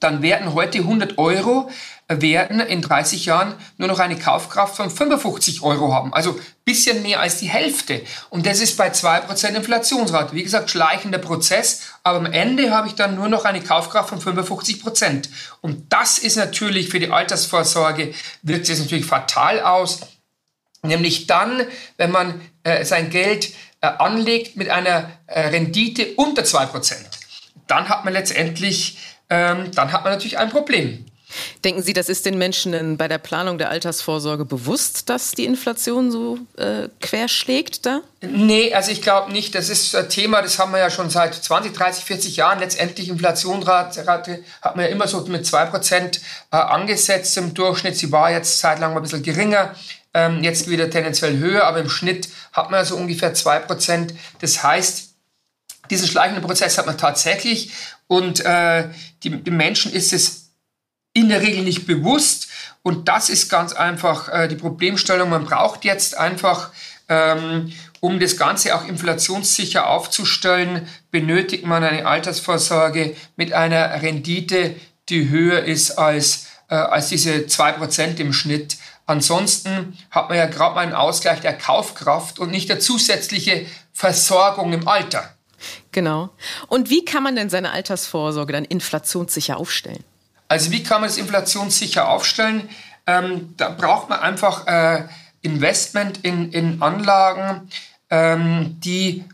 dann 0.00 0.20
werden 0.20 0.52
heute 0.52 0.78
100 0.78 1.16
Euro 1.18 1.70
werden 2.08 2.60
in 2.60 2.82
30 2.82 3.24
Jahren 3.24 3.54
nur 3.78 3.88
noch 3.88 3.98
eine 3.98 4.18
Kaufkraft 4.18 4.76
von 4.76 4.90
55 4.90 5.62
Euro 5.62 5.92
haben. 5.92 6.12
Also 6.12 6.38
bisschen 6.64 7.02
mehr 7.02 7.20
als 7.20 7.38
die 7.38 7.48
Hälfte. 7.48 8.02
Und 8.30 8.46
das 8.46 8.60
ist 8.60 8.76
bei 8.76 8.90
2% 8.90 9.54
Inflationsrate. 9.54 10.34
Wie 10.34 10.42
gesagt, 10.42 10.70
schleichender 10.70 11.18
Prozess. 11.18 11.82
Aber 12.02 12.18
am 12.18 12.26
Ende 12.26 12.70
habe 12.70 12.88
ich 12.88 12.94
dann 12.94 13.14
nur 13.14 13.28
noch 13.28 13.44
eine 13.44 13.60
Kaufkraft 13.60 14.10
von 14.10 14.20
55%. 14.20 15.28
Und 15.60 15.92
das 15.92 16.18
ist 16.18 16.36
natürlich 16.36 16.88
für 16.88 17.00
die 17.00 17.10
Altersvorsorge, 17.10 18.14
wirkt 18.42 18.68
es 18.68 18.78
natürlich 18.78 19.06
fatal 19.06 19.60
aus. 19.60 20.00
Nämlich 20.82 21.26
dann, 21.26 21.62
wenn 21.96 22.10
man 22.10 22.40
äh, 22.62 22.84
sein 22.84 23.08
Geld 23.08 23.54
äh, 23.80 23.86
anlegt 23.86 24.56
mit 24.56 24.68
einer 24.68 25.10
äh, 25.26 25.48
Rendite 25.48 26.14
unter 26.16 26.42
2%, 26.42 26.94
dann 27.66 27.88
hat 27.88 28.04
man 28.04 28.12
letztendlich, 28.12 28.98
ähm, 29.30 29.70
dann 29.72 29.92
hat 29.92 30.04
man 30.04 30.12
natürlich 30.12 30.38
ein 30.38 30.50
Problem. 30.50 31.06
Denken 31.64 31.82
Sie, 31.82 31.92
das 31.92 32.08
ist 32.08 32.26
den 32.26 32.38
Menschen 32.38 32.96
bei 32.96 33.08
der 33.08 33.18
Planung 33.18 33.58
der 33.58 33.70
Altersvorsorge 33.70 34.44
bewusst, 34.44 35.08
dass 35.08 35.32
die 35.32 35.44
Inflation 35.44 36.10
so 36.10 36.38
äh, 36.56 36.88
querschlägt 37.00 37.86
da? 37.86 38.00
Nee, 38.20 38.72
also 38.74 38.90
ich 38.90 39.02
glaube 39.02 39.32
nicht. 39.32 39.54
Das 39.54 39.68
ist 39.68 39.94
ein 39.94 40.08
Thema, 40.08 40.42
das 40.42 40.58
haben 40.58 40.72
wir 40.72 40.78
ja 40.78 40.90
schon 40.90 41.10
seit 41.10 41.34
20, 41.34 41.72
30, 41.72 42.04
40 42.04 42.36
Jahren. 42.36 42.58
Letztendlich 42.58 43.08
Inflationsrate 43.08 44.44
hat 44.62 44.76
man 44.76 44.84
ja 44.84 44.90
immer 44.90 45.06
so 45.06 45.20
mit 45.22 45.44
2% 45.44 46.20
äh, 46.52 46.56
angesetzt 46.56 47.36
im 47.36 47.54
Durchschnitt. 47.54 47.96
Sie 47.96 48.12
war 48.12 48.30
jetzt 48.30 48.58
zeitlang 48.58 48.96
ein 48.96 49.02
bisschen 49.02 49.22
geringer 49.22 49.74
ähm, 50.14 50.42
jetzt 50.42 50.70
wieder 50.70 50.88
tendenziell 50.88 51.36
höher, 51.38 51.64
aber 51.64 51.80
im 51.80 51.90
Schnitt 51.90 52.28
hat 52.52 52.70
man 52.70 52.84
so 52.84 52.96
ungefähr 52.96 53.34
2%. 53.34 54.14
Das 54.40 54.62
heißt, 54.62 55.10
diesen 55.90 56.08
schleichenden 56.08 56.42
Prozess 56.42 56.78
hat 56.78 56.86
man 56.86 56.96
tatsächlich 56.96 57.72
und 58.06 58.40
äh, 58.44 58.88
die, 59.22 59.30
dem 59.30 59.56
Menschen 59.56 59.92
ist 59.92 60.12
es 60.12 60.43
in 61.14 61.30
der 61.30 61.40
Regel 61.40 61.62
nicht 61.62 61.86
bewusst 61.86 62.48
und 62.84 63.08
das 63.08 63.30
ist 63.30 63.48
ganz 63.48 63.72
einfach 63.72 64.28
äh, 64.28 64.46
die 64.46 64.56
Problemstellung. 64.56 65.30
Man 65.30 65.46
braucht 65.46 65.86
jetzt 65.86 66.18
einfach, 66.18 66.70
ähm, 67.08 67.72
um 68.00 68.20
das 68.20 68.36
Ganze 68.36 68.74
auch 68.74 68.86
inflationssicher 68.86 69.88
aufzustellen, 69.88 70.86
benötigt 71.10 71.64
man 71.64 71.82
eine 71.82 72.06
Altersvorsorge 72.06 73.16
mit 73.36 73.54
einer 73.54 74.02
Rendite, 74.02 74.74
die 75.08 75.30
höher 75.30 75.64
ist 75.64 75.92
als, 75.92 76.48
äh, 76.68 76.74
als 76.74 77.08
diese 77.08 77.46
2% 77.46 78.20
im 78.20 78.34
Schnitt. 78.34 78.76
Ansonsten 79.06 79.96
hat 80.10 80.28
man 80.28 80.36
ja 80.36 80.44
gerade 80.44 80.74
mal 80.74 80.82
einen 80.82 80.92
Ausgleich 80.92 81.40
der 81.40 81.56
Kaufkraft 81.56 82.38
und 82.38 82.50
nicht 82.50 82.68
der 82.68 82.80
zusätzliche 82.80 83.64
Versorgung 83.94 84.74
im 84.74 84.86
Alter. 84.86 85.34
Genau. 85.90 86.28
Und 86.66 86.90
wie 86.90 87.06
kann 87.06 87.22
man 87.22 87.34
denn 87.34 87.48
seine 87.48 87.70
Altersvorsorge 87.70 88.52
dann 88.52 88.66
inflationssicher 88.66 89.56
aufstellen? 89.56 90.04
Also 90.54 90.70
wie 90.70 90.84
kann 90.84 91.00
man 91.00 91.10
es 91.10 91.16
inflationssicher 91.16 92.08
aufstellen? 92.08 92.68
Ähm, 93.08 93.54
da 93.56 93.70
braucht 93.70 94.08
man 94.08 94.20
einfach 94.20 94.68
äh, 94.68 95.02
Investment 95.42 96.20
in, 96.22 96.52
in 96.52 96.80
Anlagen, 96.80 97.68
ähm, 98.08 98.76
die 98.78 99.24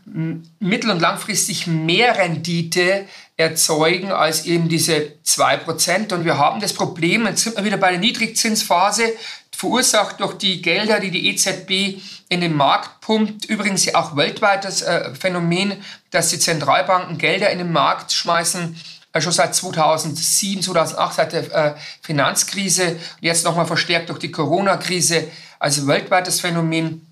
mittel- 0.59 0.89
und 0.89 0.99
langfristig 0.99 1.67
mehr 1.67 2.17
Rendite 2.17 3.05
erzeugen 3.37 4.11
als 4.11 4.47
eben 4.47 4.67
diese 4.67 5.13
2%. 5.23 6.11
Und 6.11 6.25
wir 6.25 6.39
haben 6.39 6.59
das 6.59 6.73
Problem, 6.73 7.27
jetzt 7.27 7.43
sind 7.43 7.55
wir 7.55 7.65
wieder 7.65 7.77
bei 7.77 7.91
der 7.91 7.99
Niedrigzinsphase, 7.99 9.03
verursacht 9.55 10.21
durch 10.21 10.33
die 10.39 10.59
Gelder, 10.63 10.99
die 10.99 11.11
die 11.11 11.29
EZB 11.29 12.01
in 12.29 12.41
den 12.41 12.55
Markt 12.55 12.99
pumpt. 13.01 13.45
Übrigens 13.45 13.85
ja 13.85 13.93
auch 13.93 14.15
weltweit 14.15 14.65
das 14.65 14.81
äh, 14.81 15.13
Phänomen, 15.13 15.83
dass 16.09 16.29
die 16.29 16.39
Zentralbanken 16.39 17.19
Gelder 17.19 17.51
in 17.51 17.59
den 17.59 17.71
Markt 17.71 18.11
schmeißen, 18.11 18.75
schon 19.19 19.33
seit 19.33 19.53
2007, 19.53 20.63
2008, 20.63 21.15
seit 21.15 21.33
der 21.33 21.53
äh, 21.53 21.75
Finanzkrise, 22.01 22.97
jetzt 23.19 23.43
nochmal 23.43 23.65
verstärkt 23.65 24.09
durch 24.09 24.19
die 24.19 24.31
Corona-Krise, 24.31 25.27
also 25.59 25.87
weltweites 25.87 26.39
Phänomen. 26.39 27.05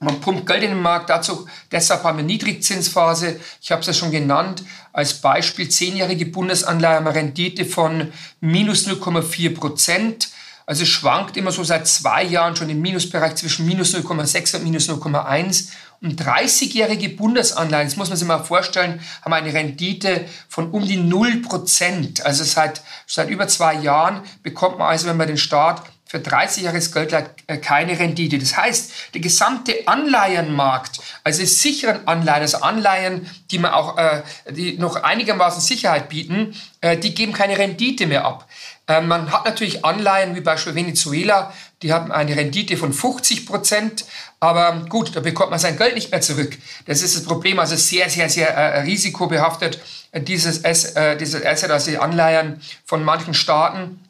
Man 0.00 0.20
pumpt 0.20 0.46
Geld 0.46 0.62
in 0.62 0.70
den 0.70 0.82
Markt, 0.82 1.10
dazu, 1.10 1.46
deshalb 1.70 2.02
haben 2.02 2.18
wir 2.18 2.24
Niedrigzinsphase. 2.24 3.40
Ich 3.60 3.70
habe 3.70 3.80
es 3.80 3.86
ja 3.86 3.92
schon 3.92 4.10
genannt, 4.10 4.62
als 4.92 5.14
Beispiel 5.14 5.68
zehnjährige 5.68 6.26
Bundesanleihe 6.26 6.96
haben 6.96 7.06
eine 7.06 7.16
Rendite 7.16 7.64
von 7.64 8.12
minus 8.40 8.86
0,4 8.86 9.54
Prozent. 9.54 10.28
Also 10.66 10.86
schwankt 10.86 11.36
immer 11.36 11.52
so 11.52 11.62
seit 11.62 11.86
zwei 11.86 12.24
Jahren 12.24 12.56
schon 12.56 12.70
im 12.70 12.80
Minusbereich 12.80 13.34
zwischen 13.34 13.66
minus 13.66 13.94
0,6 13.94 14.56
und 14.56 14.64
minus 14.64 14.88
0,1. 14.88 15.68
Und 16.04 16.20
30-jährige 16.20 17.08
Bundesanleihen, 17.08 17.88
das 17.88 17.96
muss 17.96 18.10
man 18.10 18.18
sich 18.18 18.28
mal 18.28 18.44
vorstellen, 18.44 19.00
haben 19.22 19.32
eine 19.32 19.54
Rendite 19.54 20.26
von 20.50 20.70
um 20.70 20.86
die 20.86 20.98
0 20.98 21.40
Prozent. 21.40 22.26
Also 22.26 22.44
seit, 22.44 22.82
seit 23.06 23.30
über 23.30 23.48
zwei 23.48 23.72
Jahren 23.72 24.20
bekommt 24.42 24.78
man 24.78 24.88
also, 24.88 25.06
wenn 25.06 25.16
man 25.16 25.28
den 25.28 25.38
Staat 25.38 25.82
für 26.04 26.20
30 26.20 26.64
Jahres 26.64 26.92
Geld 26.92 27.14
äh, 27.46 27.56
keine 27.56 27.98
Rendite. 27.98 28.38
Das 28.38 28.54
heißt, 28.54 29.14
der 29.14 29.22
gesamte 29.22 29.88
Anleihenmarkt, 29.88 31.00
also 31.24 31.42
sicheren 31.44 32.06
Anleihen, 32.06 32.42
also 32.42 32.58
Anleihen, 32.58 33.28
die 33.50 33.58
man 33.58 33.72
auch, 33.72 33.96
äh, 33.96 34.22
die 34.50 34.76
noch 34.76 34.96
einigermaßen 35.02 35.62
Sicherheit 35.62 36.10
bieten, 36.10 36.54
äh, 36.82 36.98
die 36.98 37.14
geben 37.14 37.32
keine 37.32 37.56
Rendite 37.56 38.06
mehr 38.06 38.26
ab. 38.26 38.46
Ähm, 38.86 39.08
man 39.08 39.32
hat 39.32 39.46
natürlich 39.46 39.84
Anleihen 39.84 40.36
wie 40.36 40.40
beispielsweise 40.42 40.84
Venezuela, 40.84 41.52
die 41.84 41.92
haben 41.92 42.10
eine 42.10 42.34
Rendite 42.34 42.78
von 42.78 42.94
50 42.94 43.44
Prozent, 43.44 44.06
aber 44.40 44.86
gut, 44.88 45.14
da 45.14 45.20
bekommt 45.20 45.50
man 45.50 45.58
sein 45.58 45.76
Geld 45.76 45.94
nicht 45.94 46.10
mehr 46.10 46.22
zurück. 46.22 46.56
Das 46.86 47.02
ist 47.02 47.14
das 47.14 47.24
Problem, 47.24 47.58
also 47.58 47.76
sehr, 47.76 48.08
sehr, 48.08 48.30
sehr 48.30 48.48
äh, 48.48 48.80
risikobehaftet, 48.80 49.78
äh, 50.10 50.22
dieses, 50.22 50.60
äh, 50.60 51.16
dieses 51.18 51.44
Asset, 51.44 51.70
also 51.70 51.90
die 51.90 51.98
Anleihen 51.98 52.62
von 52.86 53.04
manchen 53.04 53.34
Staaten. 53.34 54.00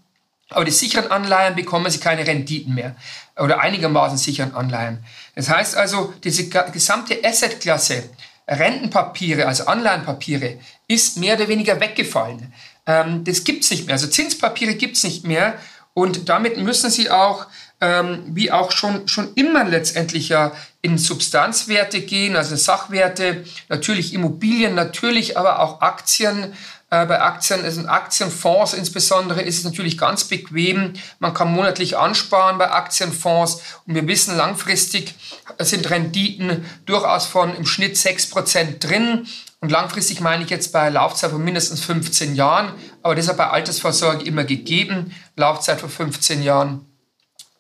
Aber 0.51 0.65
die 0.65 0.71
sicheren 0.71 1.11
Anleihen 1.11 1.57
bekommen 1.57 1.91
sie 1.91 1.99
keine 1.99 2.25
Renditen 2.25 2.77
mehr 2.77 2.95
oder 3.37 3.59
einigermaßen 3.59 4.19
sicheren 4.19 4.55
Anleihen. 4.55 5.05
Das 5.35 5.51
heißt 5.51 5.77
also, 5.77 6.15
diese 6.23 6.49
gesamte 6.49 7.25
Assetklasse, 7.25 8.05
Rentenpapiere, 8.47 9.49
also 9.49 9.67
Anleihenpapiere, 9.67 10.59
ist 10.87 11.17
mehr 11.17 11.35
oder 11.35 11.49
weniger 11.49 11.81
weggefallen. 11.81 12.53
Ähm, 12.87 13.25
das 13.25 13.43
gibt's 13.43 13.73
nicht 13.73 13.87
mehr. 13.87 13.95
Also 13.95 14.07
Zinspapiere 14.07 14.75
gibt's 14.75 15.03
nicht 15.03 15.25
mehr. 15.25 15.59
Und 15.95 16.29
damit 16.29 16.57
müssen 16.59 16.91
sie 16.91 17.09
auch, 17.09 17.47
ähm, 17.81 18.23
wie 18.29 18.51
auch 18.51 18.71
schon, 18.71 19.09
schon 19.09 19.35
immer 19.35 19.65
letztendlich 19.65 20.29
ja 20.29 20.53
in 20.81 20.99
Substanzwerte 20.99 22.01
gehen, 22.03 22.37
also 22.37 22.57
Sachwerte, 22.57 23.45
natürlich 23.69 24.15
Immobilien, 24.15 24.75
natürlich 24.75 25.39
aber 25.39 25.61
auch 25.61 25.81
Aktien. 25.81 26.53
Äh, 26.91 27.07
bei 27.07 27.21
Aktien, 27.21 27.65
also 27.65 27.87
Aktienfonds 27.87 28.75
insbesondere, 28.75 29.43
ist 29.43 29.59
es 29.59 29.65
natürlich 29.65 29.99
ganz 29.99 30.25
bequem. 30.25 30.93
Man 31.19 31.35
kann 31.35 31.53
monatlich 31.53 31.97
ansparen 31.97 32.59
bei 32.59 32.71
Aktienfonds. 32.71 33.63
Und 33.87 33.95
wir 33.95 34.07
wissen, 34.07 34.37
langfristig 34.37 35.15
sind 35.59 35.91
Renditen 35.91 36.65
durchaus 36.87 37.27
von 37.27 37.57
im 37.57 37.67
Schnitt 37.67 37.97
6% 37.97 38.79
drin. 38.79 39.27
Und 39.61 39.71
langfristig 39.71 40.21
meine 40.21 40.45
ich 40.45 40.51
jetzt 40.51 40.73
bei 40.73 40.91
Laufzeit 40.91 41.31
von 41.31 41.43
mindestens 41.43 41.81
15 41.81 42.35
Jahren, 42.35 42.75
aber 43.03 43.15
das 43.15 43.27
ist 43.27 43.37
bei 43.39 43.49
Altersvorsorge 43.49 44.23
immer 44.23 44.45
gegeben, 44.45 45.15
Laufzeit 45.37 45.81
von 45.81 45.89
15 45.89 46.43
Jahren. 46.43 46.85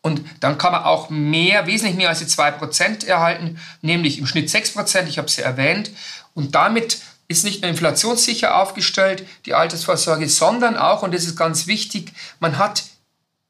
Und 0.04 0.20
dann 0.40 0.58
kann 0.58 0.72
man 0.72 0.84
auch 0.84 1.08
mehr, 1.08 1.66
wesentlich 1.66 1.96
mehr 1.96 2.10
als 2.10 2.18
die 2.18 2.26
2% 2.26 3.06
erhalten, 3.06 3.58
nämlich 3.80 4.18
im 4.18 4.26
Schnitt 4.26 4.50
6%, 4.50 5.06
ich 5.06 5.16
habe 5.16 5.28
es 5.28 5.36
ja 5.36 5.44
erwähnt. 5.44 5.90
Und 6.34 6.54
damit 6.54 6.98
ist 7.26 7.42
nicht 7.42 7.62
nur 7.62 7.70
inflationssicher 7.70 8.54
aufgestellt, 8.54 9.26
die 9.46 9.54
Altersvorsorge, 9.54 10.28
sondern 10.28 10.76
auch, 10.76 11.02
und 11.02 11.14
das 11.14 11.24
ist 11.24 11.36
ganz 11.36 11.66
wichtig, 11.66 12.12
man 12.38 12.58
hat 12.58 12.82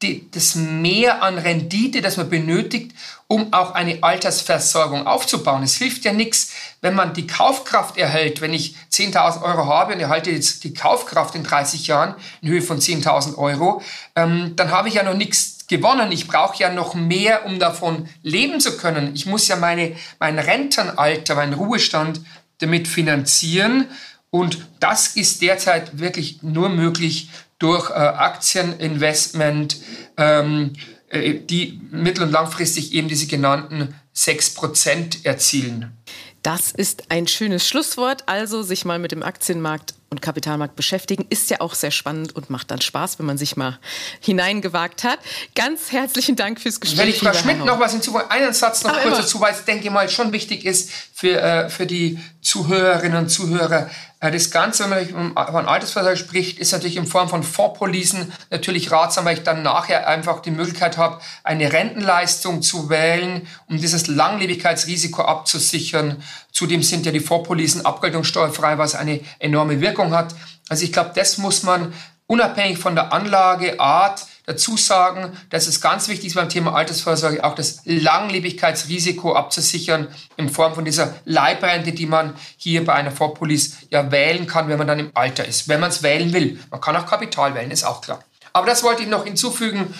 die, 0.01 0.31
das 0.31 0.55
Mehr 0.55 1.21
an 1.21 1.37
Rendite, 1.37 2.01
das 2.01 2.15
man 2.15 2.29
benötigt, 2.29 2.95
um 3.27 3.51
auch 3.51 3.71
eine 3.71 4.01
Altersversorgung 4.01 5.07
aufzubauen. 5.07 5.61
Es 5.61 5.75
hilft 5.75 6.05
ja 6.05 6.13
nichts, 6.13 6.53
wenn 6.79 6.95
man 6.95 7.13
die 7.13 7.27
Kaufkraft 7.27 7.97
erhält. 7.97 8.39
Wenn 8.39 8.53
ich 8.53 8.77
10.000 8.93 9.41
Euro 9.41 9.65
habe 9.65 9.93
und 9.93 9.99
erhalte 9.99 10.31
jetzt 10.31 10.63
die 10.63 10.73
Kaufkraft 10.73 11.35
in 11.35 11.43
30 11.43 11.87
Jahren 11.87 12.15
in 12.41 12.49
Höhe 12.49 12.61
von 12.61 12.79
10.000 12.79 13.37
Euro, 13.37 13.81
ähm, 14.15 14.53
dann 14.55 14.71
habe 14.71 14.87
ich 14.87 14.93
ja 14.93 15.03
noch 15.03 15.15
nichts 15.15 15.54
gewonnen. 15.67 16.11
Ich 16.11 16.27
brauche 16.27 16.57
ja 16.61 16.71
noch 16.71 16.93
mehr, 16.93 17.45
um 17.45 17.59
davon 17.59 18.07
leben 18.23 18.59
zu 18.59 18.77
können. 18.77 19.15
Ich 19.15 19.25
muss 19.25 19.47
ja 19.47 19.55
meine, 19.55 19.95
mein 20.19 20.39
Rentenalter, 20.39 21.35
meinen 21.35 21.53
Ruhestand 21.53 22.21
damit 22.59 22.87
finanzieren. 22.87 23.85
Und 24.29 24.67
das 24.79 25.15
ist 25.15 25.41
derzeit 25.41 25.99
wirklich 25.99 26.43
nur 26.43 26.69
möglich 26.69 27.29
durch 27.59 27.89
äh, 27.89 27.93
Aktieninvestment, 27.93 29.77
ähm, 30.17 30.73
äh, 31.09 31.35
die 31.35 31.79
mittel- 31.91 32.23
und 32.23 32.31
langfristig 32.31 32.93
eben 32.93 33.07
diese 33.07 33.27
genannten 33.27 33.95
6% 34.15 35.25
erzielen. 35.25 35.95
Das 36.41 36.71
ist 36.71 37.05
ein 37.09 37.27
schönes 37.27 37.67
Schlusswort. 37.67 38.23
Also 38.27 38.61
sich 38.61 38.85
mal 38.85 38.99
mit 38.99 39.11
dem 39.11 39.23
Aktienmarkt 39.23 39.95
und 40.09 40.21
Kapitalmarkt 40.21 40.75
beschäftigen, 40.75 41.25
ist 41.29 41.49
ja 41.49 41.61
auch 41.61 41.73
sehr 41.73 41.91
spannend 41.91 42.35
und 42.35 42.49
macht 42.49 42.71
dann 42.71 42.81
Spaß, 42.81 43.19
wenn 43.19 43.25
man 43.25 43.37
sich 43.37 43.57
mal 43.57 43.79
hineingewagt 44.19 45.03
hat. 45.03 45.19
Ganz 45.55 45.91
herzlichen 45.91 46.35
Dank 46.35 46.61
fürs 46.61 46.79
Gespräch. 46.79 46.99
Wenn 46.99 47.09
ich 47.09 47.19
Frau 47.19 47.33
Schmidt 47.33 47.63
noch 47.63 47.79
was 47.79 47.91
hinzufügen, 47.91 48.25
einen 48.29 48.53
Satz 48.53 48.83
noch 48.83 48.91
Aber 48.91 49.01
kurz 49.01 49.13
immer. 49.13 49.21
dazu, 49.21 49.41
weil 49.41 49.53
ich 49.53 49.65
denke 49.65 49.89
mal 49.91 50.07
schon 50.09 50.31
wichtig 50.31 50.65
ist 50.65 50.91
für, 51.13 51.41
äh, 51.41 51.69
für 51.69 51.85
die 51.85 52.19
Zuhörerinnen 52.41 53.17
und 53.17 53.29
Zuhörer. 53.29 53.89
Äh, 54.19 54.31
das 54.31 54.51
Ganze, 54.51 54.89
wenn 54.89 55.33
man 55.33 55.47
von 55.47 55.65
Altersvorsorge 55.65 56.17
spricht, 56.17 56.59
ist 56.59 56.71
natürlich 56.71 56.97
in 56.97 57.07
Form 57.07 57.29
von 57.29 57.43
Fondspolisen 57.43 58.33
natürlich 58.49 58.91
ratsam, 58.91 59.25
weil 59.25 59.37
ich 59.37 59.43
dann 59.43 59.63
nachher 59.63 60.07
einfach 60.07 60.41
die 60.41 60.51
Möglichkeit 60.51 60.97
habe, 60.97 61.19
eine 61.43 61.71
Rentenleistung 61.71 62.61
zu 62.61 62.89
wählen, 62.89 63.47
um 63.67 63.77
dieses 63.77 64.07
Langlebigkeitsrisiko 64.07 65.21
abzusichern. 65.23 66.23
Zudem 66.51 66.83
sind 66.83 67.05
ja 67.05 67.11
die 67.11 67.19
Fondspolisen 67.19 67.85
abgeltungssteuerfrei, 67.85 68.77
was 68.77 68.95
eine 68.95 69.21
enorme 69.39 69.81
Wirkung 69.95 70.13
hat. 70.13 70.35
Also 70.67 70.83
ich 70.83 70.91
glaube, 70.91 71.11
das 71.15 71.37
muss 71.37 71.63
man 71.63 71.93
unabhängig 72.27 72.79
von 72.79 72.95
der 72.95 73.13
Anlageart 73.13 74.25
dazu 74.45 74.77
sagen, 74.77 75.35
dass 75.49 75.67
es 75.67 75.79
ganz 75.79 76.07
wichtig 76.07 76.27
ist 76.27 76.35
beim 76.35 76.49
Thema 76.49 76.75
Altersvorsorge 76.75 77.43
auch 77.43 77.55
das 77.55 77.81
Langlebigkeitsrisiko 77.85 79.35
abzusichern 79.35 80.07
in 80.37 80.49
Form 80.49 80.75
von 80.75 80.85
dieser 80.85 81.15
Leibrente, 81.25 81.93
die 81.93 82.05
man 82.05 82.35
hier 82.57 82.83
bei 82.85 82.93
einer 82.93 83.11
Vorpolis 83.11 83.77
ja 83.89 84.11
wählen 84.11 84.47
kann, 84.47 84.67
wenn 84.67 84.77
man 84.77 84.87
dann 84.87 84.99
im 84.99 85.11
Alter 85.13 85.45
ist, 85.45 85.67
wenn 85.67 85.79
man 85.79 85.89
es 85.89 86.03
wählen 86.03 86.33
will. 86.33 86.59
Man 86.69 86.81
kann 86.81 86.95
auch 86.95 87.05
Kapital 87.05 87.55
wählen, 87.55 87.71
ist 87.71 87.85
auch 87.85 88.01
klar. 88.01 88.23
Aber 88.53 88.67
das 88.67 88.83
wollte 88.83 89.03
ich 89.03 89.07
noch 89.07 89.23
hinzufügen. 89.23 89.93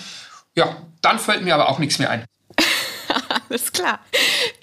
Ja, 0.54 0.76
dann 1.02 1.18
fällt 1.18 1.42
mir 1.42 1.54
aber 1.54 1.68
auch 1.68 1.78
nichts 1.78 1.98
mehr 1.98 2.10
ein. 2.10 2.24
Alles 3.48 3.72
klar. 3.72 4.00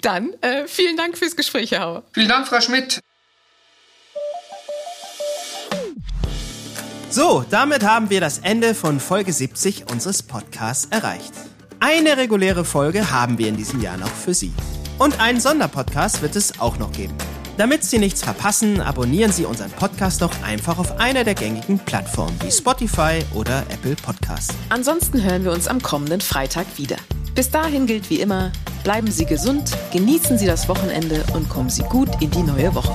Dann 0.00 0.32
äh, 0.40 0.66
vielen 0.66 0.96
Dank 0.96 1.16
fürs 1.16 1.36
Gespräch, 1.36 1.72
Herr 1.72 1.80
Hauer. 1.80 2.02
Vielen 2.12 2.28
Dank, 2.28 2.48
Frau 2.48 2.60
Schmidt. 2.60 3.00
So, 7.14 7.44
damit 7.48 7.84
haben 7.84 8.10
wir 8.10 8.20
das 8.20 8.38
Ende 8.38 8.74
von 8.74 8.98
Folge 8.98 9.32
70 9.32 9.88
unseres 9.88 10.24
Podcasts 10.24 10.88
erreicht. 10.90 11.32
Eine 11.78 12.16
reguläre 12.16 12.64
Folge 12.64 13.12
haben 13.12 13.38
wir 13.38 13.46
in 13.46 13.56
diesem 13.56 13.80
Jahr 13.80 13.96
noch 13.96 14.08
für 14.08 14.34
Sie. 14.34 14.50
Und 14.98 15.20
einen 15.20 15.38
Sonderpodcast 15.38 16.22
wird 16.22 16.34
es 16.34 16.58
auch 16.58 16.76
noch 16.76 16.90
geben. 16.90 17.14
Damit 17.56 17.84
Sie 17.84 18.00
nichts 18.00 18.24
verpassen, 18.24 18.80
abonnieren 18.80 19.30
Sie 19.30 19.44
unseren 19.44 19.70
Podcast 19.70 20.22
doch 20.22 20.32
einfach 20.42 20.76
auf 20.76 20.98
einer 20.98 21.22
der 21.22 21.36
gängigen 21.36 21.78
Plattformen 21.78 22.36
wie 22.42 22.50
Spotify 22.50 23.20
oder 23.32 23.60
Apple 23.68 23.94
Podcasts. 23.94 24.52
Ansonsten 24.70 25.22
hören 25.22 25.44
wir 25.44 25.52
uns 25.52 25.68
am 25.68 25.80
kommenden 25.80 26.20
Freitag 26.20 26.66
wieder. 26.78 26.96
Bis 27.36 27.48
dahin 27.48 27.86
gilt 27.86 28.10
wie 28.10 28.22
immer, 28.22 28.50
bleiben 28.82 29.12
Sie 29.12 29.24
gesund, 29.24 29.70
genießen 29.92 30.36
Sie 30.36 30.46
das 30.46 30.68
Wochenende 30.68 31.22
und 31.32 31.48
kommen 31.48 31.70
Sie 31.70 31.84
gut 31.84 32.10
in 32.20 32.32
die 32.32 32.42
neue 32.42 32.74
Woche. 32.74 32.92